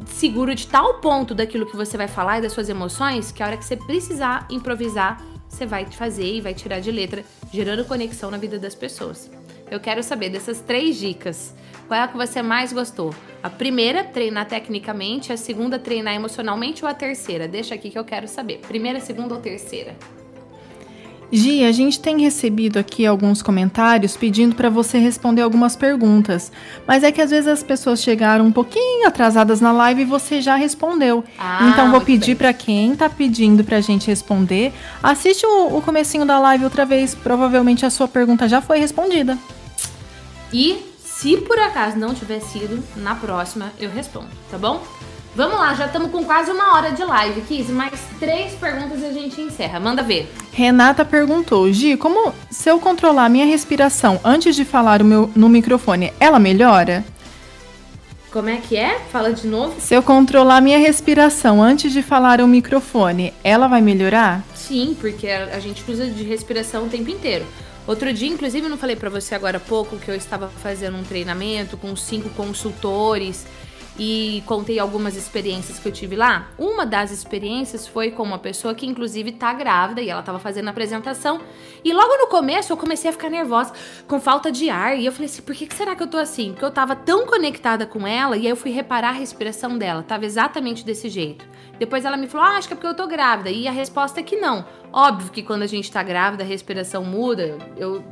seguro 0.05 0.55
de 0.55 0.67
tal 0.67 0.95
ponto 0.95 1.33
daquilo 1.35 1.65
que 1.65 1.75
você 1.75 1.97
vai 1.97 2.07
falar 2.07 2.39
e 2.39 2.41
das 2.41 2.53
suas 2.53 2.69
emoções 2.69 3.31
que 3.31 3.43
a 3.43 3.47
hora 3.47 3.57
que 3.57 3.65
você 3.65 3.75
precisar 3.75 4.47
improvisar, 4.49 5.21
você 5.55 5.65
vai 5.65 5.85
fazer 5.85 6.35
e 6.35 6.41
vai 6.41 6.53
tirar 6.53 6.81
de 6.81 6.91
letra, 6.91 7.23
gerando 7.51 7.85
conexão 7.85 8.29
na 8.29 8.37
vida 8.37 8.59
das 8.59 8.75
pessoas. 8.75 9.31
Eu 9.71 9.79
quero 9.79 10.03
saber 10.03 10.29
dessas 10.29 10.59
três 10.59 10.97
dicas. 10.97 11.55
Qual 11.87 11.99
é 11.99 12.03
a 12.03 12.07
que 12.07 12.17
você 12.17 12.41
mais 12.41 12.73
gostou? 12.73 13.15
A 13.41 13.49
primeira, 13.49 14.03
treinar 14.03 14.47
tecnicamente, 14.47 15.31
a 15.31 15.37
segunda, 15.37 15.79
treinar 15.79 16.13
emocionalmente 16.13 16.83
ou 16.83 16.89
a 16.89 16.93
terceira? 16.93 17.47
Deixa 17.47 17.73
aqui 17.73 17.89
que 17.89 17.97
eu 17.97 18.03
quero 18.03 18.27
saber. 18.27 18.59
Primeira, 18.67 18.99
segunda 18.99 19.33
ou 19.33 19.39
terceira? 19.39 19.95
Gi, 21.31 21.63
a 21.63 21.71
gente 21.71 21.99
tem 21.99 22.21
recebido 22.21 22.77
aqui 22.77 23.05
alguns 23.05 23.41
comentários 23.41 24.15
pedindo 24.15 24.55
para 24.55 24.69
você 24.69 24.97
responder 24.97 25.41
algumas 25.41 25.75
perguntas, 25.75 26.51
mas 26.87 27.03
é 27.03 27.11
que 27.11 27.21
às 27.21 27.31
vezes 27.31 27.47
as 27.47 27.63
pessoas 27.63 28.01
chegaram 28.01 28.45
um 28.45 28.51
pouquinho 28.51 29.07
atrasadas 29.07 29.59
na 29.59 29.71
live 29.71 30.03
e 30.03 30.05
você 30.05 30.41
já 30.41 30.55
respondeu. 30.55 31.23
Ah, 31.37 31.69
então 31.71 31.91
vou 31.91 32.01
pedir 32.01 32.35
para 32.35 32.53
quem 32.53 32.95
tá 32.95 33.09
pedindo 33.09 33.63
para 33.63 33.77
a 33.77 33.81
gente 33.81 34.07
responder, 34.07 34.71
assiste 35.01 35.45
o, 35.45 35.77
o 35.77 35.81
comecinho 35.81 36.25
da 36.25 36.39
live 36.39 36.63
outra 36.63 36.85
vez, 36.85 37.15
provavelmente 37.15 37.85
a 37.85 37.89
sua 37.89 38.07
pergunta 38.07 38.47
já 38.47 38.61
foi 38.61 38.79
respondida. 38.79 39.37
E 40.53 40.77
se 41.03 41.37
por 41.37 41.57
acaso 41.57 41.97
não 41.97 42.13
tiver 42.13 42.39
sido, 42.39 42.83
na 42.97 43.15
próxima 43.15 43.73
eu 43.79 43.89
respondo, 43.89 44.29
tá 44.51 44.57
bom? 44.57 44.83
Vamos 45.35 45.59
lá, 45.59 45.73
já 45.73 45.87
estamos 45.87 46.11
com 46.11 46.23
quase 46.23 46.49
uma 46.49 46.75
hora 46.75 46.91
de 46.93 47.03
live, 47.03 47.41
Kiz. 47.41 47.69
Mais 47.69 47.99
três 48.17 48.53
perguntas 48.53 49.01
e 49.01 49.05
a 49.05 49.11
gente 49.11 49.41
encerra. 49.41 49.81
Manda 49.81 50.01
ver. 50.01 50.31
Renata 50.53 51.03
perguntou: 51.03 51.69
Gi, 51.73 51.97
como 51.97 52.33
se 52.49 52.69
eu 52.69 52.79
controlar 52.79 53.27
minha 53.27 53.45
respiração 53.45 54.17
antes 54.23 54.55
de 54.55 54.63
falar 54.63 55.01
o 55.01 55.05
meu, 55.05 55.29
no 55.35 55.49
microfone, 55.49 56.13
ela 56.21 56.39
melhora? 56.39 57.03
Como 58.31 58.47
é 58.47 58.57
que 58.57 58.77
é? 58.77 58.97
Fala 59.11 59.33
de 59.33 59.45
novo. 59.45 59.75
Se 59.77 59.93
eu 59.93 60.01
controlar 60.01 60.61
minha 60.61 60.79
respiração 60.79 61.61
antes 61.61 61.91
de 61.91 62.01
falar 62.01 62.39
o 62.39 62.47
microfone, 62.47 63.33
ela 63.43 63.67
vai 63.67 63.81
melhorar? 63.81 64.41
Sim, 64.53 64.95
porque 64.99 65.27
a 65.27 65.59
gente 65.59 65.83
usa 65.91 66.07
de 66.07 66.23
respiração 66.23 66.85
o 66.85 66.89
tempo 66.89 67.09
inteiro. 67.09 67.45
Outro 67.85 68.11
dia, 68.13 68.29
inclusive, 68.29 68.65
eu 68.65 68.69
não 68.69 68.77
falei 68.77 68.95
para 68.95 69.09
você 69.09 69.35
agora 69.35 69.57
há 69.57 69.59
pouco 69.59 69.97
que 69.97 70.09
eu 70.09 70.15
estava 70.15 70.47
fazendo 70.47 70.97
um 70.97 71.03
treinamento 71.03 71.75
com 71.75 71.93
cinco 71.95 72.29
consultores 72.29 73.45
e 73.97 74.43
contei 74.45 74.77
algumas 74.77 75.15
experiências 75.15 75.79
que 75.79 75.87
eu 75.87 75.91
tive 75.91 76.15
lá. 76.15 76.49
Uma 76.57 76.85
das 76.85 77.11
experiências 77.11 77.87
foi 77.87 78.11
com 78.11 78.23
uma 78.23 78.37
pessoa 78.37 78.75
que 78.75 78.85
inclusive 78.85 79.31
tá 79.31 79.53
grávida 79.53 80.01
e 80.01 80.09
ela 80.09 80.21
tava 80.21 80.39
fazendo 80.39 80.67
a 80.67 80.71
apresentação. 80.71 81.39
E 81.83 81.93
logo 81.93 82.17
no 82.17 82.27
começo 82.27 82.73
eu 82.73 82.77
comecei 82.77 83.09
a 83.09 83.13
ficar 83.13 83.29
nervosa, 83.29 83.73
com 84.07 84.19
falta 84.19 84.51
de 84.51 84.69
ar, 84.69 84.97
e 84.97 85.05
eu 85.05 85.11
falei 85.11 85.27
assim: 85.27 85.41
"Por 85.41 85.55
que, 85.55 85.65
que 85.65 85.75
será 85.75 85.95
que 85.95 86.03
eu 86.03 86.07
tô 86.07 86.17
assim?" 86.17 86.51
Porque 86.51 86.65
eu 86.65 86.71
tava 86.71 86.95
tão 86.95 87.25
conectada 87.25 87.85
com 87.85 88.05
ela 88.05 88.35
e 88.35 88.41
aí 88.41 88.47
eu 88.47 88.55
fui 88.55 88.71
reparar 88.71 89.09
a 89.09 89.13
respiração 89.13 89.77
dela, 89.77 90.03
tava 90.03 90.25
exatamente 90.25 90.85
desse 90.85 91.07
jeito. 91.09 91.45
Depois 91.79 92.03
ela 92.03 92.17
me 92.17 92.27
falou: 92.27 92.47
"Ah, 92.47 92.57
acho 92.57 92.67
que 92.67 92.73
é 92.73 92.77
porque 92.77 92.87
eu 92.87 92.95
tô 92.95 93.07
grávida". 93.07 93.49
E 93.49 93.67
a 93.67 93.71
resposta 93.71 94.19
é 94.19 94.23
que 94.23 94.35
não. 94.35 94.65
Óbvio 94.91 95.31
que 95.31 95.41
quando 95.41 95.63
a 95.63 95.67
gente 95.67 95.91
tá 95.91 96.03
grávida, 96.03 96.43
a 96.43 96.47
respiração 96.47 97.03
muda. 97.03 97.57
Eu, 97.77 98.03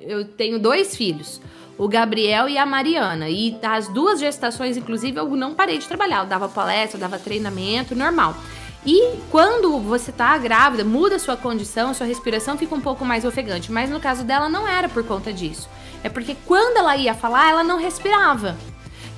eu 0.00 0.24
tenho 0.24 0.58
dois 0.58 0.96
filhos, 0.96 1.40
o 1.78 1.88
Gabriel 1.88 2.48
e 2.48 2.58
a 2.58 2.66
Mariana. 2.66 3.30
E 3.30 3.56
as 3.62 3.88
duas 3.88 4.18
gestações, 4.18 4.76
inclusive, 4.76 5.18
eu 5.18 5.28
não 5.30 5.54
parei 5.54 5.78
de 5.78 5.86
trabalhar. 5.86 6.24
Eu 6.24 6.26
dava 6.26 6.48
palestra, 6.48 6.96
eu 6.96 7.00
dava 7.00 7.18
treinamento, 7.18 7.94
normal. 7.94 8.36
E 8.84 9.16
quando 9.30 9.78
você 9.78 10.10
tá 10.10 10.36
grávida, 10.36 10.84
muda 10.84 11.16
a 11.16 11.18
sua 11.18 11.36
condição, 11.36 11.94
sua 11.94 12.06
respiração 12.06 12.58
fica 12.58 12.74
um 12.74 12.80
pouco 12.80 13.04
mais 13.04 13.24
ofegante. 13.24 13.70
Mas 13.70 13.90
no 13.90 14.00
caso 14.00 14.24
dela 14.24 14.48
não 14.48 14.66
era 14.66 14.88
por 14.88 15.04
conta 15.04 15.32
disso. 15.32 15.68
É 16.02 16.08
porque 16.08 16.36
quando 16.46 16.78
ela 16.78 16.96
ia 16.96 17.14
falar, 17.14 17.50
ela 17.50 17.62
não 17.62 17.78
respirava. 17.78 18.56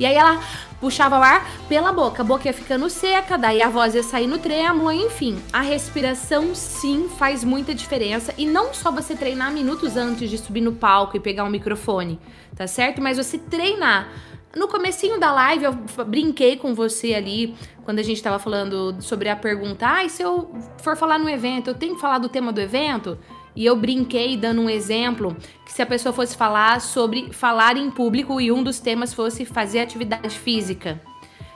E 0.00 0.06
aí 0.06 0.14
ela 0.14 0.40
puxava 0.80 1.18
o 1.18 1.22
ar 1.22 1.46
pela 1.68 1.92
boca, 1.92 2.22
a 2.22 2.24
boca 2.24 2.48
ia 2.48 2.54
ficando 2.54 2.88
seca, 2.88 3.36
daí 3.36 3.60
a 3.60 3.68
voz 3.68 3.94
ia 3.94 4.02
sair 4.02 4.26
no 4.26 4.38
trêmulo, 4.38 4.90
enfim. 4.90 5.38
A 5.52 5.60
respiração 5.60 6.54
sim 6.54 7.06
faz 7.18 7.44
muita 7.44 7.74
diferença 7.74 8.32
e 8.38 8.46
não 8.46 8.72
só 8.72 8.90
você 8.90 9.14
treinar 9.14 9.52
minutos 9.52 9.98
antes 9.98 10.30
de 10.30 10.38
subir 10.38 10.62
no 10.62 10.72
palco 10.72 11.18
e 11.18 11.20
pegar 11.20 11.44
um 11.44 11.50
microfone, 11.50 12.18
tá 12.56 12.66
certo? 12.66 13.02
Mas 13.02 13.18
você 13.18 13.36
treinar 13.36 14.08
no 14.56 14.68
comecinho 14.68 15.20
da 15.20 15.30
live 15.32 15.64
eu 15.64 15.72
brinquei 16.06 16.56
com 16.56 16.74
você 16.74 17.12
ali 17.12 17.54
quando 17.84 17.98
a 17.98 18.02
gente 18.02 18.22
tava 18.22 18.38
falando 18.38 18.96
sobre 19.02 19.28
a 19.28 19.36
pergunta: 19.36 19.86
"Ah, 19.86 20.02
e 20.02 20.08
se 20.08 20.22
eu 20.22 20.50
for 20.78 20.96
falar 20.96 21.18
no 21.18 21.28
evento, 21.28 21.68
eu 21.68 21.74
tenho 21.74 21.94
que 21.94 22.00
falar 22.00 22.16
do 22.16 22.28
tema 22.30 22.50
do 22.54 22.60
evento?" 22.60 23.18
E 23.54 23.66
eu 23.66 23.76
brinquei 23.76 24.36
dando 24.36 24.60
um 24.60 24.70
exemplo 24.70 25.36
que 25.64 25.72
se 25.72 25.82
a 25.82 25.86
pessoa 25.86 26.12
fosse 26.12 26.36
falar 26.36 26.80
sobre 26.80 27.32
falar 27.32 27.76
em 27.76 27.90
público 27.90 28.40
e 28.40 28.50
um 28.52 28.62
dos 28.62 28.80
temas 28.80 29.12
fosse 29.12 29.44
fazer 29.44 29.80
atividade 29.80 30.38
física. 30.38 31.00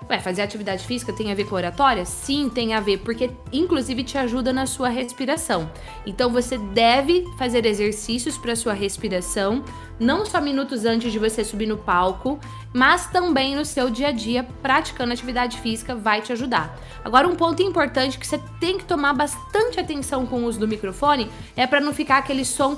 Ué, 0.09 0.19
fazer 0.21 0.43
atividade 0.43 0.87
física 0.87 1.15
tem 1.15 1.33
a 1.33 1.35
ver 1.35 1.45
com 1.45 1.55
oratória? 1.55 2.05
Sim, 2.05 2.51
tem 2.51 2.75
a 2.75 2.81
ver, 2.81 2.99
porque 2.99 3.31
inclusive 3.51 4.05
te 4.05 4.19
ajuda 4.19 4.53
na 4.53 4.67
sua 4.67 4.89
respiração. 4.89 5.71
Então 6.05 6.31
você 6.31 6.59
deve 6.59 7.25
fazer 7.39 7.65
exercícios 7.65 8.37
para 8.37 8.55
sua 8.55 8.75
respiração, 8.75 9.65
não 9.99 10.27
só 10.27 10.41
minutos 10.43 10.85
antes 10.85 11.11
de 11.11 11.19
você 11.19 11.43
subir 11.43 11.67
no 11.67 11.79
palco, 11.79 12.39
mas 12.73 13.07
também 13.07 13.57
no 13.57 13.65
seu 13.65 13.89
dia 13.89 14.09
a 14.09 14.13
dia, 14.13 14.47
praticando 14.61 15.13
atividade 15.13 15.59
física 15.61 15.95
vai 15.95 16.21
te 16.21 16.33
ajudar. 16.33 16.79
Agora, 17.03 17.27
um 17.27 17.37
ponto 17.37 17.63
importante 17.63 18.19
que 18.19 18.27
você 18.27 18.39
tem 18.61 18.77
que 18.77 18.85
tomar 18.85 19.15
bastante 19.15 19.81
atenção 19.81 20.27
com 20.27 20.41
o 20.41 20.45
uso 20.45 20.61
do 20.61 20.69
microfone 20.69 21.31
é 21.57 21.67
para 21.67 21.81
não 21.81 21.95
ficar 21.95 22.19
aquele 22.19 22.45
som, 22.45 22.77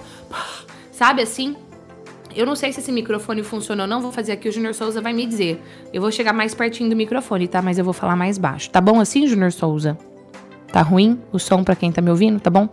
sabe 0.92 1.22
assim? 1.22 1.56
Eu 2.36 2.44
não 2.44 2.54
sei 2.54 2.70
se 2.70 2.80
esse 2.80 2.92
microfone 2.92 3.42
funciona 3.42 3.84
ou 3.84 3.88
não, 3.88 4.02
vou 4.02 4.12
fazer 4.12 4.32
aqui, 4.32 4.46
o 4.46 4.52
Junior 4.52 4.74
Souza 4.74 5.00
vai 5.00 5.14
me 5.14 5.24
dizer. 5.24 5.58
Eu 5.90 6.02
vou 6.02 6.12
chegar 6.12 6.34
mais 6.34 6.54
pertinho 6.54 6.90
do 6.90 6.94
microfone, 6.94 7.48
tá? 7.48 7.62
Mas 7.62 7.78
eu 7.78 7.84
vou 7.84 7.94
falar 7.94 8.14
mais 8.14 8.36
baixo. 8.36 8.68
Tá 8.68 8.78
bom 8.78 9.00
assim, 9.00 9.26
Junior 9.26 9.50
Souza? 9.50 9.96
Tá 10.70 10.82
ruim 10.82 11.18
o 11.32 11.38
som 11.38 11.64
para 11.64 11.74
quem 11.74 11.90
tá 11.90 12.02
me 12.02 12.10
ouvindo, 12.10 12.38
tá 12.38 12.50
bom? 12.50 12.68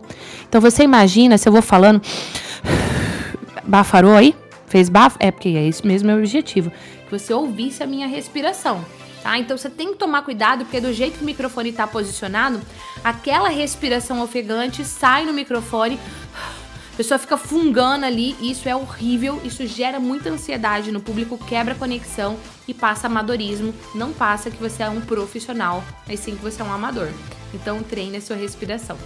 Então 0.46 0.60
você 0.60 0.82
imagina 0.82 1.38
se 1.38 1.48
eu 1.48 1.52
vou 1.52 1.62
falando. 1.62 2.02
Bafarou 3.64 4.14
aí? 4.14 4.36
Fez 4.66 4.90
bafo? 4.90 5.16
É, 5.18 5.30
porque 5.30 5.48
é 5.48 5.66
isso 5.66 5.86
mesmo 5.86 6.10
é 6.10 6.14
o 6.14 6.18
objetivo. 6.18 6.70
Que 7.06 7.18
você 7.18 7.32
ouvisse 7.32 7.82
a 7.82 7.86
minha 7.86 8.06
respiração. 8.06 8.84
Tá? 9.22 9.38
Então 9.38 9.56
você 9.56 9.70
tem 9.70 9.92
que 9.92 9.98
tomar 9.98 10.20
cuidado, 10.20 10.66
porque 10.66 10.78
do 10.78 10.92
jeito 10.92 11.16
que 11.16 11.22
o 11.22 11.26
microfone 11.26 11.70
está 11.70 11.86
posicionado, 11.86 12.60
aquela 13.02 13.48
respiração 13.48 14.22
ofegante 14.22 14.84
sai 14.84 15.24
no 15.24 15.32
microfone 15.32 15.98
a 16.94 16.96
pessoa 16.96 17.18
fica 17.18 17.36
fungando 17.36 18.06
ali, 18.06 18.36
e 18.40 18.52
isso 18.52 18.68
é 18.68 18.76
horrível, 18.76 19.40
isso 19.42 19.66
gera 19.66 19.98
muita 19.98 20.30
ansiedade 20.30 20.92
no 20.92 21.00
público, 21.00 21.36
quebra 21.36 21.74
conexão 21.74 22.36
e 22.68 22.72
passa 22.72 23.08
amadorismo. 23.08 23.74
Não 23.96 24.12
passa 24.12 24.48
que 24.48 24.58
você 24.58 24.84
é 24.84 24.88
um 24.88 25.00
profissional, 25.00 25.82
mas 26.06 26.20
sim 26.20 26.36
que 26.36 26.42
você 26.42 26.62
é 26.62 26.64
um 26.64 26.72
amador. 26.72 27.08
Então 27.52 27.82
treine 27.82 28.18
a 28.18 28.20
sua 28.20 28.36
respiração. 28.36 28.96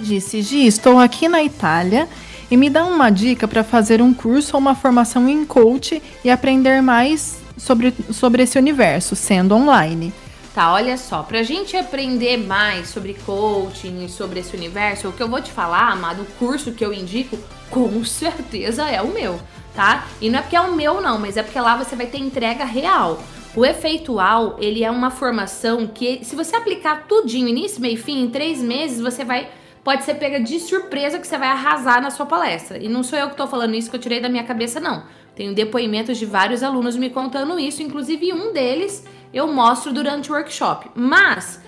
Disse, 0.00 0.42
Gi, 0.42 0.66
estou 0.66 0.98
aqui 0.98 1.28
na 1.28 1.44
Itália 1.44 2.08
e 2.50 2.56
me 2.56 2.68
dá 2.68 2.84
uma 2.84 3.08
dica 3.08 3.46
para 3.46 3.62
fazer 3.62 4.02
um 4.02 4.12
curso 4.12 4.56
ou 4.56 4.60
uma 4.60 4.74
formação 4.74 5.28
em 5.28 5.44
coach 5.44 6.02
e 6.24 6.28
aprender 6.28 6.82
mais 6.82 7.38
sobre, 7.56 7.94
sobre 8.10 8.42
esse 8.42 8.58
universo, 8.58 9.14
sendo 9.14 9.54
online. 9.54 10.12
Tá, 10.54 10.70
olha 10.70 10.98
só, 10.98 11.22
pra 11.22 11.42
gente 11.42 11.74
aprender 11.78 12.36
mais 12.36 12.88
sobre 12.88 13.14
coaching 13.24 14.04
e 14.04 14.08
sobre 14.08 14.40
esse 14.40 14.54
universo, 14.54 15.08
o 15.08 15.12
que 15.12 15.22
eu 15.22 15.28
vou 15.28 15.40
te 15.40 15.50
falar, 15.50 15.90
amado, 15.90 16.22
o 16.22 16.26
curso 16.38 16.72
que 16.72 16.84
eu 16.84 16.92
indico, 16.92 17.38
com 17.70 18.04
certeza 18.04 18.86
é 18.86 19.00
o 19.00 19.08
meu, 19.08 19.40
tá? 19.74 20.06
E 20.20 20.28
não 20.28 20.40
é 20.40 20.42
porque 20.42 20.54
é 20.54 20.60
o 20.60 20.74
meu 20.74 21.00
não, 21.00 21.18
mas 21.18 21.38
é 21.38 21.42
porque 21.42 21.58
lá 21.58 21.74
você 21.74 21.96
vai 21.96 22.04
ter 22.04 22.18
entrega 22.18 22.64
real. 22.66 23.22
O 23.56 23.64
efeitual, 23.64 24.56
ele 24.58 24.84
é 24.84 24.90
uma 24.90 25.10
formação 25.10 25.86
que, 25.86 26.22
se 26.22 26.36
você 26.36 26.54
aplicar 26.54 27.06
tudinho, 27.06 27.48
início, 27.48 27.80
meio 27.80 27.94
e 27.94 27.96
fim, 27.96 28.22
em 28.22 28.28
três 28.28 28.60
meses, 28.60 29.00
você 29.00 29.24
vai 29.24 29.48
pode 29.82 30.04
ser 30.04 30.14
pega 30.14 30.38
de 30.38 30.60
surpresa 30.60 31.18
que 31.18 31.26
você 31.26 31.36
vai 31.36 31.48
arrasar 31.48 32.00
na 32.00 32.10
sua 32.10 32.24
palestra. 32.24 32.78
E 32.78 32.88
não 32.88 33.02
sou 33.02 33.18
eu 33.18 33.30
que 33.30 33.36
tô 33.36 33.48
falando 33.48 33.74
isso 33.74 33.90
que 33.90 33.96
eu 33.96 34.00
tirei 34.00 34.20
da 34.20 34.28
minha 34.28 34.44
cabeça, 34.44 34.78
não. 34.78 35.04
Tenho 35.34 35.54
depoimentos 35.54 36.18
de 36.18 36.26
vários 36.26 36.62
alunos 36.62 36.96
me 36.96 37.10
contando 37.10 37.58
isso, 37.58 37.82
inclusive 37.82 38.32
um 38.32 38.52
deles 38.52 39.04
eu 39.32 39.46
mostro 39.52 39.92
durante 39.92 40.30
o 40.30 40.34
workshop. 40.34 40.90
Mas 40.94 41.60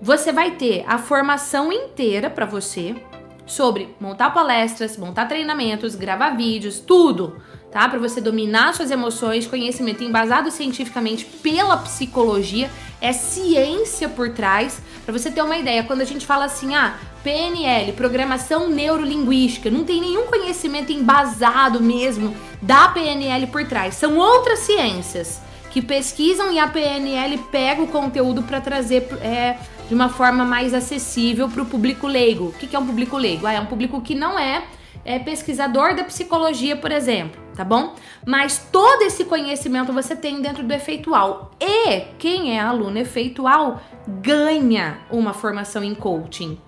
você 0.00 0.32
vai 0.32 0.52
ter 0.52 0.84
a 0.86 0.98
formação 0.98 1.72
inteira 1.72 2.30
para 2.30 2.46
você 2.46 2.94
sobre 3.46 3.94
montar 3.98 4.30
palestras, 4.30 4.96
montar 4.96 5.26
treinamentos, 5.26 5.94
gravar 5.94 6.30
vídeos, 6.30 6.78
tudo. 6.78 7.40
tá? 7.72 7.88
Para 7.88 7.98
você 7.98 8.20
dominar 8.20 8.74
suas 8.74 8.90
emoções, 8.90 9.46
conhecimento 9.46 10.04
embasado 10.04 10.50
cientificamente 10.50 11.24
pela 11.24 11.76
psicologia, 11.78 12.70
é 13.00 13.12
ciência 13.12 14.08
por 14.08 14.30
trás. 14.30 14.80
Para 15.04 15.16
você 15.16 15.30
ter 15.30 15.42
uma 15.42 15.56
ideia, 15.56 15.84
quando 15.84 16.02
a 16.02 16.04
gente 16.04 16.26
fala 16.26 16.44
assim, 16.44 16.74
ah, 16.74 16.96
PNL, 17.24 17.92
programação 17.92 18.68
neurolinguística, 18.68 19.70
não 19.70 19.84
tem 19.84 20.00
nenhum 20.00 20.26
conhecimento 20.26 20.92
embasado 20.92 21.80
mesmo 21.80 22.36
da 22.62 22.88
PNL 22.88 23.46
por 23.48 23.66
trás. 23.66 23.94
São 23.94 24.16
outras 24.16 24.60
ciências 24.60 25.40
que 25.70 25.82
pesquisam 25.82 26.52
e 26.52 26.58
a 26.58 26.66
PNL 26.66 27.38
pega 27.50 27.82
o 27.82 27.88
conteúdo 27.88 28.42
para 28.42 28.60
trazer 28.60 29.08
é, 29.22 29.58
de 29.88 29.94
uma 29.94 30.08
forma 30.08 30.44
mais 30.44 30.74
acessível 30.74 31.48
para 31.48 31.62
o 31.62 31.66
público 31.66 32.06
leigo. 32.06 32.46
O 32.46 32.52
que, 32.52 32.66
que 32.66 32.76
é 32.76 32.78
um 32.78 32.86
público 32.86 33.16
leigo? 33.16 33.46
Ah, 33.46 33.52
é 33.52 33.60
um 33.60 33.66
público 33.66 34.00
que 34.00 34.14
não 34.14 34.38
é 34.38 34.64
é, 35.04 35.18
pesquisador 35.18 35.94
da 35.94 36.04
psicologia, 36.04 36.76
por 36.76 36.92
exemplo, 36.92 37.40
tá 37.56 37.64
bom? 37.64 37.94
Mas 38.26 38.68
todo 38.70 39.02
esse 39.02 39.24
conhecimento 39.24 39.90
você 39.90 40.14
tem 40.14 40.42
dentro 40.42 40.62
do 40.62 40.72
efeitual. 40.72 41.52
E 41.58 42.00
quem 42.18 42.56
é 42.56 42.60
aluno 42.60 42.98
efeitual 42.98 43.80
ganha 44.06 44.98
uma 45.10 45.32
formação 45.32 45.82
em 45.82 45.94
coaching. 45.94 46.58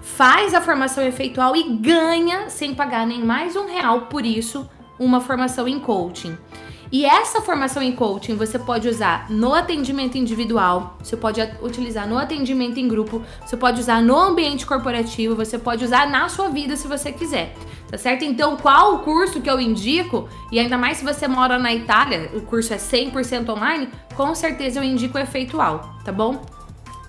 Faz 0.00 0.54
a 0.54 0.62
formação 0.62 1.04
efeitual 1.04 1.54
e 1.54 1.76
ganha, 1.76 2.48
sem 2.48 2.74
pagar 2.74 3.06
nem 3.06 3.22
mais 3.22 3.54
um 3.54 3.66
real 3.66 4.02
por 4.02 4.24
isso, 4.24 4.66
uma 4.98 5.20
formação 5.20 5.68
em 5.68 5.78
coaching. 5.78 6.38
E 6.90 7.04
essa 7.04 7.42
formação 7.42 7.82
em 7.82 7.92
coaching 7.92 8.34
você 8.34 8.58
pode 8.58 8.88
usar 8.88 9.30
no 9.30 9.52
atendimento 9.52 10.16
individual, 10.16 10.96
você 11.02 11.16
pode 11.16 11.40
utilizar 11.60 12.08
no 12.08 12.16
atendimento 12.16 12.80
em 12.80 12.88
grupo, 12.88 13.22
você 13.44 13.56
pode 13.56 13.80
usar 13.80 14.02
no 14.02 14.18
ambiente 14.18 14.64
corporativo, 14.64 15.36
você 15.36 15.58
pode 15.58 15.84
usar 15.84 16.08
na 16.08 16.28
sua 16.30 16.48
vida 16.48 16.76
se 16.76 16.88
você 16.88 17.12
quiser. 17.12 17.54
Tá 17.90 17.96
certo? 17.96 18.22
Então, 18.22 18.56
qual 18.56 18.94
o 18.94 18.98
curso 19.00 19.40
que 19.40 19.48
eu 19.48 19.60
indico? 19.60 20.28
E 20.52 20.58
ainda 20.58 20.76
mais 20.76 20.98
se 20.98 21.04
você 21.04 21.26
mora 21.26 21.58
na 21.58 21.72
Itália, 21.72 22.30
o 22.34 22.40
curso 22.42 22.72
é 22.72 22.76
100% 22.76 23.48
online, 23.48 23.88
com 24.14 24.34
certeza 24.34 24.80
eu 24.80 24.84
indico 24.84 25.16
o 25.16 25.20
efeitual, 25.20 25.98
tá 26.04 26.12
bom? 26.12 26.42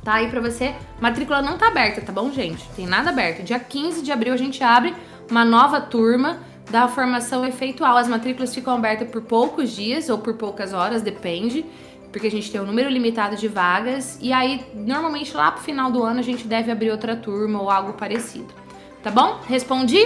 Tá 0.04 0.14
aí 0.16 0.30
pra 0.30 0.40
você. 0.40 0.74
Matrícula 1.00 1.42
não 1.42 1.58
tá 1.58 1.68
aberta, 1.68 2.02
tá 2.02 2.12
bom, 2.12 2.32
gente? 2.32 2.68
Tem 2.70 2.86
nada 2.86 3.10
aberto. 3.10 3.44
Dia 3.44 3.60
15 3.60 4.02
de 4.02 4.12
abril 4.12 4.34
a 4.34 4.38
gente 4.38 4.64
abre 4.64 4.96
uma 5.30 5.44
nova 5.44 5.82
turma 5.82 6.40
da 6.70 6.88
formação 6.88 7.46
efeitual. 7.46 7.98
As 7.98 8.08
matrículas 8.08 8.54
ficam 8.54 8.76
abertas 8.76 9.10
por 9.10 9.22
poucos 9.22 9.72
dias 9.72 10.10
ou 10.10 10.18
por 10.18 10.36
poucas 10.36 10.74
horas, 10.74 11.02
depende, 11.02 11.66
porque 12.12 12.28
a 12.28 12.32
gente 12.32 12.52
tem 12.52 12.62
um 12.62 12.66
número 12.66 12.90
limitado 12.90 13.36
de 13.36 13.48
vagas. 13.48 14.18
E 14.22 14.32
aí, 14.32 14.66
normalmente 14.74 15.36
lá 15.36 15.52
pro 15.52 15.62
final 15.62 15.92
do 15.92 16.04
ano, 16.04 16.20
a 16.20 16.24
gente 16.24 16.48
deve 16.48 16.72
abrir 16.72 16.92
outra 16.92 17.16
turma 17.16 17.62
ou 17.62 17.70
algo 17.70 17.94
parecido. 17.94 18.54
Tá 19.04 19.12
bom? 19.12 19.40
Respondi? 19.48 20.06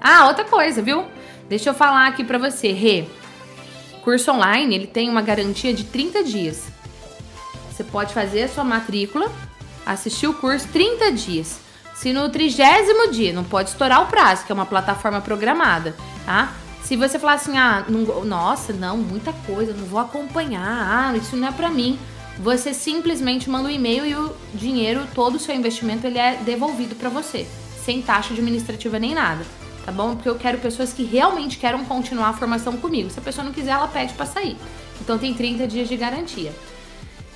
Ah, 0.00 0.26
outra 0.26 0.44
coisa, 0.44 0.82
viu? 0.82 1.04
Deixa 1.48 1.70
eu 1.70 1.74
falar 1.74 2.08
aqui 2.08 2.24
pra 2.24 2.38
você, 2.38 2.72
Rê. 2.72 3.04
Curso 4.02 4.32
online, 4.32 4.74
ele 4.74 4.86
tem 4.86 5.08
uma 5.08 5.22
garantia 5.22 5.72
de 5.72 5.84
30 5.84 6.24
dias. 6.24 6.64
Você 7.70 7.84
pode 7.84 8.12
fazer 8.12 8.42
a 8.42 8.48
sua 8.48 8.64
matrícula, 8.64 9.30
assistir 9.86 10.26
o 10.26 10.34
curso 10.34 10.66
30 10.72 11.12
dias. 11.12 11.60
Se 12.02 12.12
no 12.12 12.28
trigésimo 12.28 13.12
dia, 13.12 13.32
não 13.32 13.44
pode 13.44 13.70
estourar 13.70 14.02
o 14.02 14.06
prazo, 14.06 14.44
que 14.44 14.50
é 14.50 14.54
uma 14.56 14.66
plataforma 14.66 15.20
programada, 15.20 15.94
tá? 16.26 16.52
Se 16.82 16.96
você 16.96 17.16
falar 17.16 17.34
assim, 17.34 17.56
ah, 17.56 17.84
não, 17.88 18.24
nossa, 18.24 18.72
não, 18.72 18.96
muita 18.96 19.32
coisa, 19.46 19.72
não 19.72 19.86
vou 19.86 20.00
acompanhar, 20.00 20.66
ah, 20.66 21.16
isso 21.16 21.36
não 21.36 21.46
é 21.46 21.52
pra 21.52 21.70
mim. 21.70 21.96
Você 22.40 22.74
simplesmente 22.74 23.48
manda 23.48 23.68
um 23.68 23.70
e-mail 23.70 24.04
e 24.04 24.16
o 24.16 24.34
dinheiro, 24.52 25.06
todo 25.14 25.36
o 25.36 25.38
seu 25.38 25.54
investimento, 25.54 26.04
ele 26.04 26.18
é 26.18 26.38
devolvido 26.38 26.96
para 26.96 27.08
você, 27.08 27.46
sem 27.84 28.02
taxa 28.02 28.32
administrativa 28.34 28.98
nem 28.98 29.14
nada, 29.14 29.46
tá 29.86 29.92
bom? 29.92 30.16
Porque 30.16 30.28
eu 30.28 30.34
quero 30.34 30.58
pessoas 30.58 30.92
que 30.92 31.04
realmente 31.04 31.56
queiram 31.56 31.84
continuar 31.84 32.30
a 32.30 32.32
formação 32.32 32.76
comigo. 32.78 33.10
Se 33.10 33.20
a 33.20 33.22
pessoa 33.22 33.44
não 33.44 33.52
quiser, 33.52 33.70
ela 33.70 33.86
pede 33.86 34.12
para 34.14 34.26
sair. 34.26 34.56
Então 35.00 35.18
tem 35.18 35.32
30 35.32 35.68
dias 35.68 35.88
de 35.88 35.96
garantia. 35.96 36.52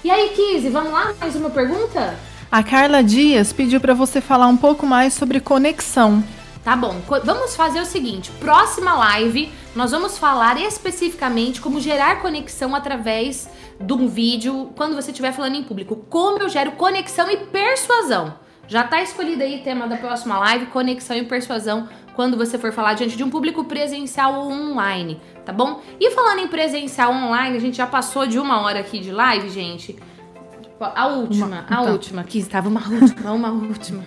E 0.03 0.11
aí, 0.11 0.31
Kizzy, 0.31 0.71
vamos 0.71 0.91
lá? 0.91 1.14
Mais 1.21 1.37
uma 1.37 1.51
pergunta? 1.51 2.19
A 2.51 2.63
Carla 2.63 3.03
Dias 3.03 3.53
pediu 3.53 3.81
para 3.81 3.93
você 3.93 4.21
falar 4.21 4.47
um 4.47 4.57
pouco 4.57 4.87
mais 4.87 5.13
sobre 5.15 5.41
conexão. 5.41 6.23
Tá 6.63 6.77
bom, 6.77 6.97
vamos 7.25 7.57
fazer 7.57 7.81
o 7.81 7.85
seguinte: 7.85 8.31
próxima 8.39 8.95
live 8.95 9.53
nós 9.75 9.91
vamos 9.91 10.17
falar 10.17 10.61
especificamente 10.61 11.61
como 11.61 11.81
gerar 11.81 12.23
conexão 12.23 12.75
através 12.75 13.51
de 13.81 13.93
um 13.93 14.07
vídeo 14.07 14.71
quando 14.77 14.95
você 14.95 15.11
estiver 15.11 15.33
falando 15.33 15.57
em 15.57 15.65
público. 15.65 15.97
Como 16.09 16.39
eu 16.39 16.49
gero 16.49 16.73
conexão 16.73 17.31
e 17.31 17.37
persuasão. 17.37 18.35
Já 18.69 18.83
tá 18.83 19.01
escolhido 19.03 19.43
aí 19.43 19.61
o 19.61 19.65
tema 19.65 19.89
da 19.89 19.97
próxima 19.97 20.39
live: 20.39 20.67
conexão 20.67 21.17
e 21.17 21.25
persuasão 21.25 21.89
quando 22.15 22.37
você 22.37 22.59
for 22.59 22.73
falar 22.73 22.95
diante 22.95 23.17
de 23.17 23.25
um 23.25 23.31
público 23.31 23.65
presencial 23.65 24.35
ou 24.35 24.51
online, 24.51 25.21
tá 25.45 25.53
bom? 25.53 25.83
E 26.01 26.11
falando 26.13 26.39
em 26.41 26.49
presencial 26.49 27.13
online, 27.13 27.57
a 27.57 27.61
gente 27.61 27.77
já 27.77 27.87
passou 27.87 28.27
de 28.27 28.39
uma 28.39 28.63
hora 28.63 28.81
aqui 28.81 29.01
de 29.01 29.11
live, 29.13 29.51
gente. 29.51 29.97
A 30.79 31.07
última, 31.07 31.47
uma, 31.47 31.59
a 31.59 31.81
então. 31.81 31.93
última. 31.93 32.20
Aqui 32.20 32.39
estava 32.39 32.68
uma 32.68 32.83
última, 32.89 33.33
uma 33.33 33.51
última. 33.51 34.05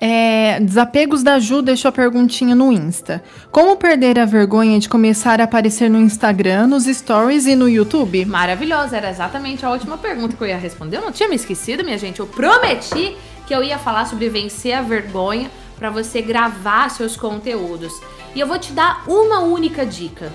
É, 0.00 0.60
Desapegos 0.60 1.22
da 1.22 1.38
Ju 1.38 1.60
deixou 1.60 1.88
a 1.88 1.92
perguntinha 1.92 2.54
no 2.54 2.72
Insta. 2.72 3.22
Como 3.50 3.76
perder 3.76 4.18
a 4.18 4.24
vergonha 4.24 4.78
de 4.78 4.88
começar 4.88 5.40
a 5.40 5.44
aparecer 5.44 5.90
no 5.90 6.00
Instagram, 6.00 6.68
nos 6.68 6.84
stories 6.84 7.46
e 7.46 7.54
no 7.54 7.68
YouTube? 7.68 8.24
Maravilhosa, 8.24 8.96
era 8.96 9.10
exatamente 9.10 9.66
a 9.66 9.70
última 9.70 9.98
pergunta 9.98 10.36
que 10.36 10.42
eu 10.42 10.48
ia 10.48 10.56
responder. 10.56 10.98
Eu 10.98 11.02
não 11.02 11.12
tinha 11.12 11.28
me 11.28 11.36
esquecido, 11.36 11.84
minha 11.84 11.98
gente. 11.98 12.20
Eu 12.20 12.26
prometi 12.26 13.16
que 13.46 13.54
eu 13.54 13.62
ia 13.62 13.78
falar 13.78 14.06
sobre 14.06 14.28
vencer 14.28 14.74
a 14.74 14.82
vergonha 14.82 15.50
para 15.76 15.90
você 15.90 16.22
gravar 16.22 16.88
seus 16.90 17.16
conteúdos. 17.16 17.92
E 18.34 18.40
eu 18.40 18.46
vou 18.46 18.58
te 18.58 18.72
dar 18.72 19.02
uma 19.06 19.40
única 19.40 19.84
dica. 19.84 20.32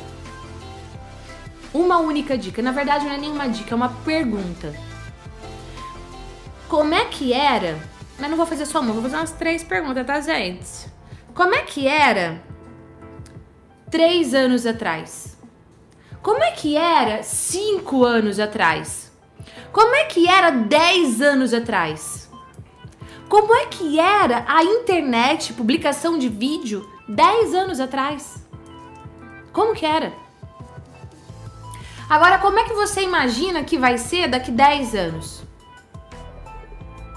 Uma 1.73 1.99
única 1.99 2.37
dica. 2.37 2.61
Na 2.61 2.71
verdade, 2.71 3.05
não 3.05 3.13
é 3.13 3.17
nenhuma 3.17 3.47
dica, 3.47 3.73
é 3.73 3.75
uma 3.75 3.89
pergunta 3.89 4.92
como 6.73 6.95
é 6.95 7.05
que 7.05 7.31
era? 7.31 7.79
Mas 8.17 8.31
não 8.31 8.35
vou 8.35 8.47
fazer 8.47 8.65
só 8.65 8.79
uma, 8.79 8.93
vou 8.93 9.03
fazer 9.03 9.15
umas 9.15 9.31
três 9.31 9.63
perguntas, 9.63 10.07
tá, 10.07 10.19
gente? 10.19 10.91
Como 11.35 11.53
é 11.53 11.61
que 11.61 11.87
era 11.87 12.41
três 13.91 14.33
anos 14.33 14.65
atrás? 14.65 15.37
Como 16.19 16.41
é 16.41 16.49
que 16.49 16.75
era 16.75 17.21
cinco 17.21 18.03
anos 18.03 18.39
atrás? 18.39 19.11
Como 19.71 19.93
é 19.93 20.05
que 20.05 20.27
era 20.27 20.49
dez 20.49 21.21
anos 21.21 21.53
atrás? 21.53 22.27
Como 23.29 23.53
é 23.53 23.67
que 23.67 23.99
era 23.99 24.43
a 24.47 24.63
internet, 24.63 25.53
publicação 25.53 26.17
de 26.17 26.27
vídeo, 26.27 26.89
dez 27.07 27.53
anos 27.53 27.79
atrás? 27.79 28.43
Como 29.51 29.75
que 29.75 29.85
era? 29.85 30.11
Agora, 32.09 32.39
como 32.39 32.57
é 32.57 32.63
que 32.63 32.73
você 32.73 33.03
imagina 33.03 33.63
que 33.63 33.77
vai 33.77 33.99
ser 33.99 34.27
daqui 34.27 34.49
10 34.49 34.95
anos? 34.95 35.42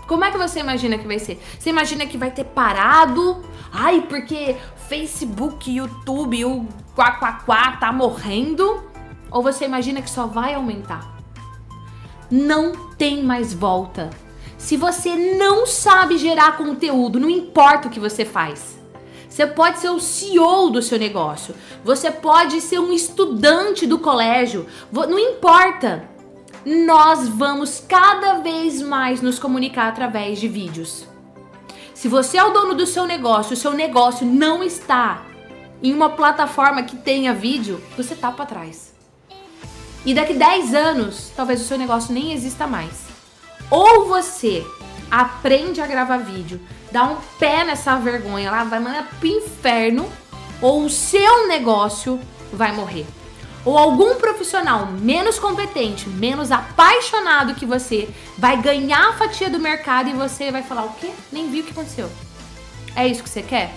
Como 0.06 0.24
é 0.24 0.30
que 0.30 0.38
você 0.38 0.60
imagina 0.60 0.96
que 0.98 1.06
vai 1.06 1.18
ser? 1.18 1.40
Você 1.58 1.70
imagina 1.70 2.06
que 2.06 2.16
vai 2.16 2.30
ter 2.30 2.44
parado? 2.44 3.44
Ai, 3.72 4.02
porque 4.02 4.56
Facebook, 4.88 5.70
YouTube, 5.70 6.44
o 6.44 6.66
quá 6.94 7.76
tá 7.80 7.92
morrendo? 7.92 8.84
Ou 9.30 9.42
você 9.42 9.64
imagina 9.64 10.00
que 10.00 10.08
só 10.08 10.26
vai 10.26 10.54
aumentar? 10.54 11.16
Não 12.30 12.72
tem 12.96 13.22
mais 13.22 13.52
volta. 13.52 14.10
Se 14.56 14.76
você 14.76 15.14
não 15.36 15.66
sabe 15.66 16.16
gerar 16.18 16.56
conteúdo, 16.56 17.20
não 17.20 17.28
importa 17.28 17.88
o 17.88 17.90
que 17.90 18.00
você 18.00 18.24
faz. 18.24 18.76
Você 19.28 19.46
pode 19.46 19.80
ser 19.80 19.90
o 19.90 20.00
CEO 20.00 20.70
do 20.70 20.80
seu 20.80 20.98
negócio. 20.98 21.54
Você 21.84 22.10
pode 22.10 22.60
ser 22.60 22.78
um 22.78 22.92
estudante 22.92 23.86
do 23.86 23.98
colégio. 23.98 24.66
Não 24.90 25.18
importa 25.18 26.08
nós 26.66 27.28
vamos 27.28 27.80
cada 27.88 28.40
vez 28.40 28.82
mais 28.82 29.22
nos 29.22 29.38
comunicar 29.38 29.86
através 29.86 30.40
de 30.40 30.48
vídeos. 30.48 31.06
Se 31.94 32.08
você 32.08 32.38
é 32.38 32.42
o 32.42 32.50
dono 32.50 32.74
do 32.74 32.84
seu 32.84 33.06
negócio, 33.06 33.54
o 33.54 33.56
seu 33.56 33.72
negócio 33.72 34.26
não 34.26 34.64
está 34.64 35.22
em 35.80 35.94
uma 35.94 36.10
plataforma 36.10 36.82
que 36.82 36.96
tenha 36.96 37.32
vídeo, 37.32 37.80
você 37.96 38.16
tá 38.16 38.32
para 38.32 38.46
trás. 38.46 38.92
E 40.04 40.12
daqui 40.12 40.34
10 40.34 40.74
anos, 40.74 41.30
talvez 41.36 41.60
o 41.60 41.64
seu 41.64 41.78
negócio 41.78 42.12
nem 42.12 42.32
exista 42.32 42.66
mais. 42.66 43.06
Ou 43.70 44.06
você 44.06 44.66
aprende 45.08 45.80
a 45.80 45.86
gravar 45.86 46.16
vídeo, 46.16 46.60
dá 46.90 47.04
um 47.04 47.16
pé 47.38 47.62
nessa 47.62 47.94
vergonha 47.94 48.50
lá, 48.50 48.64
vai 48.64 48.80
mandar 48.80 49.08
pro 49.20 49.28
inferno, 49.28 50.10
ou 50.60 50.84
o 50.84 50.90
seu 50.90 51.46
negócio 51.46 52.18
vai 52.52 52.72
morrer 52.72 53.06
ou 53.66 53.76
algum 53.76 54.14
profissional 54.14 54.86
menos 54.86 55.40
competente, 55.40 56.08
menos 56.08 56.52
apaixonado 56.52 57.56
que 57.56 57.66
você, 57.66 58.08
vai 58.38 58.62
ganhar 58.62 59.08
a 59.08 59.12
fatia 59.14 59.50
do 59.50 59.58
mercado 59.58 60.08
e 60.08 60.12
você 60.12 60.52
vai 60.52 60.62
falar 60.62 60.84
o 60.84 60.92
quê? 60.94 61.10
Nem 61.32 61.50
vi 61.50 61.60
o 61.60 61.64
que 61.64 61.72
aconteceu. 61.72 62.08
É 62.94 63.06
isso 63.06 63.24
que 63.24 63.28
você 63.28 63.42
quer? 63.42 63.74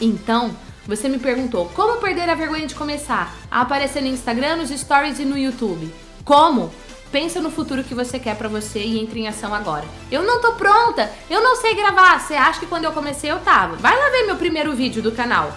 Então, 0.00 0.54
você 0.84 1.08
me 1.08 1.18
perguntou 1.18 1.70
como 1.76 2.00
perder 2.00 2.28
a 2.28 2.34
vergonha 2.34 2.66
de 2.66 2.74
começar 2.74 3.32
a 3.48 3.60
aparecer 3.60 4.02
no 4.02 4.08
Instagram, 4.08 4.56
nos 4.56 4.70
stories 4.70 5.20
e 5.20 5.24
no 5.24 5.38
YouTube. 5.38 5.94
Como? 6.24 6.72
Pensa 7.12 7.40
no 7.40 7.50
futuro 7.50 7.84
que 7.84 7.94
você 7.94 8.18
quer 8.18 8.36
para 8.36 8.48
você 8.48 8.80
e 8.80 8.98
entre 8.98 9.20
em 9.20 9.28
ação 9.28 9.54
agora. 9.54 9.84
Eu 10.10 10.24
não 10.24 10.40
tô 10.40 10.52
pronta, 10.52 11.10
eu 11.28 11.40
não 11.40 11.54
sei 11.56 11.74
gravar. 11.74 12.18
Você 12.18 12.34
acha 12.34 12.58
que 12.58 12.66
quando 12.66 12.84
eu 12.84 12.92
comecei 12.92 13.30
eu 13.30 13.38
tava? 13.40 13.76
Vai 13.76 13.96
lá 13.96 14.10
ver 14.10 14.26
meu 14.26 14.36
primeiro 14.36 14.74
vídeo 14.74 15.02
do 15.02 15.12
canal. 15.12 15.52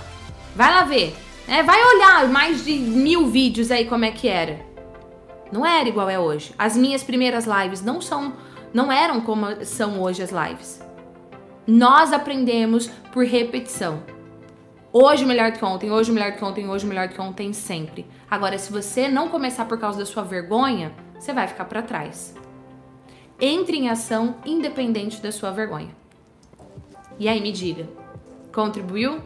Vai 0.56 0.72
lá 0.72 0.84
ver. 0.84 1.16
É, 1.48 1.62
vai 1.62 1.84
olhar 1.84 2.30
mais 2.30 2.64
de 2.64 2.74
mil 2.74 3.28
vídeos 3.28 3.70
aí 3.70 3.86
como 3.86 4.06
é 4.06 4.12
que 4.12 4.28
era. 4.28 4.66
Não 5.52 5.66
era 5.66 5.88
igual 5.88 6.10
é 6.10 6.18
hoje. 6.18 6.54
As 6.58 6.76
minhas 6.76 7.04
primeiras 7.04 7.46
lives 7.46 7.82
não 7.82 8.00
são, 8.02 8.34
não 8.74 8.92
eram 8.92 9.22
como 9.22 9.64
são 9.66 10.02
hoje 10.02 10.24
as 10.24 10.32
lives. 10.32 10.82
Nós 11.68 12.14
aprendemos 12.14 12.88
por 13.12 13.26
repetição. 13.26 14.04
Hoje 14.92 15.26
melhor 15.26 15.52
que 15.52 15.64
ontem, 15.66 15.92
hoje 15.92 16.12
melhor 16.12 16.34
que 16.34 16.44
ontem, 16.46 16.70
hoje 16.70 16.86
melhor 16.86 17.10
que 17.10 17.20
ontem, 17.20 17.52
sempre. 17.52 18.06
Agora, 18.30 18.58
se 18.58 18.72
você 18.72 19.08
não 19.08 19.28
começar 19.28 19.66
por 19.66 19.80
causa 19.80 20.00
da 20.00 20.06
sua 20.06 20.24
vergonha, 20.24 20.94
você 21.20 21.34
vai 21.34 21.48
ficar 21.48 21.66
para 21.66 21.82
trás. 21.82 22.36
Entre 23.40 23.76
em 23.76 23.90
ação 23.90 24.36
independente 24.46 25.22
da 25.22 25.32
sua 25.32 25.52
vergonha. 25.52 25.96
E 27.20 27.28
aí, 27.28 27.42
me 27.42 27.52
diga, 27.52 27.88
contribuiu? 28.54 29.20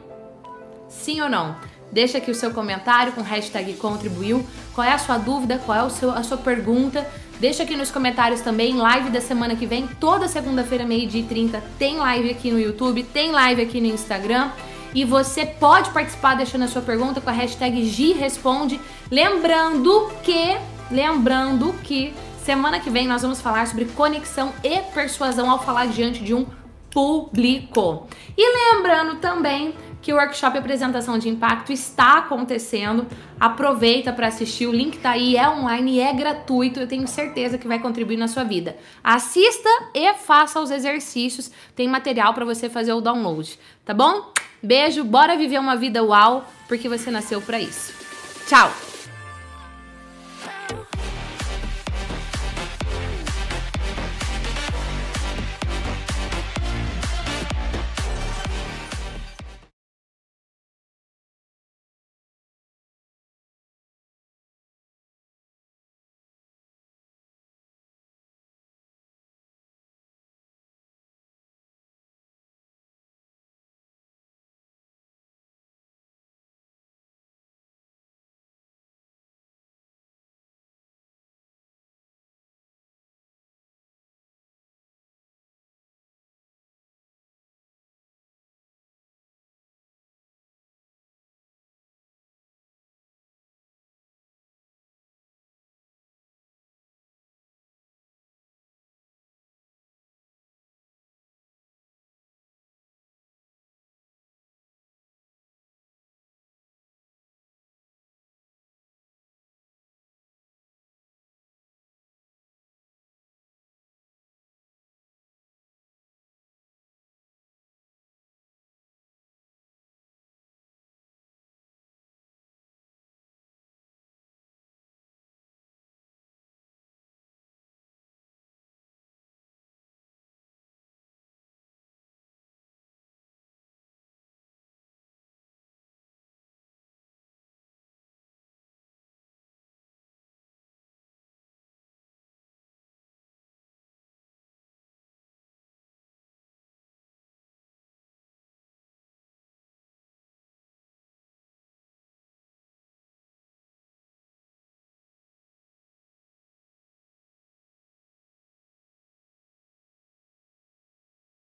Sim 0.87 1.21
ou 1.21 1.29
não? 1.29 1.57
Deixa 1.91 2.17
aqui 2.17 2.29
o 2.29 2.35
seu 2.35 2.51
comentário 2.51 3.13
com 3.13 3.21
hashtag 3.21 3.73
contribuiu. 3.73 4.45
Qual 4.75 4.85
é 4.85 4.91
a 4.91 4.97
sua 4.97 5.17
dúvida? 5.17 5.61
Qual 5.65 5.77
é 5.77 5.83
o 5.83 5.89
seu, 5.89 6.11
a 6.11 6.23
sua 6.23 6.37
pergunta? 6.37 7.07
Deixa 7.39 7.63
aqui 7.63 7.75
nos 7.75 7.91
comentários 7.91 8.41
também, 8.41 8.75
live 8.75 9.11
da 9.11 9.21
semana 9.21 9.55
que 9.55 9.67
vem, 9.67 9.87
toda 9.99 10.27
segunda-feira, 10.27 10.83
meio-dia 10.85 11.21
e 11.21 11.23
30, 11.23 11.63
tem 11.77 11.97
live 11.97 12.31
aqui 12.31 12.49
no 12.49 12.59
YouTube, 12.59 13.03
tem 13.03 13.31
live 13.31 13.61
aqui 13.61 13.79
no 13.79 13.87
Instagram. 13.87 14.49
E 14.93 15.05
você 15.05 15.45
pode 15.45 15.91
participar 15.91 16.35
deixando 16.35 16.63
a 16.63 16.67
sua 16.67 16.81
pergunta 16.81 17.21
com 17.21 17.29
a 17.29 17.33
hashtag 17.33 17.79
GResponde. 17.87 18.81
Lembrando 19.11 20.11
que, 20.23 20.57
lembrando 20.89 21.73
que 21.83 22.11
semana 22.43 22.79
que 22.79 22.89
vem 22.89 23.07
nós 23.07 23.21
vamos 23.21 23.39
falar 23.39 23.67
sobre 23.67 23.85
conexão 23.85 24.51
e 24.63 24.79
persuasão 24.93 25.51
ao 25.51 25.63
falar 25.63 25.87
diante 25.87 26.23
de 26.23 26.33
um 26.33 26.47
público. 26.89 28.07
E 28.35 28.73
lembrando 28.73 29.17
também 29.19 29.75
que 30.07 30.13
o 30.13 30.15
workshop 30.15 30.57
Apresentação 30.57 31.17
de 31.17 31.27
Impacto 31.27 31.73
está 31.73 32.19
acontecendo. 32.19 33.05
Aproveita 33.37 34.13
para 34.13 34.27
assistir, 34.27 34.65
o 34.65 34.71
link 34.71 34.99
tá 34.99 35.09
aí, 35.09 35.35
é 35.35 35.49
online, 35.49 35.99
é 35.99 36.13
gratuito, 36.13 36.79
eu 36.79 36.87
tenho 36.87 37.05
certeza 37.05 37.57
que 37.57 37.67
vai 37.67 37.77
contribuir 37.77 38.15
na 38.15 38.29
sua 38.29 38.45
vida. 38.45 38.77
Assista 39.03 39.67
e 39.93 40.13
faça 40.13 40.61
os 40.61 40.71
exercícios, 40.71 41.51
tem 41.75 41.89
material 41.89 42.33
para 42.33 42.45
você 42.45 42.69
fazer 42.69 42.93
o 42.93 43.01
download, 43.01 43.59
tá 43.83 43.93
bom? 43.93 44.31
Beijo, 44.63 45.03
bora 45.03 45.35
viver 45.35 45.59
uma 45.59 45.75
vida 45.75 46.01
uau, 46.01 46.49
porque 46.69 46.87
você 46.87 47.11
nasceu 47.11 47.41
para 47.41 47.59
isso. 47.59 47.93
Tchau. 48.47 48.86